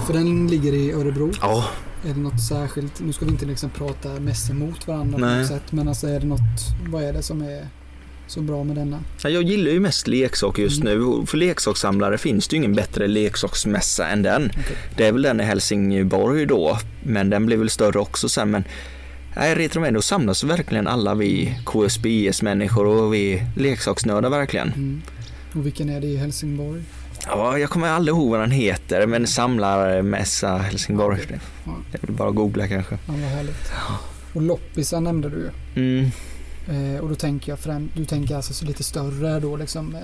För 0.07 0.13
den 0.13 0.47
ligger 0.49 0.73
i 0.73 0.93
Örebro. 0.93 1.31
Ja, 1.41 1.65
Är 2.05 2.15
det 2.15 2.21
något 2.21 2.41
särskilt? 2.49 3.01
Nu 3.01 3.13
ska 3.13 3.25
vi 3.25 3.31
inte 3.31 3.47
liksom 3.47 3.71
prata 3.71 4.09
Messi 4.09 4.53
mot 4.53 4.89
varandra 4.89 5.19
på 5.19 5.25
Nej. 5.25 5.39
något 5.39 5.49
sätt. 5.49 5.73
Men 5.73 5.89
alltså 5.89 6.07
är 6.07 6.21
det 6.21 6.27
något, 6.27 6.41
vad 6.89 7.03
är 7.03 7.13
det 7.13 7.23
som 7.23 7.43
är 7.43 7.69
så 8.31 8.41
bra 8.41 8.65
med 8.65 8.77
denna? 8.77 9.01
jag 9.23 9.43
gillar 9.43 9.71
ju 9.71 9.81
mest 9.81 10.07
leksaker 10.07 10.63
just 10.63 10.83
nu 10.83 11.03
och 11.03 11.29
för 11.29 11.39
leksakssamlare 11.39 12.19
finns 12.19 12.49
det 12.49 12.57
ju 12.57 12.59
ingen 12.59 12.75
bättre 12.75 13.07
leksaksmässa 13.07 14.09
än 14.09 14.23
den. 14.23 14.51
Okej. 14.51 14.77
Det 14.97 15.07
är 15.07 15.13
väl 15.13 15.23
den 15.23 15.41
i 15.41 15.45
Helsingborg 15.45 16.47
då, 16.47 16.79
men 17.03 17.31
den 17.31 17.47
blir 17.47 17.57
väl 17.57 17.71
större 17.71 17.99
också 17.99 18.29
sen. 18.29 18.51
Men 18.51 18.65
nej, 19.37 19.55
Retromendo 19.55 20.03
samlas 20.03 20.45
verkligen 20.45 20.87
alla 20.87 21.15
vi 21.15 21.59
KSBS-människor 21.65 22.87
och 22.87 23.15
vi 23.15 23.43
leksaksnördar 23.57 24.31
verkligen. 24.31 24.69
Mm. 24.69 25.03
Och 25.55 25.67
vilken 25.67 25.89
är 25.89 26.01
det 26.01 26.07
i 26.07 26.17
Helsingborg? 26.17 26.83
Ja, 27.27 27.59
jag 27.59 27.71
kommer 27.71 27.89
aldrig 27.89 28.17
ihåg 28.17 28.31
vad 28.31 28.41
den 28.41 28.51
heter, 28.51 29.07
men 29.07 29.27
samlarmässa 29.27 30.59
Helsingborg. 30.59 31.21
Okej. 31.25 31.41
Ja. 31.65 31.73
Det 31.93 31.99
är 32.03 32.07
väl 32.07 32.17
bara 32.17 32.29
att 32.29 32.35
googla 32.35 32.69
kanske. 32.69 32.95
Ja, 32.95 33.13
vad 33.13 33.21
härligt. 33.21 33.73
Och 34.33 34.43
loppisar 34.43 35.01
nämnde 35.01 35.29
du 35.29 35.37
ju. 35.37 35.51
Mm. 35.83 36.11
Eh, 36.71 37.01
och 37.01 37.09
då 37.09 37.15
tänker 37.15 37.53
jag 37.53 37.59
främst, 37.59 37.95
du 37.97 38.05
tänker 38.05 38.37
alltså 38.37 38.53
så 38.55 38.65
lite 38.65 38.85
större 38.85 39.41
då 39.41 39.57
liksom. 39.57 39.95
Eh, 39.95 40.01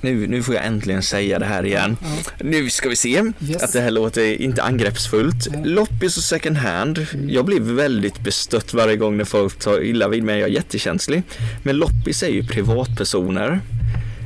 Nu, 0.00 0.26
nu 0.26 0.42
får 0.42 0.54
jag 0.54 0.66
äntligen 0.66 1.02
säga 1.02 1.38
det 1.38 1.44
här 1.46 1.66
igen. 1.66 1.96
ja. 2.02 2.32
Nu 2.40 2.70
ska 2.70 2.88
vi 2.88 2.96
se 2.96 3.22
Yes. 3.40 3.62
att 3.62 3.72
det 3.72 3.80
här 3.80 3.90
låter 3.90 4.40
inte 4.42 4.62
angreppsfullt. 4.62 5.48
Nej. 5.50 5.64
Loppis 5.64 6.16
och 6.16 6.22
second 6.22 6.56
hand. 6.56 7.06
Mm. 7.14 7.30
Jag 7.30 7.44
blir 7.44 7.60
väldigt 7.60 8.20
bestött 8.20 8.74
varje 8.74 8.96
gång 8.96 9.16
när 9.16 9.24
folk 9.24 9.58
tar 9.58 9.82
illa 9.84 10.08
vid 10.08 10.22
mig. 10.22 10.40
Jag 10.40 10.48
är 10.48 10.52
jättekänslig. 10.54 11.22
Men 11.62 11.76
loppis 11.76 12.22
är 12.22 12.28
ju 12.28 12.46
privatpersoner. 12.46 13.60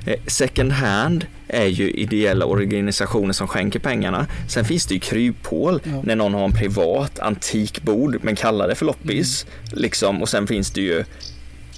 Eh, 0.07 0.15
Second 0.27 0.73
hand 0.73 1.27
är 1.49 1.67
ju 1.67 1.91
ideella 1.91 2.45
organisationer 2.45 3.33
som 3.33 3.49
skänker 3.49 3.79
pengarna. 3.79 4.27
Sen 4.49 4.65
finns 4.65 4.87
det 4.87 4.95
ju 4.95 5.01
kryphål 5.01 5.81
Ja. 5.85 6.03
när 6.05 6.17
någon 6.17 6.35
har 6.35 6.45
en 6.45 6.53
privat 6.53 7.19
antikbord 7.19 8.19
men 8.23 8.37
kallar 8.37 8.69
det 8.69 8.75
för 8.75 8.87
loppis. 8.87 9.47
Liksom, 9.73 10.23
och 10.23 10.29
sen 10.29 10.47
finns 10.47 10.71
det 10.71 10.81
ju 10.81 11.05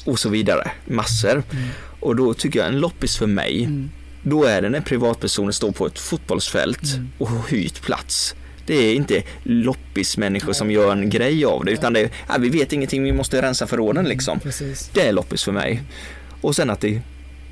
och 0.05 0.19
så 0.19 0.29
vidare, 0.29 0.71
massor. 0.85 1.31
Mm. 1.53 1.65
Och 2.01 2.17
då 2.17 2.35
tycker 2.35 2.59
jag 2.59 2.69
en 2.69 2.81
loppis 2.81 3.17
för 3.17 3.27
mig, 3.27 3.65
Mm. 3.65 3.91
då 4.23 4.45
är 4.45 4.63
det 4.63 4.69
när 4.69 4.81
privatpersoner 4.81 5.53
står 5.53 5.73
på 5.73 5.87
ett 5.87 5.99
fotbollsfält 5.99 6.95
Mm. 6.95 7.09
och 7.19 7.29
har 7.29 7.49
hyrt 7.49 7.83
plats. 7.83 8.35
Det 8.67 8.75
är 8.75 8.95
inte 8.95 9.23
loppismänniskor 9.43 10.53
som 10.53 10.71
gör 10.71 10.93
en 10.93 11.11
grej 11.11 11.45
av 11.45 11.65
det 11.65 11.71
utan 11.73 11.93
det 11.93 12.01
är, 12.01 12.11
ja, 12.29 12.35
vi 12.39 12.49
vet 12.49 12.73
ingenting, 12.73 13.03
vi 13.05 13.13
måste 13.13 13.43
rensa 13.43 13.67
förråden 13.67 14.05
liksom. 14.05 14.41
Precis. 14.41 14.91
Det 14.95 15.01
är 15.09 15.13
loppis 15.13 15.45
för 15.45 15.53
mig. 15.53 15.83
Och 16.41 16.57
sen 16.57 16.71
att 16.71 16.81
det 16.81 17.01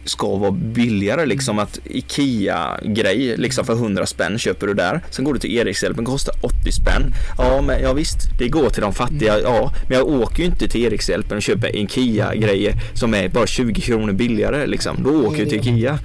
ska 0.07 0.37
vara 0.37 0.51
billigare 0.51 1.27
liksom 1.27 1.59
att 1.59 1.79
IKEA-grej 1.85 3.37
liksom 3.37 3.65
för 3.65 3.73
100 3.73 4.07
spänn 4.07 4.39
köper 4.39 4.67
du 4.67 4.75
där. 4.75 5.01
Sen 5.11 5.25
går 5.25 5.35
du 5.35 5.41
till 5.41 5.59
Erikshjälpen, 5.59 6.05
kostar 6.05 6.35
80 6.43 6.73
spänn. 6.73 7.15
Ja, 7.39 7.63
men 7.63 7.83
ja 7.83 7.93
visst, 7.93 8.19
det 8.39 8.49
går 8.49 8.71
till 8.71 8.83
de 8.83 8.95
fattiga, 8.95 9.41
ja, 9.41 9.73
men 9.89 9.99
jag 9.99 10.07
åker 10.07 10.39
ju 10.39 10.45
inte 10.45 10.69
till 10.69 10.85
Erikshjälpen 10.85 11.37
och 11.37 11.43
köper 11.43 11.77
IKEA-grejer 11.77 12.75
som 12.95 13.15
är 13.15 13.29
bara 13.29 13.47
20 13.47 13.81
kronor 13.81 14.13
billigare 14.13 14.67
liksom. 14.67 14.97
Då 15.03 15.27
åker 15.27 15.39
jag 15.39 15.49
till 15.49 15.61
IKEA. 15.61 15.99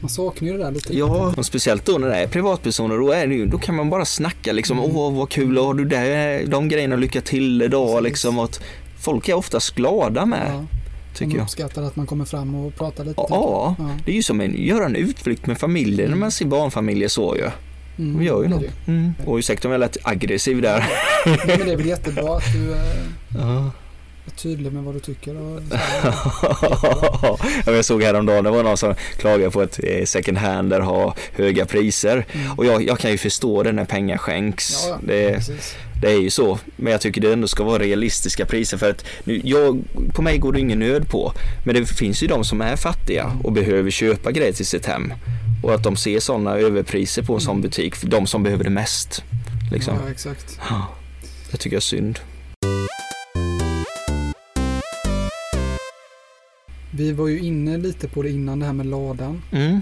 Man 0.00 0.08
saknar 0.08 0.48
ju 0.48 0.58
det 0.58 0.64
där 0.64 0.72
lite. 0.72 0.96
Ja, 0.96 1.34
och 1.36 1.46
speciellt 1.46 1.84
då 1.84 1.98
när 1.98 2.08
det 2.08 2.16
är 2.16 2.26
privatpersoner, 2.26 2.98
då, 2.98 3.12
är 3.12 3.26
det 3.26 3.34
ju, 3.34 3.46
då 3.46 3.58
kan 3.58 3.74
man 3.74 3.90
bara 3.90 4.04
snacka 4.04 4.52
liksom, 4.52 4.80
åh 4.80 5.14
vad 5.14 5.28
kul, 5.28 5.58
har 5.58 5.74
du 5.74 5.84
det, 5.84 6.42
de 6.46 6.68
grejerna, 6.68 6.96
lycka 6.96 7.20
till 7.20 7.62
idag 7.62 8.02
liksom. 8.02 8.38
Att 8.38 8.60
folk 9.00 9.28
är 9.28 9.34
oftast 9.34 9.74
glada 9.74 10.26
med, 10.26 10.52
Ja, 10.54 10.77
tycker 11.18 11.36
jag. 11.36 11.42
uppskattar 11.44 11.82
att 11.82 11.96
man 11.96 12.06
kommer 12.06 12.24
fram 12.24 12.54
och 12.54 12.74
pratar 12.74 13.04
lite. 13.04 13.20
Ja, 13.28 13.74
tänker 13.76 13.92
jag. 13.92 14.00
det 14.04 14.12
är 14.12 14.16
ju 14.16 14.22
som 14.22 14.40
en, 14.40 14.54
göra 14.66 14.84
en 14.84 14.96
utflykt 14.96 15.46
med 15.46 15.58
familjen 15.58 16.10
när 16.10 16.16
man 16.16 16.30
ser 16.30 16.46
barnfamiljer 16.46 17.08
så 17.08 17.36
ju. 17.36 17.50
Mm, 17.98 18.18
De 18.18 18.24
gör 18.24 18.42
ju 18.42 18.48
något. 18.48 18.64
Mm. 18.86 19.12
Och 19.26 19.36
ursäkta 19.36 19.68
om 19.68 19.72
jag 19.72 19.78
lät 19.78 19.96
aggressiv 20.02 20.62
där. 20.62 20.86
Nej, 21.26 21.38
men 21.46 21.66
det 21.66 21.72
är 21.72 21.76
väl 21.76 21.86
jättebra 21.86 22.36
att 22.36 22.52
du 22.52 22.72
eh, 22.72 22.78
Ja. 23.34 23.70
Tydlig 24.36 24.72
med 24.72 24.82
vad 24.84 24.94
du 24.94 25.00
tycker. 25.00 25.36
Och, 25.36 25.60
jag 27.74 27.84
såg 27.84 28.02
häromdagen, 28.02 28.44
det 28.44 28.50
var 28.50 28.62
någon 28.62 28.76
som 28.76 28.94
klagade 29.16 29.50
på 29.50 29.60
att 29.60 29.80
eh, 29.82 30.04
second 30.04 30.38
hander 30.38 30.80
har 30.80 31.14
höga 31.32 31.66
priser. 31.66 32.26
Mm. 32.32 32.52
Och 32.52 32.66
jag, 32.66 32.82
jag 32.82 32.98
kan 32.98 33.10
ju 33.10 33.18
förstå 33.18 33.62
det 33.62 33.72
när 33.72 33.84
pengar 33.84 34.18
skänks. 34.18 34.86
Ja, 34.86 34.90
ja, 34.90 34.98
Det, 35.02 35.42
det 36.02 36.10
är 36.10 36.20
ju 36.20 36.30
så. 36.30 36.58
Men 36.76 36.92
jag 36.92 37.00
tycker 37.00 37.20
det 37.20 37.32
ändå 37.32 37.48
ska 37.48 37.64
vara 37.64 37.78
realistiska 37.78 38.46
priser 38.46 38.76
för 38.76 38.90
att 38.90 39.04
nu, 39.24 39.40
jag, 39.44 39.84
på 40.14 40.22
mig 40.22 40.38
går 40.38 40.52
det 40.52 40.60
ingen 40.60 40.78
nöd 40.78 41.08
på. 41.08 41.32
Men 41.64 41.74
det 41.74 41.86
finns 41.86 42.22
ju 42.22 42.26
de 42.26 42.44
som 42.44 42.60
är 42.60 42.76
fattiga 42.76 43.32
och 43.44 43.52
behöver 43.52 43.90
köpa 43.90 44.32
grejer 44.32 44.52
till 44.52 44.66
sitt 44.66 44.86
hem. 44.86 45.12
Och 45.62 45.74
att 45.74 45.82
de 45.82 45.96
ser 45.96 46.20
sådana 46.20 46.56
överpriser 46.56 47.22
på 47.22 47.34
en 47.34 47.40
sån 47.40 47.60
butik, 47.60 47.94
för 47.96 48.06
de 48.06 48.26
som 48.26 48.42
behöver 48.42 48.64
det 48.64 48.70
mest. 48.70 49.22
Liksom. 49.72 49.94
Ja, 50.04 50.10
exakt. 50.10 50.60
Det 51.50 51.56
tycker 51.56 51.76
jag 51.76 51.80
är 51.80 51.80
synd. 51.80 52.18
Vi 56.98 57.12
var 57.12 57.28
ju 57.28 57.40
inne 57.40 57.76
lite 57.76 58.08
på 58.08 58.22
det 58.22 58.30
innan 58.30 58.58
det 58.58 58.66
här 58.66 58.72
med 58.72 58.86
ladan. 58.86 59.42
Mm. 59.52 59.80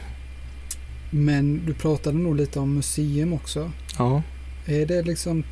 Men 1.11 1.67
du 1.67 1.75
pratade 1.75 2.19
nog 2.19 2.37
lite 2.37 2.61
om 2.61 2.75
museum 2.75 3.33
också. 3.33 3.71
Ja. 3.99 4.23
Är 4.67 4.87
det 4.87 5.03
liksom 5.03 5.45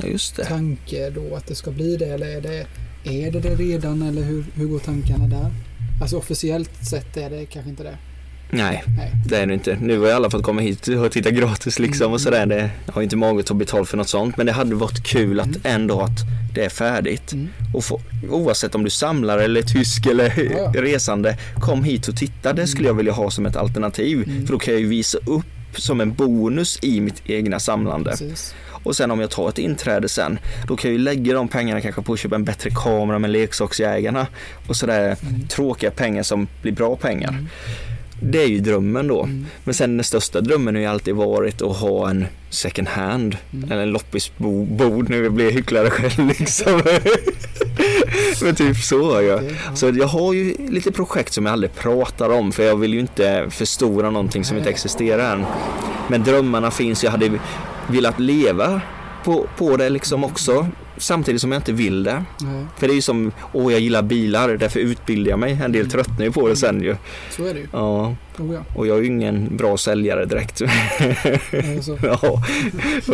ja, 0.00 0.06
just 0.06 0.36
det. 0.36 0.44
tanke 0.44 1.10
då 1.10 1.36
att 1.36 1.46
det 1.46 1.54
ska 1.54 1.70
bli 1.70 1.96
det 1.96 2.06
eller 2.06 2.26
är 2.26 2.40
det, 2.40 2.66
är 3.04 3.32
det 3.32 3.40
det 3.40 3.54
redan 3.54 4.02
eller 4.02 4.22
hur, 4.22 4.44
hur 4.54 4.66
går 4.66 4.78
tankarna 4.78 5.26
där? 5.26 5.50
Alltså 6.00 6.18
officiellt 6.18 6.86
sett 6.86 7.16
är 7.16 7.30
det 7.30 7.46
kanske 7.46 7.70
inte 7.70 7.82
det. 7.82 7.98
Nej, 8.50 8.84
Nej. 8.98 9.12
det 9.26 9.36
är 9.36 9.46
det 9.46 9.54
inte. 9.54 9.78
Nu 9.80 9.98
har 9.98 10.06
jag 10.06 10.12
i 10.12 10.16
alla 10.16 10.30
fall 10.30 10.42
kommit 10.42 10.64
hit 10.64 10.88
och 10.88 11.12
titta 11.12 11.30
gratis 11.30 11.78
liksom 11.78 12.12
och 12.12 12.20
sådär. 12.20 12.46
Det, 12.46 12.70
jag 12.86 12.92
har 12.92 13.02
inte 13.02 13.16
mage 13.16 13.40
att 13.40 13.46
ta 13.46 13.54
betalt 13.54 13.88
för 13.88 13.96
något 13.96 14.08
sånt. 14.08 14.36
Men 14.36 14.46
det 14.46 14.52
hade 14.52 14.74
varit 14.74 15.02
kul 15.04 15.40
att 15.40 15.46
Mm. 15.46 15.60
ändå 15.64 16.00
att 16.00 16.18
det 16.54 16.64
är 16.64 16.68
färdigt. 16.68 17.32
Mm. 17.32 17.48
Och 17.74 17.84
få, 17.84 18.00
oavsett 18.30 18.74
om 18.74 18.84
du 18.84 18.90
samlar 18.90 19.38
eller 19.38 19.62
tysk 19.62 20.06
eller 20.06 20.50
ja. 20.52 20.72
resande, 20.82 21.36
kom 21.60 21.84
hit 21.84 22.08
och 22.08 22.16
titta. 22.16 22.52
Det 22.52 22.66
skulle 22.66 22.88
jag 22.88 22.94
vilja 22.94 23.12
ha 23.12 23.30
som 23.30 23.46
ett 23.46 23.56
alternativ. 23.56 24.22
Mm. 24.26 24.46
För 24.46 24.52
då 24.52 24.58
kan 24.58 24.74
jag 24.74 24.80
ju 24.80 24.88
visa 24.88 25.18
upp 25.26 25.44
som 25.76 26.00
en 26.00 26.14
bonus 26.14 26.78
i 26.82 27.00
mitt 27.00 27.22
egna 27.26 27.58
samlande. 27.60 28.10
Precis. 28.10 28.54
Och 28.82 28.96
sen 28.96 29.10
om 29.10 29.20
jag 29.20 29.30
tar 29.30 29.48
ett 29.48 29.58
inträde 29.58 30.08
sen, 30.08 30.38
då 30.66 30.76
kan 30.76 30.90
jag 30.90 30.98
ju 30.98 31.04
lägga 31.04 31.34
de 31.34 31.48
pengarna 31.48 31.80
kanske 31.80 32.02
på 32.02 32.12
att 32.12 32.18
köpa 32.18 32.34
en 32.34 32.44
bättre 32.44 32.70
kamera 32.70 33.18
med 33.18 33.30
leksaksjägarna 33.30 34.26
och 34.68 34.76
sådär 34.76 35.16
Mm. 35.22 35.48
tråkiga 35.48 35.90
pengar 35.90 36.22
som 36.22 36.48
blir 36.62 36.72
bra 36.72 36.96
pengar. 36.96 37.28
Mm. 37.28 37.48
Det 38.20 38.42
är 38.42 38.46
ju 38.46 38.58
drömmen 38.60 39.08
då. 39.08 39.22
Mm. 39.22 39.46
Men 39.64 39.74
sen 39.74 39.96
den 39.96 40.04
största 40.04 40.40
drömmen 40.40 40.74
har 40.74 40.80
ju 40.82 40.86
alltid 40.88 41.14
varit 41.14 41.62
att 41.62 41.76
ha 41.76 42.10
en 42.10 42.24
second 42.50 42.88
hand 42.88 43.36
Mm. 43.52 43.72
eller 43.72 43.82
en 43.82 43.90
loppisbord. 43.90 45.10
Nu 45.10 45.30
blir 45.30 45.44
jag 45.44 45.52
hycklare 45.52 45.90
själv 45.90 46.28
liksom. 46.38 46.82
Men 48.42 48.54
typ 48.54 48.76
så 48.76 48.96
ja. 49.00 49.20
Ja. 49.22 49.40
Så 49.76 49.88
jag 49.88 50.06
har 50.06 50.32
ju 50.32 50.54
lite 50.70 50.92
projekt 50.92 51.32
som 51.32 51.46
jag 51.46 51.52
aldrig 51.52 51.74
pratar 51.74 52.30
om 52.30 52.52
för 52.52 52.62
jag 52.62 52.76
vill 52.76 52.94
ju 52.94 53.00
inte 53.00 53.46
förstora 53.50 54.10
någonting 54.10 54.44
som 54.44 54.56
inte 54.56 54.66
Nej. 54.68 54.74
existerar 54.74 55.32
än. 55.34 55.44
Men 56.08 56.22
drömmarna 56.24 56.70
finns, 56.70 57.04
jag 57.04 57.10
hade 57.10 57.30
velat 57.88 58.20
leva 58.20 58.80
på, 59.24 59.46
på 59.58 59.76
det 59.76 59.88
liksom 59.90 60.24
också. 60.24 60.66
Samtidigt 60.98 61.40
som 61.40 61.52
jag 61.52 61.58
inte 61.58 61.72
vill 61.72 62.02
det. 62.02 62.24
Nej, 62.40 62.64
För 62.76 62.86
det 62.86 62.92
är 62.92 62.94
ju 62.94 63.02
som, 63.02 63.32
åh 63.52 63.72
jag 63.72 63.80
gillar 63.80 64.02
bilar, 64.02 64.56
därför 64.56 64.80
utbildar 64.80 65.30
jag 65.30 65.38
mig. 65.38 65.58
En 65.64 65.72
del 65.72 65.90
tröttnar 65.90 66.24
ju 66.26 66.32
på 66.32 66.48
det 66.48 66.56
sen 66.56 66.82
ju. 66.82 66.96
så 67.30 67.44
är 67.44 67.54
det 67.54 67.60
ju. 67.60 67.66
Ja, 67.72 68.14
Oh, 68.38 68.54
ja. 68.54 68.60
och 68.76 68.86
jag 68.86 68.98
är 68.98 69.00
ju 69.02 69.06
ingen 69.06 69.56
bra 69.56 69.76
säljare 69.76 70.24
direkt. 70.24 70.58
Det 70.58 70.66
är 71.52 71.80
så. 71.80 71.98
ja. 72.02 72.42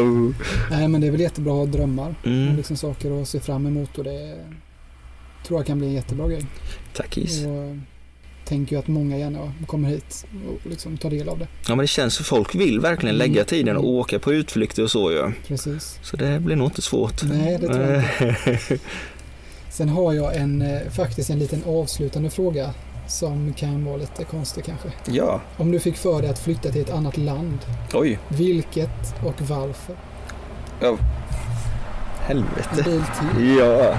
Oh. 0.01 0.31
Nej, 0.71 0.89
men 0.89 1.01
det 1.01 1.07
är 1.07 1.11
väl 1.11 1.21
jättebra 1.21 1.53
att 1.53 1.59
ha 1.59 1.67
drömmar. 1.79 2.15
Mm. 2.25 2.49
Och 2.49 2.57
liksom 2.57 2.77
saker 2.77 3.23
att 3.23 3.29
se 3.29 3.41
fram 3.41 3.67
emot 3.67 3.99
och 3.99 4.05
det 4.05 4.39
tror 5.47 5.59
jag 5.59 5.67
kan 5.67 5.79
bli 5.79 5.87
en 5.87 5.93
jättebra 5.95 6.29
grej. 6.29 6.47
Tack 6.95 7.19
Is. 7.19 7.45
Och 7.45 7.77
tänker 8.45 8.73
ju 8.77 8.79
att 8.79 8.89
många 8.89 9.19
gärna 9.19 9.53
kommer 9.67 9.89
hit 9.89 10.27
och 10.49 10.71
liksom 10.71 10.97
tar 10.97 11.11
del 11.11 11.29
av 11.29 11.39
det. 11.39 11.47
Ja 11.69 11.75
men 11.75 11.79
det 11.79 11.87
känns 11.87 12.15
som 12.15 12.25
folk 12.25 12.55
vill 12.55 12.81
verkligen 12.81 13.17
lägga 13.19 13.33
Mm. 13.35 13.45
tiden 13.47 13.77
och 13.77 13.85
åka 13.89 14.19
på 14.19 14.33
utflykter 14.33 14.83
och 14.83 14.91
så 14.91 15.11
ju. 15.13 15.33
Precis. 15.49 15.99
Så 16.03 16.17
det 16.17 16.41
blir 16.41 16.57
nog 16.57 16.67
inte 16.67 16.83
svårt. 16.83 17.23
Nej, 17.23 17.59
det 17.61 17.67
tror 17.67 17.81
jag 17.81 17.97
inte. 18.03 18.79
Sen 19.71 19.89
har 19.89 20.13
jag 20.13 20.37
en, 20.37 20.63
eh, 20.63 20.79
faktiskt 20.97 21.31
en 21.31 21.39
liten 21.39 21.63
avslutande 21.67 22.31
fråga 22.31 22.71
som 23.09 23.53
kan 23.53 23.85
vara 23.85 23.97
lite 23.97 24.25
konstig 24.25 24.65
kanske. 24.65 24.89
ja, 25.07 25.41
Om 25.57 25.71
du 25.71 25.81
fick 25.81 25.97
för 25.97 26.21
dig 26.23 26.31
att 26.31 26.39
flytta 26.39 26.71
till 26.71 26.81
ett 26.81 26.91
annat 26.91 27.17
land, 27.17 27.59
oj. 27.95 28.19
vilket 28.29 29.15
och 29.25 29.35
varför? 29.49 29.97
En 30.81 30.99
Helvete. 32.21 32.83
bil 32.85 33.03
till. 33.19 33.57
Ja. 33.59 33.95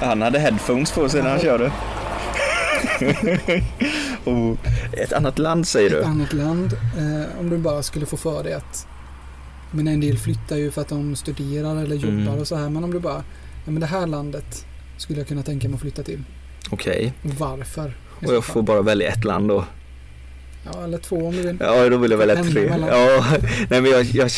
Han 0.00 0.22
hade 0.22 0.38
headphones 0.38 0.92
på 0.92 1.08
sig 1.08 1.22
när 1.22 1.30
han 1.30 1.40
körde. 1.40 1.72
och 4.24 4.56
ett 4.98 5.12
annat 5.12 5.38
land 5.38 5.66
säger 5.66 5.86
Ett 5.90 5.96
du? 5.96 6.04
annat 6.04 6.32
land. 6.32 6.72
Eh, 6.98 7.40
om 7.40 7.50
du 7.50 7.58
bara 7.58 7.82
skulle 7.82 8.06
få 8.06 8.16
för 8.16 8.42
dig 8.44 8.52
att 8.52 8.86
men 9.70 9.88
en 9.88 10.00
del 10.00 10.18
flyttar 10.18 10.56
ju 10.56 10.70
för 10.70 10.80
att 10.80 10.88
de 10.88 11.16
studerar 11.16 11.76
eller 11.82 11.96
jobbar 11.96 12.08
Mm. 12.18 12.38
och 12.38 12.48
så 12.48 12.56
här. 12.56 12.68
Men 12.70 12.84
om 12.84 12.90
du 12.92 13.00
bara, 13.00 13.24
ja 13.64 13.70
men 13.70 13.80
det 13.80 13.86
här 13.86 14.06
landet 14.06 14.66
skulle 14.96 15.20
jag 15.20 15.28
kunna 15.28 15.42
tänka 15.42 15.68
mig 15.68 15.74
att 15.74 15.80
flytta 15.80 16.02
till. 16.02 16.22
Okej, 16.70 17.12
Och 17.22 17.30
varför? 17.30 17.96
och 18.26 18.34
jag 18.34 18.44
får 18.44 18.62
bara 18.62 18.82
välja 18.82 19.08
ett 19.08 19.24
land 19.24 19.48
då. 19.48 19.64
Ja, 20.72 20.84
eller 20.84 20.98
två 20.98 21.26
om 21.26 21.36
du 21.36 21.42
vill. 21.42 21.56
Ja, 21.60 21.88
då 21.88 21.96
vill 21.96 22.10
jag 22.10 22.18
välja 22.18 22.44
tre. 22.44 22.72
Ja, 22.88 23.24
nej 23.70 23.80
men 23.80 23.90
jag, 23.90 24.02
jag, 24.04 24.30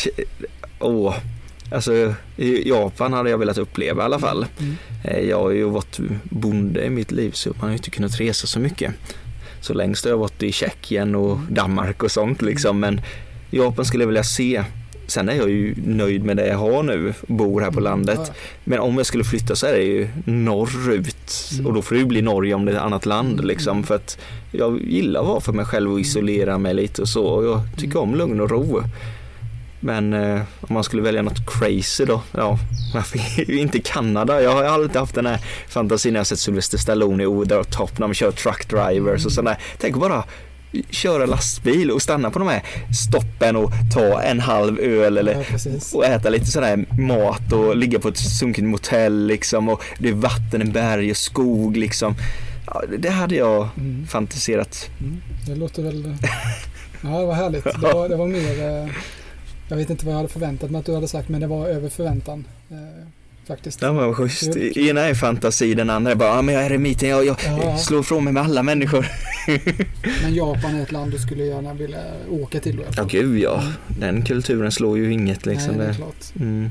åh. 0.79 1.15
Alltså, 1.71 2.13
i 2.37 2.69
Japan 2.69 3.13
hade 3.13 3.29
jag 3.29 3.37
velat 3.37 3.57
uppleva 3.57 4.01
i 4.01 4.05
alla 4.05 4.19
fall. 4.19 4.45
Mm. 4.59 4.75
Eh, 5.03 5.19
Jag 5.29 5.39
har 5.39 5.51
ju 5.51 5.63
varit 5.63 5.99
bonde 6.23 6.85
i 6.85 6.89
mitt 6.89 7.11
liv 7.11 7.31
så 7.31 7.49
man 7.49 7.59
har 7.59 7.69
ju 7.69 7.75
inte 7.75 7.89
kunnat 7.89 8.19
resa 8.19 8.47
så 8.47 8.59
mycket. 8.59 8.93
Så 9.61 9.73
längst 9.73 10.03
har 10.05 10.11
jag 10.11 10.17
varit 10.17 10.43
i 10.43 10.51
Tjeckien 10.51 11.15
och 11.15 11.31
Mm. 11.37 11.47
Danmark 11.53 12.03
och 12.03 12.11
sånt 12.11 12.41
liksom. 12.41 12.79
Men 12.79 13.01
Japan 13.51 13.85
skulle 13.85 14.03
jag 14.03 14.07
vilja 14.07 14.23
se. 14.23 14.63
Sen 15.07 15.29
är 15.29 15.33
jag 15.33 15.49
ju 15.49 15.75
nöjd 15.85 16.23
med 16.23 16.37
det 16.37 16.47
jag 16.47 16.57
har 16.57 16.83
nu, 16.83 17.13
bor 17.27 17.61
här 17.61 17.71
på 17.71 17.79
landet. 17.79 18.31
Men 18.63 18.79
om 18.79 18.97
jag 18.97 19.05
skulle 19.05 19.23
flytta 19.23 19.55
så 19.55 19.65
är 19.65 19.71
det 19.73 19.83
ju 19.83 20.07
norrut. 20.25 21.49
Mm. 21.53 21.65
Och 21.67 21.73
då 21.73 21.81
får 21.81 21.95
det 21.95 21.99
ju 22.01 22.07
bli 22.07 22.21
Norge 22.21 22.53
om 22.53 22.65
det 22.65 22.71
är 22.71 22.75
ett 22.75 22.81
annat 22.81 23.05
land 23.05 23.33
Mm. 23.33 23.45
liksom. 23.47 23.83
För 23.83 23.95
att 23.95 24.17
jag 24.51 24.81
gillar 24.81 25.21
att 25.21 25.27
vara 25.27 25.39
för 25.41 25.53
mig 25.53 25.65
själv 25.65 25.91
och 25.93 25.99
isolera 25.99 26.57
mig 26.57 26.73
lite 26.73 27.01
och 27.01 27.09
så. 27.09 27.43
Jag 27.43 27.61
tycker 27.81 27.99
om 27.99 28.15
lugn 28.15 28.41
och 28.41 28.49
ro. 28.49 28.83
Men 29.79 30.13
eh, 30.13 30.41
om 30.61 30.73
man 30.73 30.83
skulle 30.83 31.01
välja 31.01 31.21
något 31.21 31.45
crazy 31.59 32.05
då? 32.05 32.21
Ja, 32.31 32.59
varför 32.93 33.51
inte 33.51 33.79
Kanada? 33.79 34.41
Jag 34.41 34.51
har 34.51 34.63
alltid 34.63 34.95
haft 34.97 35.15
den 35.15 35.25
här 35.25 35.39
fantasin 35.69 36.13
när 36.13 36.19
jag 36.19 36.27
sett 36.27 36.39
Sylvester 36.39 36.77
Stallone 36.77 37.23
i 37.23 37.25
Over 37.25 37.45
the 37.63 37.71
Top 37.71 37.99
när 37.99 38.07
de 38.07 38.13
kör 38.13 38.31
truck 38.31 38.69
drivers 38.69 39.25
och 39.25 39.31
sådär. 39.31 39.57
Tänk 39.77 39.95
bara 39.95 40.23
köra 40.89 41.25
lastbil 41.25 41.91
och 41.91 42.01
stanna 42.01 42.31
på 42.31 42.39
de 42.39 42.47
här 42.47 42.63
stoppen 43.09 43.55
och 43.55 43.71
ta 43.93 44.21
en 44.21 44.39
halv 44.39 44.79
öl 44.79 45.17
eller 45.17 45.33
ja, 45.33 45.69
och 45.93 46.05
äta 46.05 46.29
lite 46.29 46.45
sådär 46.45 46.85
mat 46.99 47.53
och 47.53 47.77
ligga 47.77 47.99
på 47.99 48.07
ett 48.07 48.17
sunkigt 48.17 48.67
motell 48.67 49.27
liksom 49.27 49.69
och 49.69 49.83
det 49.99 50.09
är 50.09 50.13
vatten, 50.13 50.61
en 50.61 50.71
berg 50.71 51.11
och 51.11 51.17
skog 51.17 51.77
liksom. 51.77 52.15
Ja, 52.65 52.81
det- 52.89 52.97
det 52.97 53.09
hade 53.09 53.35
jag 53.35 53.69
Mm. 53.77 54.07
fantiserat. 54.07 54.89
Mm. 55.01 55.21
Det 55.47 55.55
låter 55.55 55.83
väl... 55.83 56.15
Ja, 57.01 57.09
det 57.19 57.25
var 57.25 57.33
härligt. 57.33 57.63
Det 57.63 57.77
var, 57.93 58.09
det 58.09 58.15
var 58.15 58.27
mer... 58.27 58.89
Jag 59.67 59.77
vet 59.77 59.89
inte 59.89 60.05
vad 60.05 60.13
jag 60.13 60.17
hade 60.17 60.29
förväntat 60.29 60.71
mig 60.71 60.79
att 60.79 60.85
du 60.85 60.93
hade 60.95 61.07
sagt, 61.07 61.29
men 61.29 61.41
det 61.41 61.47
var 61.47 61.67
över 61.67 61.89
förväntan. 61.89 62.45
eh, 62.71 62.77
Faktiskt. 63.47 63.79
Det 63.79 63.89
var 63.91 64.13
schysst. 64.13 64.53
Kul. 64.53 64.77
Ena 64.89 65.01
är 65.01 65.13
fantasi, 65.13 65.73
den 65.73 65.89
andra 65.89 66.11
är 66.11 66.15
bara, 66.15 66.35
ja 66.35 66.41
men 66.41 66.55
jag 66.55 66.63
är 66.63 66.69
eremiten, 66.69 67.09
jag, 67.09 67.25
jag 67.25 67.37
Ja. 67.43 67.77
slår 67.77 67.99
ifrån 67.99 68.23
mig 68.23 68.33
med 68.33 68.43
alla 68.43 68.63
människor. 68.63 69.07
Men 70.23 70.35
Japan 70.35 70.75
är 70.75 70.83
ett 70.83 70.91
land 70.91 71.11
du 71.11 71.17
skulle 71.17 71.43
gärna 71.45 71.73
vilja 71.73 72.01
åka 72.29 72.59
till 72.59 72.75
då? 72.77 72.83
Ja 72.97 73.03
gud 73.03 73.39
ja, 73.39 73.63
den 73.87 74.25
kulturen 74.25 74.71
slår 74.71 74.97
ju 74.97 75.13
inget 75.13 75.45
liksom. 75.45 75.75
Nej, 75.75 75.77
det 75.77 75.83
är 75.83 75.87
det. 75.89 75.95
klart. 75.95 76.35
Mm. 76.39 76.69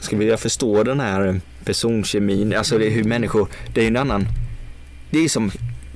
Ska 0.00 0.16
vi 0.16 0.36
förstå 0.36 0.82
den 0.82 1.00
här 1.00 1.40
personkemin, 1.64 2.54
alltså 2.56 2.78
det 2.78 2.86
är 2.86 2.90
hur 2.90 3.04
människor, 3.04 3.48
det 3.74 3.80
är 3.80 3.84
ju 3.84 3.88
en 3.88 3.96
annan, 3.96 4.26
det 5.10 5.18
är 5.18 5.28
som 5.28 5.50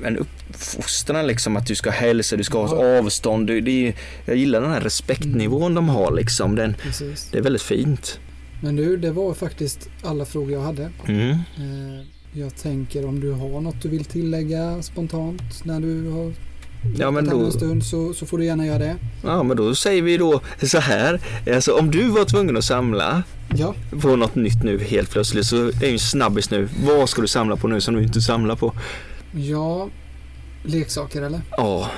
en 0.04 0.16
uppfostran 0.16 1.26
liksom 1.26 1.56
att 1.56 1.66
du 1.66 1.74
ska 1.74 1.90
hälsa, 1.90 2.36
du 2.36 2.44
ska 2.44 2.66
ha 2.66 2.66
ett 2.66 3.00
avstånd, 3.04 3.46
det, 3.46 3.60
det 3.60 3.88
är, 3.88 3.94
jag 4.24 4.36
gillar 4.36 4.60
den 4.60 4.70
här 4.70 4.80
respektnivån 4.80 5.74
de 5.74 5.88
har 5.88 6.12
liksom, 6.12 6.56
den, 6.56 6.74
Precis. 6.82 7.28
det 7.32 7.38
är 7.38 7.42
väldigt 7.42 7.62
fint. 7.62 8.18
Men 8.62 8.76
du, 8.76 8.96
det 8.96 9.10
var 9.10 9.34
faktiskt 9.34 9.88
alla 10.02 10.24
frågor 10.24 10.52
jag 10.52 10.60
hade. 10.62 10.90
Mm. 11.08 11.30
Eh, 11.30 12.06
Jag 12.32 12.56
tänker 12.56 13.06
om 13.06 13.20
du 13.20 13.30
har 13.32 13.60
något 13.60 13.82
du 13.82 13.88
vill 13.88 14.04
tillägga 14.04 14.82
spontant 14.82 15.42
när 15.64 15.80
du 15.80 16.10
har 16.10 16.32
Ja 16.98 17.10
men 17.10 17.24
då, 17.28 17.44
en 17.44 17.52
stund 17.52 17.84
så, 17.84 18.14
så 18.14 18.26
får 18.26 18.38
du 18.38 18.44
gärna 18.44 18.66
göra 18.66 18.78
det. 18.78 18.96
ja 19.24 19.42
men 19.42 19.56
då 19.56 19.74
säger 19.74 20.02
vi 20.02 20.16
då 20.16 20.40
så 20.62 20.78
här, 20.78 21.20
alltså 21.54 21.72
om 21.72 21.90
du 21.90 22.08
var 22.08 22.24
tvungen 22.24 22.56
att 22.56 22.64
samla 22.64 23.22
Ja, 23.56 23.74
på 24.00 24.16
något 24.16 24.34
nytt 24.34 24.62
nu 24.64 24.78
helt 24.78 25.10
plötsligt 25.10 25.46
så 25.46 25.56
är 25.68 25.86
ju 25.86 25.92
en 25.92 25.98
snabbis 25.98 26.50
nu, 26.50 26.68
vad 26.86 27.08
ska 27.08 27.22
du 27.22 27.28
samla 27.28 27.56
på 27.56 27.68
nu 27.68 27.80
som 27.80 27.94
du 27.94 28.02
inte 28.02 28.20
samlar 28.20 28.56
på? 28.56 28.72
Ja 29.32 29.88
leksaker 30.64 31.22
eller? 31.22 31.40
Ja, 31.50 31.90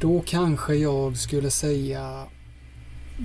Då 0.00 0.22
kanske 0.26 0.74
jag 0.74 1.16
skulle 1.16 1.50
säga 1.50 2.26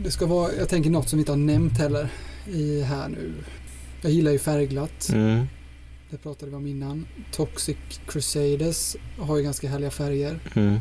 det 0.03 0.11
ska 0.11 0.25
vara, 0.25 0.53
jag 0.53 0.69
tänker 0.69 0.89
något 0.89 1.09
som 1.09 1.17
vi 1.17 1.21
inte 1.21 1.31
har 1.31 1.37
nämnt 1.37 1.77
heller 1.77 2.09
i 2.47 2.81
här 2.81 3.09
nu. 3.09 3.33
Jag 4.01 4.11
gillar 4.11 4.31
ju 4.31 4.39
färgglatt. 4.39 5.09
mm. 5.09 5.45
Det 6.09 6.17
pratade 6.17 6.51
vi 6.51 6.57
om 6.57 6.67
innan. 6.67 7.07
Toxic 7.31 7.77
Crusaders 8.07 8.95
har 9.19 9.37
ju 9.37 9.43
ganska 9.43 9.69
härliga 9.69 9.91
färger. 9.91 10.39
Mm. 10.55 10.79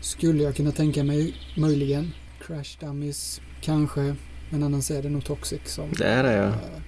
Skulle 0.00 0.42
jag 0.42 0.56
kunna 0.56 0.72
tänka 0.72 1.04
mig, 1.04 1.34
möjligen. 1.56 2.12
Crash 2.46 2.78
Dummies, 2.80 3.40
kanske. 3.60 4.16
Men 4.50 4.62
annars 4.62 4.90
är 4.90 5.02
det 5.02 5.08
nog 5.08 5.24
Toxic 5.24 5.60
som... 5.64 5.92
det 5.98 6.06
är 6.06 6.22
det 6.22 6.32
ja. 6.32 6.46
eh, 6.46 6.82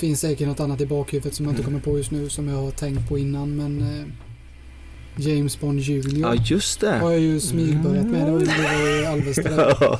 finns 0.00 0.20
säkert 0.20 0.48
något 0.48 0.60
annat 0.60 0.80
i 0.80 0.86
bakhuvudet 0.86 1.34
som 1.34 1.46
jag 1.46 1.52
inte 1.52 1.62
kommer 1.62 1.80
på 1.80 1.98
just 1.98 2.10
nu 2.10 2.28
som 2.28 2.48
jag 2.48 2.56
har 2.56 2.70
tänkt 2.70 3.08
på 3.08 3.18
innan 3.18 3.56
men 3.56 3.80
eh, 3.82 4.06
James 5.16 5.60
Bond 5.60 5.80
Jr. 5.80 6.18
Ja 6.18 6.34
just 6.34 6.80
det. 6.80 6.98
har 6.98 7.10
jag 7.10 7.20
ju 7.20 7.40
smygbörjat 7.40 8.06
med. 8.06 8.26
Det 8.26 8.30
var 8.32 8.40
ju- 8.40 8.46
det 8.46 8.62
var 8.62 8.96
ju 8.98 9.04
Alvesta. 9.06 9.50
Ja. 9.80 9.98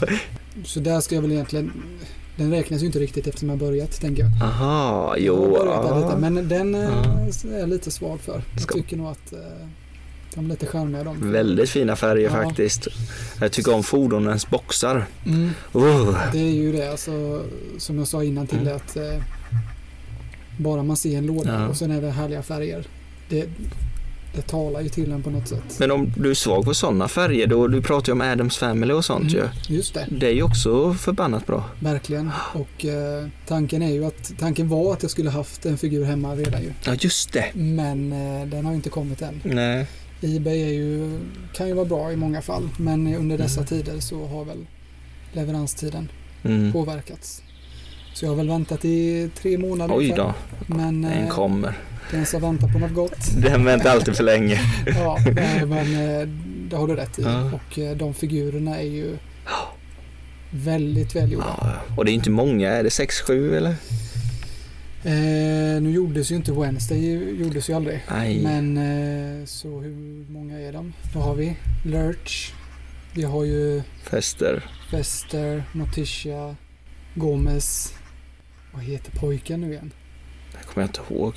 Så 0.65 0.81
där 0.81 1.01
ska 1.01 1.15
jag 1.15 1.23
väl 1.23 1.33
egentligen... 1.33 1.73
Den 2.37 2.51
räknas 2.51 2.83
ju 2.83 2.87
inte 2.87 2.99
riktigt 2.99 3.27
eftersom 3.27 3.49
jag 3.49 3.59
börjat 3.59 4.01
tänker 4.01 4.23
jag. 4.23 4.33
Aha, 4.43 5.17
Jag 5.19 5.37
har 5.37 5.43
jo. 5.47 5.51
börjat 5.53 5.83
där 5.83 5.91
ja. 5.91 6.07
lite, 6.09 6.31
men 6.31 6.49
den 6.49 6.75
eh, 6.75 6.81
Ja. 6.81 7.51
är 7.55 7.59
jag 7.59 7.69
lite 7.69 7.91
svag 7.91 8.21
för. 8.21 8.43
Jag 8.53 8.63
Ska- 8.63 8.75
tycker 8.75 8.97
nog 8.97 9.07
att 9.07 9.33
eh, 9.33 9.39
de 10.35 10.45
är 10.45 10.49
lite 10.49 10.67
charmiga 10.67 11.05
de. 11.05 11.33
Väldigt 11.33 11.71
fina 11.71 11.97
färger 11.97 12.31
Ja. 12.37 12.43
faktiskt. 12.43 12.87
Jag 13.41 13.53
tycker 13.53 13.75
om 13.75 13.83
fordonens 13.83 14.51
boxar. 14.51 15.07
Mm. 15.27 15.51
Oh. 15.73 16.19
Det 16.33 16.39
är 16.39 16.51
ju 16.53 16.73
det, 16.73 16.91
alltså, 16.91 17.43
som 17.79 17.99
jag 17.99 18.09
sa 18.09 18.25
innan 18.25 18.47
till 18.47 18.59
Mm. 18.59 18.77
att 18.77 18.97
eh, 18.97 19.23
bara 20.61 20.83
man 20.83 20.97
ser 20.97 21.19
en 21.19 21.27
låda 21.27 21.61
Ja. 21.61 21.69
och 21.69 21.77
sen 21.77 21.91
är 21.91 22.01
det 22.03 22.11
härliga 22.11 22.43
färger. 22.43 22.85
Det, 23.29 23.49
det 24.35 24.43
talar 24.43 24.81
ju 24.81 24.89
till 24.89 25.13
en 25.13 25.23
på 25.23 25.31
något 25.31 25.49
sätt. 25.49 25.77
Men 25.79 25.91
om 25.91 26.13
du 26.17 26.31
är 26.31 26.35
svag 26.35 26.65
på 26.65 26.75
sådana 26.75 27.09
färger, 27.09 27.47
då, 27.47 27.67
du 27.69 27.83
pratar 27.83 28.09
ju 28.09 28.13
om 28.13 28.21
Adams 28.21 28.57
Family 28.57 28.93
och 28.93 29.05
sånt 29.05 29.33
Mm, 29.33 29.49
ju. 29.69 29.75
Just 29.77 29.95
det, 29.95 30.07
Det 30.11 30.27
är 30.27 30.33
ju 30.35 30.43
också 30.43 30.95
förbannat 30.95 31.47
bra. 31.47 31.65
verkligen. 31.81 32.31
Och 32.55 32.85
eh, 32.85 33.27
tanken 33.47 33.83
är 33.83 33.93
ju 33.93 34.05
att 34.05 34.33
tanken 34.39 34.69
var 34.69 34.93
att 34.93 35.03
jag 35.03 35.11
skulle 35.11 35.31
haft 35.31 35.67
en 35.67 35.79
figur 35.79 36.05
hemma 36.05 36.35
redan 36.35 36.63
ju. 36.63 36.73
Ja 36.85 36.95
just 37.01 37.33
det. 37.33 37.47
Men 37.55 38.13
eh, 38.13 38.47
den 38.49 38.65
har 38.65 38.73
ju 38.73 38.77
inte 38.77 38.91
kommit 38.91 39.23
än. 39.23 39.41
Nej. 39.45 39.87
Ebay 40.23 40.63
är 40.63 40.73
ju, 40.73 41.19
kan 41.55 41.69
ju 41.69 41.75
vara 41.75 41.85
bra 41.87 42.13
i 42.13 42.17
många 42.17 42.43
fall. 42.43 42.69
Men 42.79 43.15
under 43.15 43.39
dessa 43.39 43.61
Mm. 43.61 43.67
tider 43.67 44.01
så 44.01 44.27
har 44.27 44.45
väl 44.45 44.67
leveranstiden 45.33 46.09
Mm. 46.43 46.73
påverkats. 46.73 47.43
Så 48.15 48.25
jag 48.25 48.31
har 48.31 48.37
väl 48.37 48.49
väntat 48.49 48.85
i 48.85 49.31
tre 49.35 49.59
månader 49.59 49.95
Oj 49.97 50.13
då, 50.17 50.35
Men 50.67 51.03
den 51.03 51.13
eh, 51.13 51.29
kommer. 51.29 51.79
den 52.11 52.27
som 52.27 52.41
väntar 52.41 52.69
på 52.69 52.79
något 52.79 52.95
gott. 52.95 53.31
Den 53.37 53.65
väntar 53.65 53.91
alltid 53.91 54.17
för 54.17 54.25
länge. 54.25 54.61
Ja, 54.87 55.19
nej, 55.35 55.67
men 55.67 55.95
eh, 56.21 56.29
det 56.71 56.77
har 56.77 56.89
du 56.89 56.95
rätt 56.97 57.19
i. 57.19 57.23
Ja. 57.23 57.51
Och 57.53 57.79
eh, 57.79 57.97
de 57.97 58.15
figurerna 58.15 58.79
är 58.79 58.87
ju 58.89 59.17
väldigt 60.51 61.17
välgjorda. 61.17 61.47
Ja, 61.61 61.95
och 61.97 62.05
det 62.05 62.11
är 62.11 62.15
inte 62.15 62.31
många, 62.31 62.71
är 62.71 62.83
det 62.83 62.91
sex, 62.91 63.21
sju 63.21 63.57
eller? 63.57 63.75
Eh, 65.05 65.83
nu 65.83 65.91
gjordes 65.91 66.31
ju 66.33 66.37
inte 66.37 66.53
Wednesday, 66.53 67.35
gjordes 67.41 67.71
ju 67.71 67.75
aldrig. 67.75 68.05
Nej. 68.11 68.43
Men 68.43 68.77
eh, 68.77 69.45
så 69.47 69.81
hur 69.81 70.31
många 70.33 70.59
är 70.61 70.73
de? 70.73 70.93
Då 71.15 71.21
har 71.21 71.35
vi 71.35 71.57
Lurch. 71.85 72.53
Vi 73.15 73.23
har 73.23 73.45
ju 73.45 73.83
Fester. 74.11 74.65
Fester, 74.91 75.65
Morticia, 75.73 76.57
Gomez. 77.15 77.95
Vad 78.73 78.83
heter 78.83 79.11
pojken 79.11 79.61
nu 79.61 79.71
igen? 79.73 79.93
Det 80.53 80.67
kommer 80.67 80.83
jag 80.83 80.89
inte 80.89 81.15
ihåg. 81.15 81.35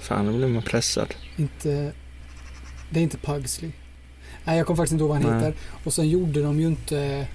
Fan, 0.00 0.26
nu 0.26 0.38
blir 0.38 0.48
man 0.48 0.62
pressad. 0.62 1.14
Inte... 1.36 1.92
Det 2.90 2.98
är 3.00 3.02
inte 3.02 3.18
Pugsley. 3.18 3.70
Nej, 4.44 4.56
jag 4.58 4.66
kommer 4.66 4.76
faktiskt 4.76 4.92
inte 4.92 5.02
ihåg 5.02 5.08
vad 5.08 5.22
han 5.22 5.30
Nej. 5.32 5.46
heter. 5.46 5.60
Och 5.84 5.92
sen 5.92 6.08
gjorde 6.08 6.42
de 6.42 6.60
ju 6.60 6.66
inte 6.66 7.26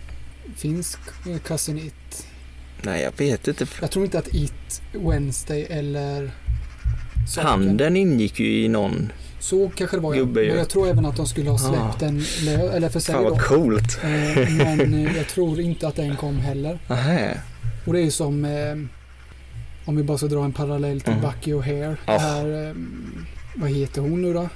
finsk 0.56 1.00
Cousin 1.44 1.78
It. 1.78 2.28
Nej, 2.82 3.02
jag 3.04 3.18
vet 3.18 3.48
inte. 3.48 3.66
Jag 3.82 3.92
tror 3.92 4.06
inte 4.06 4.20
att 4.20 4.28
It, 4.34 4.82
Wednesday 4.92 5.64
eller 5.70 6.32
Saken. 7.28 7.50
Handen 7.50 7.98
ingick 7.98 8.40
ju 8.40 8.64
i 8.64 8.68
någon. 8.68 9.12
Så 9.40 9.70
kanske 9.76 9.98
det 9.98 10.02
var. 10.02 10.16
Gubbe. 10.16 10.48
Men 10.48 10.58
jag 10.58 10.70
tror 10.70 10.88
även 10.90 11.06
att 11.06 11.16
de 11.18 11.28
skulle 11.28 11.50
ha 11.50 11.58
släppt 11.58 11.78
Ah. 11.78 11.96
den 12.00 12.20
lö- 12.20 12.72
eller 12.72 12.90
för 12.90 13.00
sig 13.00 13.16
Fan 13.16 13.24
då. 13.24 13.30
vad 13.30 13.42
coolt. 13.42 14.00
Eh, 14.04 14.10
Men 14.58 14.94
eh, 14.94 15.18
jag 15.18 15.28
tror 15.28 15.60
inte 15.60 15.88
att 15.88 15.96
den 15.96 16.16
kom 16.16 16.38
heller. 16.38 16.80
Nähä. 16.88 17.42
Och 17.86 17.94
det 17.94 18.00
är 18.00 18.04
ju 18.04 18.12
som 18.12 18.46
eh, 18.46 18.76
om 19.86 19.96
vi 19.96 20.04
bara 20.04 20.18
ska 20.18 20.28
dra 20.28 20.44
en 20.44 20.54
parallell 20.54 21.02
till 21.02 21.14
Mm. 21.14 21.26
Bucky 21.26 21.54
O'Hare. 21.54 21.96
Ja. 22.06 22.18
Här, 22.18 22.68
eh, 22.70 22.76
vad 23.56 23.70
heter 23.70 24.02
hon 24.02 24.22
nu 24.22 24.34
då? 24.34 24.50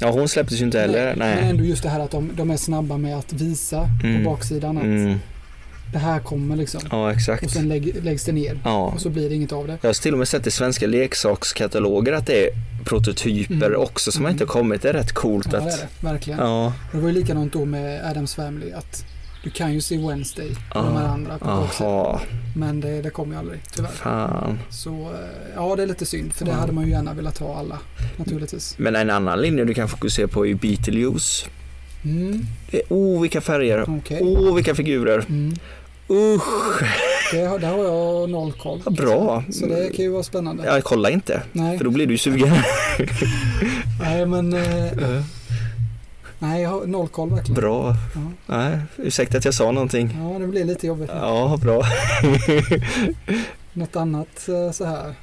Ja, 0.00 0.10
hon 0.10 0.28
släpptes 0.28 0.60
ju 0.60 0.64
inte 0.64 0.78
heller. 0.80 1.14
Men 1.16 1.36
Nej. 1.36 1.50
ändå 1.50 1.64
just 1.64 1.82
det 1.82 1.88
här 1.88 2.00
att 2.00 2.10
de, 2.10 2.30
de 2.36 2.50
är 2.50 2.56
snabba 2.56 2.96
med 2.98 3.16
att 3.18 3.32
visa 3.32 3.88
Mm. 4.04 4.24
på 4.24 4.30
baksidan 4.30 4.76
att 4.78 4.84
Mm. 4.84 5.18
det 5.92 5.98
här 5.98 6.20
kommer 6.20 6.56
liksom. 6.56 6.80
Ja, 6.90 7.04
Och 7.04 7.10
exakt. 7.10 7.50
sen 7.50 7.68
lägg, 7.68 8.04
läggs 8.04 8.24
det 8.24 8.32
ner. 8.32 8.60
Ja. 8.64 8.86
Och 8.94 9.00
så 9.00 9.08
blir 9.10 9.28
det 9.28 9.34
inget 9.34 9.52
av 9.52 9.66
det. 9.66 9.78
Jag 9.82 9.88
har 9.88 10.02
till 10.02 10.12
och 10.12 10.18
med 10.18 10.28
sett 10.28 10.46
i 10.46 10.50
svenska 10.50 10.86
leksakskataloger 10.86 12.12
att 12.12 12.26
det 12.26 12.44
är 12.46 12.50
prototyper 12.84 13.66
Mm. 13.66 13.80
också 13.80 14.12
som 14.12 14.22
Mm. 14.22 14.32
inte 14.32 14.44
kommit. 14.44 14.82
Det 14.82 14.88
är 14.88 14.92
rätt 14.92 15.12
coolt 15.12 15.48
Ja, 15.52 15.58
att... 15.58 15.64
det 15.64 15.70
är 15.72 15.76
det. 15.76 16.06
Verkligen. 16.06 16.38
Ja, 16.38 16.72
Det 16.92 16.98
var 16.98 17.08
ju 17.08 17.14
likadant 17.14 17.52
då 17.52 17.64
med 17.64 18.04
Adams 18.10 18.34
Family. 18.34 18.72
Att 18.72 19.04
du 19.44 19.50
kan 19.50 19.72
ju 19.74 19.80
se 19.80 19.96
Wednesday 20.08 20.50
och 20.50 20.56
Ja. 20.74 20.82
de 20.82 20.96
här 20.96 21.06
andra 21.08 21.38
på 21.38 21.44
baksidan. 21.44 22.18
Men 22.56 22.80
det, 22.80 23.02
det 23.02 23.10
kommer 23.10 23.32
ju 23.34 23.38
aldrig, 23.38 23.60
tyvärr. 23.74 23.90
fan. 23.90 24.58
Så 24.70 24.90
eh, 24.90 25.54
ja, 25.54 25.76
det 25.76 25.82
är 25.82 25.86
lite 25.86 26.06
synd. 26.06 26.32
För 26.32 26.44
det 26.44 26.50
Ja. 26.50 26.56
hade 26.56 26.72
man 26.72 26.84
ju 26.84 26.90
gärna 26.90 27.14
velat 27.14 27.38
ha 27.38 27.56
alla, 27.58 27.78
naturligtvis. 28.16 28.74
Men 28.78 28.96
en 28.96 29.10
annan 29.10 29.40
linje 29.42 29.64
du 29.64 29.74
kan 29.74 29.88
fokusera 29.88 30.28
på 30.28 30.44
är 30.44 30.48
ju 30.48 30.54
Beetlejuice. 30.54 31.46
Mm, 32.04 32.46
Det 32.70 32.76
är, 32.78 32.82
oh, 32.88 33.20
vilka 33.22 33.40
färger. 33.40 33.84
Okej. 33.98 34.18
Åh, 34.22 34.54
vilka 34.54 34.74
figurer. 34.74 35.24
Mm. 35.28 35.56
Usch, 36.08 36.82
Det, 37.32 37.44
har- 37.46 37.58
där 37.58 37.68
har 37.68 37.84
jag 37.84 38.30
noll 38.30 38.52
koll. 38.52 38.80
vad 38.84 38.94
bra. 38.94 39.44
Så 39.50 39.66
det 39.66 39.90
kan 39.96 40.04
ju 40.04 40.10
vara 40.10 40.22
spännande. 40.22 40.64
Jag 40.66 40.84
kollar 40.84 41.10
inte, 41.10 41.42
Nej, 41.52 41.78
för 41.78 41.84
då 41.84 41.90
blir 41.90 42.06
du 42.06 42.18
sugen. 42.18 42.48
nej, 44.00 44.26
men 44.26 44.52
eh, 44.52 45.22
nej, 46.42 46.62
jag 46.62 46.70
har 46.70 46.86
noll 46.86 47.08
koll 47.08 47.30
verkligen. 47.30 47.60
Bra. 47.60 47.94
Ja. 48.14 48.20
Nej, 48.46 48.78
ursäkta 48.96 49.38
att 49.38 49.44
jag 49.44 49.54
sa 49.54 49.72
någonting. 49.72 50.18
Ja, 50.32 50.38
det 50.38 50.46
blir 50.46 50.64
lite 50.64 50.86
jobbigt. 50.86 51.10
Ja, 51.14 51.58
bra. 51.62 51.82
Något 53.72 53.96
annat 53.96 54.48
eh, 54.48 54.72
så 54.72 54.84
här. 54.84 55.14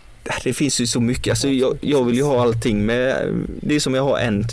Det 0.44 0.54
finns 0.54 0.82
ju 0.82 0.88
så 0.88 1.00
mycket. 1.02 1.32
Alltså, 1.32 1.50
jag, 1.50 1.78
jag 1.82 2.04
vill 2.04 2.16
ju 2.16 2.24
ha 2.24 2.42
allting 2.42 2.86
med. 2.86 3.34
Det 3.62 3.76
är 3.76 3.80
som 3.80 3.94
jag 3.96 4.04
har 4.04 4.20
en 4.20 4.46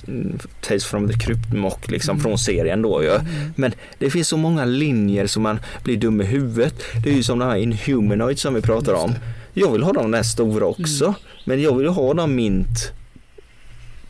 Tales 0.60 0.84
from 0.84 1.08
the 1.08 1.18
Crypt 1.18 1.52
mock 1.52 1.90
liksom 1.90 2.12
Mm. 2.16 2.22
från 2.22 2.38
serien 2.38 2.82
då 2.82 3.02
ju. 3.02 3.10
Mm. 3.10 3.24
Men 3.56 3.72
det 3.98 4.10
finns 4.10 4.28
så 4.28 4.36
många 4.36 4.64
linjer 4.64 5.26
som 5.26 5.42
man 5.42 5.60
blir 5.84 5.96
dum 5.96 6.20
i 6.20 6.24
huvudet. 6.24 6.74
Det 7.04 7.10
är 7.10 7.14
ju 7.14 7.22
som 7.22 7.38
de 7.38 7.44
här 7.48 7.56
Inhumanoids 7.56 8.42
som 8.42 8.54
vi 8.54 8.60
pratar 8.60 8.92
Just 8.92 9.04
om. 9.04 9.10
det. 9.10 9.16
Mm. 9.16 9.28
Jag 9.54 9.72
vill 9.72 9.82
ha 9.82 9.92
de 9.92 10.10
där 10.10 10.22
stora 10.22 10.66
också. 10.66 11.14
Men 11.44 11.62
jag 11.62 11.76
vill 11.76 11.86
ju 11.86 11.92
ha 11.92 12.14
dem 12.14 12.34
mint. 12.34 12.92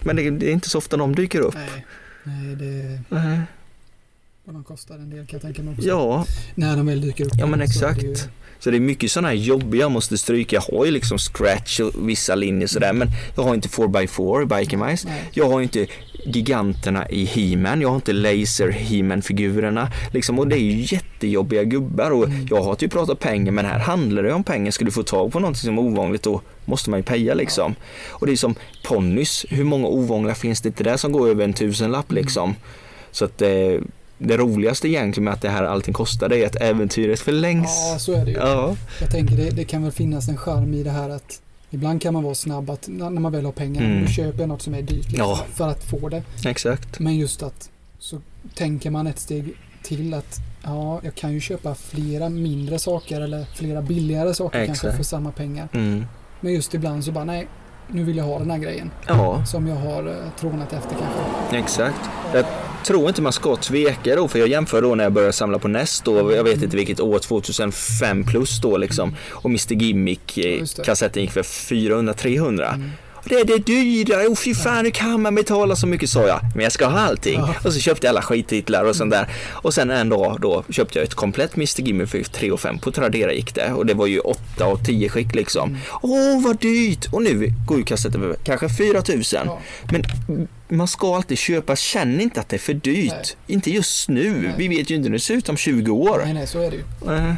Men 0.00 0.16
det, 0.16 0.30
det 0.30 0.48
är 0.48 0.52
inte 0.52 0.68
så 0.70 0.78
ofta 0.78 0.96
de 0.96 1.14
dyker 1.14 1.40
upp. 1.40 1.54
Nej, 1.54 1.84
nej 2.24 2.56
det, 2.56 3.00
Nej. 3.08 3.40
vad 4.44 4.54
de 4.54 4.64
kostar 4.64 4.94
en 4.94 5.10
del 5.10 5.26
kan 5.26 5.36
jag 5.36 5.42
tänka 5.42 5.62
mig 5.62 5.74
också. 5.74 5.88
Ja, 5.88 6.26
När 6.54 6.76
de 6.76 6.86
väl 6.86 7.00
dyker 7.00 7.24
upp. 7.24 7.32
Ja, 7.34 7.46
men 7.46 7.60
exakt. 7.60 8.28
Så 8.64 8.70
det 8.70 8.76
är 8.76 8.80
mycket 8.80 9.10
sådana 9.10 9.28
här 9.28 9.34
jobbiga 9.34 9.80
jag 9.82 9.90
måste 9.90 10.18
stryka. 10.18 10.56
Jag 10.56 10.76
har 10.78 10.84
ju 10.84 10.90
liksom 10.90 11.18
scratch 11.18 11.80
och 11.80 12.08
vissa 12.08 12.34
linjer 12.34 12.66
sådär 12.68 12.92
men 12.92 13.08
jag 13.36 13.42
har 13.42 13.54
inte 13.54 13.68
4x4 13.68 14.42
i 14.42 14.46
Biker 14.46 14.76
Mice. 14.76 15.08
Nej. 15.08 15.22
Jag 15.32 15.48
har 15.50 15.60
inte 15.60 15.86
giganterna 16.26 17.08
i 17.08 17.24
He-Man, 17.24 17.80
jag 17.80 17.88
har 17.88 17.96
inte 17.96 18.12
laser 18.12 18.70
He-Man 18.70 19.22
figurerna 19.22 19.88
liksom 20.12 20.38
och 20.38 20.48
det 20.48 20.56
är 20.56 20.60
ju 20.60 20.86
jättejobbiga 20.96 21.64
gubbar 21.64 22.10
och 22.10 22.24
Mm. 22.24 22.46
jag 22.50 22.62
har 22.62 22.76
ju 22.80 22.88
pratat 22.88 23.18
pengar 23.20 23.52
men 23.52 23.64
här 23.64 23.78
handlar 23.78 24.22
det 24.22 24.32
om 24.32 24.44
pengar. 24.44 24.70
Ska 24.70 24.84
du 24.84 24.90
få 24.90 25.02
tag 25.02 25.32
på 25.32 25.40
någonting 25.40 25.60
som 25.60 25.78
är 25.78 25.82
ovanligt 25.82 26.22
då 26.22 26.40
måste 26.64 26.90
man 26.90 26.98
ju 26.98 27.04
peja 27.04 27.34
liksom. 27.34 27.74
Och 28.10 28.26
det 28.26 28.32
är 28.32 28.36
som 28.36 28.54
ponnys, 28.84 29.46
hur 29.48 29.64
många 29.64 29.86
ovanliga 29.88 30.34
finns 30.34 30.60
det 30.60 30.68
inte 30.68 30.84
där 30.84 30.96
som 30.96 31.12
går 31.12 31.28
över 31.28 31.44
en 31.44 31.52
tusenlapp 31.52 32.10
Mm. 32.10 32.22
liksom. 32.24 32.54
Så 33.10 33.24
att 33.24 33.42
eh, 33.42 33.48
det 34.18 34.36
roligaste 34.36 34.88
egentligen 34.88 35.24
med 35.24 35.34
att 35.34 35.40
det 35.42 35.48
här 35.48 35.64
allting 35.64 35.94
kostar 35.94 36.28
det 36.28 36.38
är 36.42 36.46
att 36.46 36.56
äventyret 36.56 37.20
förlängs. 37.20 37.70
Ja, 37.92 37.98
så 37.98 38.12
är 38.12 38.24
det 38.24 38.30
ju. 38.30 38.36
Ja, 38.36 38.76
Jag 39.00 39.10
tänker 39.10 39.36
det, 39.36 39.50
det 39.50 39.64
kan 39.64 39.82
väl 39.82 39.92
finnas 39.92 40.28
en 40.28 40.36
charm 40.36 40.74
i 40.74 40.82
det 40.82 40.90
här 40.90 41.10
att 41.10 41.40
ibland 41.70 42.02
kan 42.02 42.14
man 42.14 42.22
vara 42.22 42.34
snabb 42.34 42.70
att 42.70 42.88
när 42.88 43.10
man 43.10 43.32
väl 43.32 43.44
har 43.44 43.52
pengar, 43.52 43.82
Mm. 43.84 44.02
då 44.04 44.08
köper 44.10 44.40
jag 44.40 44.48
något 44.48 44.62
som 44.62 44.74
är 44.74 44.82
dyrt 44.82 45.08
liksom, 45.10 45.18
Ja. 45.18 45.40
för 45.54 45.68
att 45.68 45.84
få 45.84 46.08
det. 46.08 46.22
exakt. 46.46 46.98
Men 46.98 47.16
just 47.16 47.42
att 47.42 47.70
så 47.98 48.20
tänker 48.54 48.90
man 48.90 49.06
ett 49.06 49.18
steg 49.18 49.54
till 49.82 50.14
att 50.14 50.38
ja, 50.62 51.00
jag 51.04 51.14
kan 51.14 51.32
ju 51.32 51.40
köpa 51.40 51.74
flera 51.74 52.28
mindre 52.28 52.78
saker 52.78 53.20
eller 53.20 53.44
flera 53.54 53.82
billigare 53.82 54.34
saker 54.34 54.66
kanske 54.66 54.86
Exakt. 54.86 54.96
för 54.96 55.04
samma 55.04 55.32
pengar. 55.32 55.68
Mm. 55.72 56.04
Men 56.40 56.52
just 56.52 56.74
ibland 56.74 57.04
så 57.04 57.12
bara 57.12 57.24
nej, 57.24 57.46
nu 57.88 58.04
vill 58.04 58.16
jag 58.16 58.24
ha 58.24 58.38
den 58.38 58.50
här 58.50 58.58
grejen 58.58 58.90
Ja, 59.06 59.44
som 59.46 59.66
jag 59.66 59.74
har 59.76 60.06
eh, 60.08 60.14
trånat 60.40 60.72
efter 60.72 60.90
kanske. 60.90 61.56
exakt. 61.58 62.00
Jag 62.34 62.44
tror 62.84 63.08
inte 63.08 63.22
man 63.22 63.32
ska 63.32 63.56
tveka 63.56 64.16
då, 64.16 64.28
för 64.28 64.38
jag 64.38 64.48
jämför 64.48 64.82
då 64.82 64.94
när 64.94 65.04
jag 65.04 65.12
började 65.12 65.32
samla 65.32 65.58
på 65.58 65.68
NES 65.68 66.00
då, 66.00 66.32
jag 66.34 66.44
vet 66.44 66.62
inte 66.62 66.76
vilket 66.76 67.00
år, 67.00 67.18
2005 67.18 68.24
plus 68.24 68.60
då 68.60 68.76
liksom. 68.76 69.16
Och 69.30 69.50
Mr 69.50 69.72
Gimmick 69.74 70.38
eh, 70.38 70.44
gick 71.14 71.32
för 71.32 71.42
400-300. 71.42 72.74
Mm. 72.74 72.90
Det 73.24 73.34
är 73.34 73.44
det 73.44 73.58
dyra, 73.58 74.28
och 74.30 74.38
fy 74.38 74.54
fan 74.54 74.84
hur 74.84 74.90
kan 74.90 75.22
man 75.22 75.34
betala 75.34 75.76
så 75.76 75.86
mycket 75.86 76.10
sa 76.10 76.26
jag. 76.26 76.40
Men 76.54 76.62
jag 76.62 76.72
ska 76.72 76.86
ha 76.86 77.00
allting. 77.00 77.40
Ja. 77.40 77.54
Och 77.64 77.72
så 77.72 77.80
köpte 77.80 78.06
jag 78.06 78.10
alla 78.10 78.22
skittitlar 78.22 78.84
och 78.84 78.96
sånt 78.96 79.10
där. 79.10 79.28
Och 79.50 79.74
sen 79.74 79.90
en 79.90 80.08
dag 80.08 80.38
då 80.40 80.64
köpte 80.70 80.98
jag 80.98 81.06
ett 81.06 81.14
komplett 81.14 81.56
Mr 81.56 81.80
Gimmick 81.80 82.08
för 82.08 82.22
3 82.22 82.50
och 82.50 82.60
5 82.60 82.78
på 82.78 82.90
Tradera 82.90 83.32
gick 83.32 83.54
det. 83.54 83.72
Och 83.72 83.86
det 83.86 83.94
var 83.94 84.06
ju 84.06 84.18
8 84.18 84.66
och 84.66 84.84
10 84.84 85.08
skick 85.08 85.34
liksom. 85.34 85.68
Mm. 85.68 85.80
Åh 86.02 86.42
vad 86.42 86.58
dyrt! 86.58 87.06
Och 87.12 87.22
nu 87.22 87.52
går 87.66 87.78
ju 87.78 87.84
kassetten 87.84 88.20
för 88.20 88.36
kanske 88.44 88.68
4000. 88.68 89.40
Ja. 89.44 89.60
Men 89.92 90.04
man 90.68 90.88
ska 90.88 91.16
alltid 91.16 91.38
köpa, 91.38 91.76
känn 91.76 92.20
inte 92.20 92.40
att 92.40 92.48
det 92.48 92.56
är 92.56 92.60
för 92.60 92.74
dyrt. 92.74 93.12
Nej. 93.12 93.36
Inte 93.46 93.70
just 93.70 94.08
nu. 94.08 94.30
Nej. 94.30 94.54
Vi 94.58 94.68
vet 94.68 94.90
ju 94.90 94.94
inte 94.94 95.08
hur 95.08 95.12
det 95.12 95.20
ser 95.20 95.34
ut 95.34 95.48
om 95.48 95.56
20 95.56 95.92
år. 95.92 96.20
Nej, 96.24 96.34
nej, 96.34 96.46
så 96.46 96.60
är 96.60 96.70
det 96.70 96.76
ju. 96.76 97.14
Eh, 97.14 97.34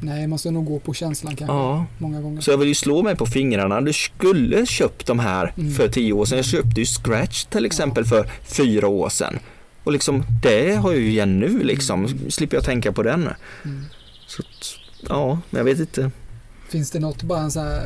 Nej, 0.00 0.26
man 0.26 0.38
ska 0.38 0.50
nog 0.50 0.64
gå 0.66 0.78
på 0.78 0.94
känslan 0.94 1.36
kanske 1.36 1.54
Ja. 1.56 1.86
många 1.98 2.20
gånger. 2.20 2.40
Så 2.40 2.50
jag 2.50 2.58
vill 2.58 2.68
ju 2.68 2.74
slå 2.74 3.02
mig 3.02 3.16
på 3.16 3.26
fingrarna. 3.26 3.80
Du 3.80 3.92
skulle 3.92 4.66
köpt 4.66 5.06
de 5.06 5.18
här 5.18 5.52
Mm. 5.58 5.72
för 5.74 5.88
10 5.88 6.12
år 6.12 6.24
sedan. 6.24 6.38
Jag 6.38 6.44
köpte 6.44 6.80
ju 6.80 6.86
Scratch 6.86 7.44
till 7.44 7.66
exempel 7.66 8.04
för 8.04 8.30
4 8.42 8.88
år 8.88 9.08
sedan. 9.08 9.38
Och 9.84 9.92
liksom 9.92 10.24
det 10.42 10.74
har 10.76 10.92
jag 10.92 11.00
ju 11.00 11.08
igen 11.08 11.38
nu 11.40 11.62
liksom. 11.62 12.08
Slipper 12.30 12.56
jag 12.56 12.64
tänka 12.64 12.92
på 12.92 13.02
den. 13.02 13.28
Mm. 13.64 13.84
Så 14.26 14.42
ja, 15.08 15.38
men 15.50 15.58
jag 15.58 15.64
vet 15.64 15.78
inte. 15.80 16.10
Finns 16.68 16.90
det 16.90 16.98
något, 17.00 17.22
bara 17.22 17.40
en 17.40 17.50
sån 17.50 17.62
här 17.62 17.82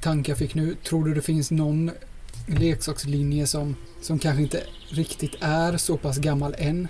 tanke 0.00 0.30
jag 0.30 0.38
fick 0.38 0.54
nu. 0.54 0.76
Tror 0.88 1.04
du 1.04 1.14
det 1.14 1.22
finns 1.22 1.50
någon 1.50 1.90
leksakslinje 2.46 3.46
som, 3.46 3.76
som 4.02 4.18
kanske 4.18 4.42
inte 4.42 4.60
riktigt 4.88 5.34
är 5.40 5.76
så 5.76 5.96
pass 5.96 6.18
gammal 6.18 6.54
än? 6.58 6.88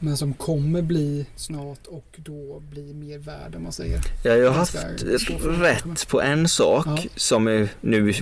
Men 0.00 0.16
som 0.16 0.34
kommer 0.34 0.82
bli 0.82 1.26
snart 1.36 1.86
och 1.86 2.06
då 2.16 2.62
bli 2.70 2.94
mer 2.94 3.18
värd 3.18 3.54
om 3.56 3.62
man 3.62 3.72
säger. 3.72 4.00
Jag 4.24 4.46
har 4.50 4.58
haft 4.58 4.76
rätt 5.44 6.08
på 6.08 6.22
en 6.22 6.48
sak 6.48 6.86
Ja. 6.86 6.98
som 7.16 7.46
är, 7.48 7.68
nu 7.80 8.14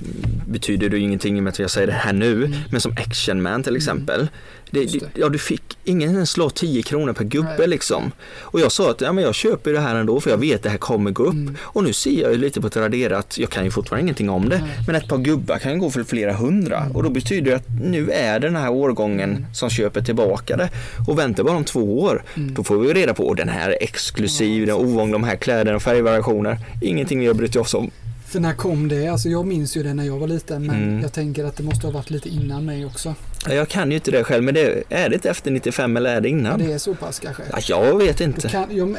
betyder 0.47 0.89
det 0.89 0.97
ju 0.97 1.03
ingenting 1.03 1.35
i 1.37 1.39
och 1.39 1.43
med 1.43 1.51
att 1.51 1.59
jag 1.59 1.71
säger 1.71 1.87
det 1.87 1.93
här 1.93 2.13
nu, 2.13 2.45
Mm. 2.45 2.59
men 2.71 2.81
som 2.81 2.91
Action 2.91 3.41
Man 3.41 3.63
till 3.63 3.75
exempel. 3.75 4.27
Det, 4.71 4.79
Just 4.79 4.93
det, 4.93 4.99
det. 4.99 5.21
ja, 5.21 5.29
du 5.29 5.39
fick 5.39 5.77
ingen 5.83 6.13
ens 6.13 6.29
slå 6.29 6.49
10 6.49 6.83
kronor 6.83 7.13
per 7.13 7.23
gubbe 7.23 7.55
Nej. 7.57 7.67
liksom. 7.67 8.11
Och 8.39 8.59
jag 8.59 8.71
sa 8.71 8.91
att 8.91 9.01
ja, 9.01 9.11
men 9.13 9.23
jag 9.23 9.35
köper 9.35 9.73
det 9.73 9.79
här 9.79 9.95
ändå 9.95 10.19
för 10.19 10.29
jag 10.29 10.37
vet 10.37 10.55
att 10.55 10.63
det 10.63 10.69
här 10.69 10.77
kommer 10.77 11.11
gå 11.11 11.23
upp. 11.23 11.33
Mm. 11.33 11.57
Och 11.61 11.83
nu 11.83 11.93
ser 11.93 12.21
jag 12.21 12.31
ju 12.31 12.37
lite 12.37 12.61
på 12.61 12.69
Tradera 12.69 13.17
att 13.17 13.37
jag 13.37 13.49
kan 13.49 13.65
ju 13.65 13.71
fortfarande 13.71 14.01
ingenting 14.03 14.29
om 14.29 14.49
det. 14.49 14.57
Nej. 14.59 14.69
Men 14.87 14.95
ett 14.95 15.07
par 15.07 15.17
gubbar 15.17 15.57
kan 15.59 15.79
gå 15.79 15.89
för 15.89 16.03
flera 16.03 16.33
hundra. 16.33 16.77
Mm. 16.79 16.91
Och 16.95 17.03
då 17.03 17.09
betyder 17.09 17.51
det 17.51 17.57
att 17.57 17.67
nu 17.83 18.11
är 18.11 18.39
det 18.39 18.47
den 18.47 18.55
här 18.55 18.69
årgången 18.69 19.29
Mm. 19.29 19.45
som 19.53 19.69
köper 19.69 20.01
tillbaka 20.01 20.57
det. 20.57 20.69
Och 21.07 21.19
väntar 21.19 21.43
bara 21.43 21.57
om 21.57 21.63
två 21.73 21.99
år, 21.99 22.23
Mm. 22.35 22.53
då 22.53 22.63
får 22.63 22.77
vi 22.77 22.93
reda 22.93 23.13
på 23.13 23.33
den 23.33 23.49
här 23.49 23.69
är 23.69 23.77
exklusiv, 23.81 24.65
den 24.67 24.75
ovanlig, 24.75 25.13
de 25.15 25.23
här 25.23 25.35
kläderna 25.35 25.75
och 25.75 25.83
färgvariationer. 25.83 26.57
Ingenting 26.81 27.19
vi 27.19 27.27
har 27.27 27.33
brytt 27.33 27.55
oss 27.55 27.73
om. 27.73 27.91
För 28.27 28.39
när 28.39 28.53
kom 28.53 28.87
det? 28.87 29.07
Alltså 29.07 29.29
jag 29.29 29.45
minns 29.45 29.77
ju 29.77 29.83
det 29.83 29.93
när 29.93 30.03
jag 30.03 30.19
var 30.19 30.27
liten 30.27 30.65
men 30.65 30.75
Mm. 30.83 31.01
jag 31.01 31.13
tänker 31.13 31.45
att 31.45 31.55
det 31.57 31.63
måste 31.63 31.87
ha 31.87 31.91
varit 31.93 32.09
lite 32.09 32.29
innan 32.29 32.65
mig 32.65 32.85
också. 32.85 33.15
Jag 33.49 33.67
kan 33.69 33.89
ju 33.91 33.95
inte 33.95 34.11
det 34.11 34.23
själv, 34.23 34.43
men 34.43 34.53
det, 34.53 34.83
är 34.89 35.09
det 35.09 35.15
inte 35.15 35.29
efter 35.29 35.51
95 35.51 35.97
eller 35.97 36.15
är 36.15 36.21
det 36.21 36.29
Ja, 36.29 36.37
innan? 36.37 36.59
det 36.59 36.73
är 36.73 36.77
så 36.77 36.95
pass 36.95 37.19
kanske. 37.19 37.43
Ja, 37.67 37.85
jag 37.85 37.97
vet 37.97 38.17
Det 38.17 38.23
inte. 38.23 38.49
kan, 38.49 38.75
jag, 38.77 38.95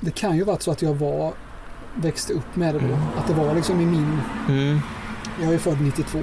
det 0.00 0.10
kan 0.14 0.36
ju 0.36 0.44
varit 0.44 0.62
så 0.62 0.70
att 0.70 0.82
jag 0.82 0.94
var 0.94 1.32
växte 2.02 2.32
upp 2.32 2.56
med 2.56 2.74
det 2.74 2.80
då. 2.80 2.98
Att 3.20 3.28
det 3.28 3.34
var 3.34 3.54
liksom 3.54 3.80
i 3.80 3.86
min, 3.86 4.18
Mm, 4.48 4.78
jag 5.42 5.54
är 5.54 5.58
född 5.58 5.80
92. 5.80 6.18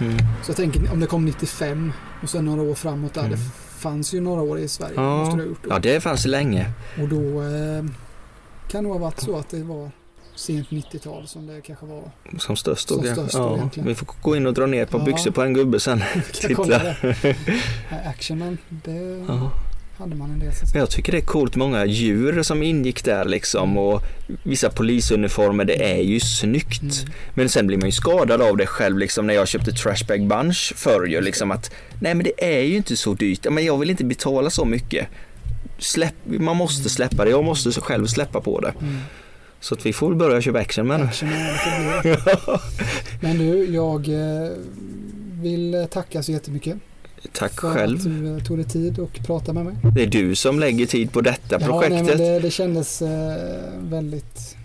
mm. 0.00 0.16
Så 0.18 0.50
jag 0.50 0.56
tänker 0.56 0.92
om 0.92 1.00
det 1.00 1.06
kom 1.06 1.24
95 1.24 1.92
och 2.22 2.28
sen 2.30 2.44
några 2.44 2.62
år 2.62 2.74
framåt 2.74 3.14
där. 3.14 3.20
Mm. 3.24 3.32
Det 3.32 3.38
fanns 3.82 4.14
ju 4.14 4.20
några 4.20 4.42
år 4.42 4.58
i 4.58 4.68
Sverige. 4.68 4.94
Ja. 4.96 5.16
Måste 5.18 5.36
det 5.36 5.42
ha 5.42 5.48
gjort 5.48 5.64
då. 5.64 5.70
Ja, 5.70 5.78
det 5.78 6.00
fanns 6.00 6.24
länge. 6.26 6.70
Och 7.02 7.08
då 7.08 7.42
eh, 7.42 7.84
kan 8.68 8.84
det 8.84 8.90
ha 8.90 8.98
varit 8.98 9.20
så 9.20 9.36
att 9.36 9.48
det 9.48 9.62
var 9.62 9.90
sent 10.34 10.68
90-tal 10.68 11.28
som 11.28 11.46
det 11.46 11.60
kanske 11.60 11.86
var. 11.86 12.02
Som 12.38 12.56
störst 12.56 12.88
då. 12.88 12.94
Som 12.94 13.04
störst 13.14 13.32
då 13.34 13.38
ja, 13.38 13.56
egentligen. 13.56 13.88
vi 13.88 13.94
får 13.94 14.08
gå 14.22 14.36
in 14.36 14.46
och 14.46 14.54
dra 14.54 14.66
ner 14.66 14.82
ett 14.82 14.90
par 14.90 14.98
Ja. 14.98 15.04
byxor 15.04 15.30
på 15.30 15.42
en 15.42 15.54
gubbe 15.54 15.80
sen. 15.80 16.02
Kan 16.40 16.54
kolla 16.54 16.78
det? 16.78 17.16
Actionman, 18.06 18.58
det 18.68 19.24
Ja. 19.28 19.50
Hade 19.96 20.14
man 20.14 20.30
en 20.30 20.38
del. 20.38 20.48
Men 20.48 20.68
säga. 20.68 20.82
jag 20.82 20.90
tycker 20.90 21.12
det 21.12 21.18
är 21.18 21.22
coolt 21.22 21.56
många 21.56 21.84
djur 21.84 22.42
som 22.42 22.62
ingick 22.62 23.04
där 23.04 23.24
liksom 23.24 23.78
och 23.78 24.02
vissa 24.42 24.70
polisuniformer, 24.70 25.64
det 25.64 25.92
är 25.92 26.02
ju 26.02 26.20
snyggt. 26.20 26.82
Mm. 26.82 27.12
Men 27.34 27.48
sen 27.48 27.66
blir 27.66 27.78
man 27.78 27.88
ju 27.88 27.92
skadad 27.92 28.42
av 28.42 28.56
det 28.56 28.66
själv 28.66 28.98
liksom 28.98 29.26
när 29.26 29.34
jag 29.34 29.48
köpte 29.48 29.72
Trashbag 29.72 30.26
Bunch 30.26 30.72
förr 30.76 31.06
ju 31.06 31.20
liksom 31.20 31.50
att 31.50 31.70
nej 32.00 32.14
men 32.14 32.24
det 32.24 32.56
är 32.56 32.62
ju 32.62 32.76
inte 32.76 32.96
så 32.96 33.14
dyrt, 33.14 33.46
men 33.50 33.64
jag 33.64 33.78
vill 33.78 33.90
inte 33.90 34.04
betala 34.04 34.50
så 34.50 34.64
mycket. 34.64 35.08
Släpp, 35.78 36.14
man 36.24 36.56
måste 36.56 36.90
släppa 36.90 37.24
det, 37.24 37.30
jag 37.30 37.44
måste 37.44 37.80
själv 37.80 38.06
släppa 38.06 38.40
på 38.40 38.60
det. 38.60 38.74
Mm. 38.80 38.98
Så 39.60 39.74
att 39.74 39.86
vi 39.86 39.92
får 39.92 40.14
börja 40.14 40.40
köpa 40.40 40.58
Action 40.58 40.88
bli 40.88 40.96
det. 42.02 42.18
Men 43.20 43.38
du, 43.38 43.74
jag 43.74 44.08
eh, 44.08 44.50
vill 45.42 45.86
tacka 45.90 46.22
så 46.22 46.32
jättemycket 46.32 46.76
Tack 47.32 47.60
för 47.60 47.74
själv. 47.74 47.96
att 47.98 48.04
du 48.04 48.36
eh, 48.36 48.42
tog 48.42 48.58
dig 48.58 48.66
tid 48.66 48.98
och 48.98 49.20
pratade 49.26 49.52
med 49.52 49.64
mig. 49.64 49.92
Det 49.94 50.02
är 50.02 50.06
du 50.06 50.34
som 50.34 50.60
lägger 50.60 50.86
tid 50.86 51.12
på 51.12 51.20
detta 51.20 51.40
Ja, 51.50 51.58
nej, 51.58 51.68
projektet. 51.68 52.06
men 52.06 52.18
det, 52.18 52.38
det 52.40 52.50
kändes 52.50 53.02
eh, 53.02 53.36
väldigt 53.80 54.56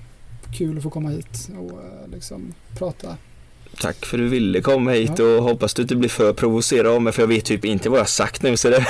kul 0.58 0.78
att 0.78 0.84
få 0.84 0.90
komma 0.90 1.10
hit 1.10 1.50
och 1.60 1.72
eh, 1.72 2.12
liksom 2.12 2.54
prata. 2.78 3.18
Tack 3.82 4.06
för 4.06 4.18
att 4.18 4.24
du 4.24 4.28
ville 4.28 4.62
komma 4.62 4.92
hit 4.92 5.20
och 5.20 5.44
hoppas 5.44 5.74
du 5.74 5.82
inte 5.82 5.96
blir 5.96 6.10
för 6.10 6.34
provocerad 6.34 6.88
av 6.88 7.02
mig 7.02 7.14
för 7.14 7.22
jag 7.22 7.28
vet 7.28 7.46
typ 7.46 7.66
inte 7.66 7.90
vad 7.90 7.98
jag 8.00 8.04
har 8.04 8.08
sagt 8.08 8.42
nu 8.42 8.58
så 8.58 8.70
det, 8.70 8.86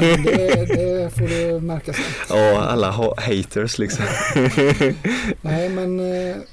det, 0.00 0.64
det 0.66 1.10
får 1.14 1.28
du 1.28 1.60
märka 1.60 1.92
sen. 1.92 2.04
ja 2.28 2.60
alla 2.60 2.90
ha- 2.90 3.14
haters 3.20 3.78
liksom. 3.78 4.04
Nej 5.42 5.68
men 5.68 5.98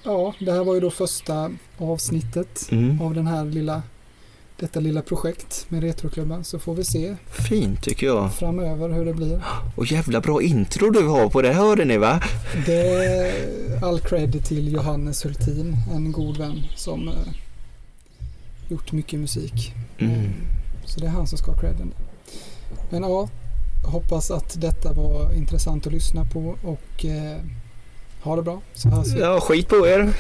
ja, 0.04 0.34
det 0.40 0.52
här 0.52 0.64
var 0.64 0.74
ju 0.74 0.80
då 0.80 0.90
första 0.92 1.52
avsnittet 1.78 2.68
Mm. 2.72 3.02
av 3.02 3.14
den 3.14 3.28
här 3.28 3.46
lilla, 3.46 3.82
detta 4.62 4.80
lilla 4.80 5.02
projekt 5.02 5.66
med 5.70 5.84
Retroklubben. 5.84 6.44
Så 6.44 6.60
får 6.60 6.76
vi 6.76 6.84
se 6.84 7.16
Fint 7.50 7.84
tycker 7.84 8.08
jag. 8.08 8.34
framöver 8.34 8.90
hur 8.90 9.06
det 9.06 9.14
blir. 9.14 9.42
Och 9.76 9.92
jävla 9.92 10.22
bra 10.22 10.42
intro 10.42 10.90
du 10.90 11.08
har 11.08 11.30
på 11.30 11.42
det, 11.42 11.54
hörde 11.54 11.86
ni 11.86 11.98
va? 11.98 12.22
Det 12.66 13.06
är 13.06 13.84
all 13.84 14.00
cred 14.00 14.46
till 14.46 14.74
Johannes 14.74 15.26
Hultin, 15.26 15.76
en 15.94 16.12
god 16.12 16.38
vän 16.38 16.60
som 16.76 17.08
eh, 17.08 17.14
gjort 18.68 18.92
mycket 18.92 19.20
musik. 19.20 19.74
Mm. 20.00 20.34
Så 20.86 21.00
det 21.00 21.06
är 21.06 21.12
han 21.12 21.28
som 21.28 21.38
ska 21.38 21.52
ha 21.52 21.60
credden. 21.60 21.94
Men 22.90 23.04
ja, 23.04 23.30
hoppas 23.86 24.32
att 24.32 24.62
detta 24.62 24.94
var 24.94 25.34
intressant 25.34 25.88
att 25.88 25.94
lyssna 25.94 26.26
på 26.26 26.56
och 26.64 27.06
eh, 27.06 27.38
ha 28.22 28.36
det 28.36 28.42
bra 28.42 28.62
så 28.74 29.04
vi. 29.16 29.20
Ja, 29.20 29.40
skit 29.42 29.68
på 29.68 29.88
er. 29.88 30.14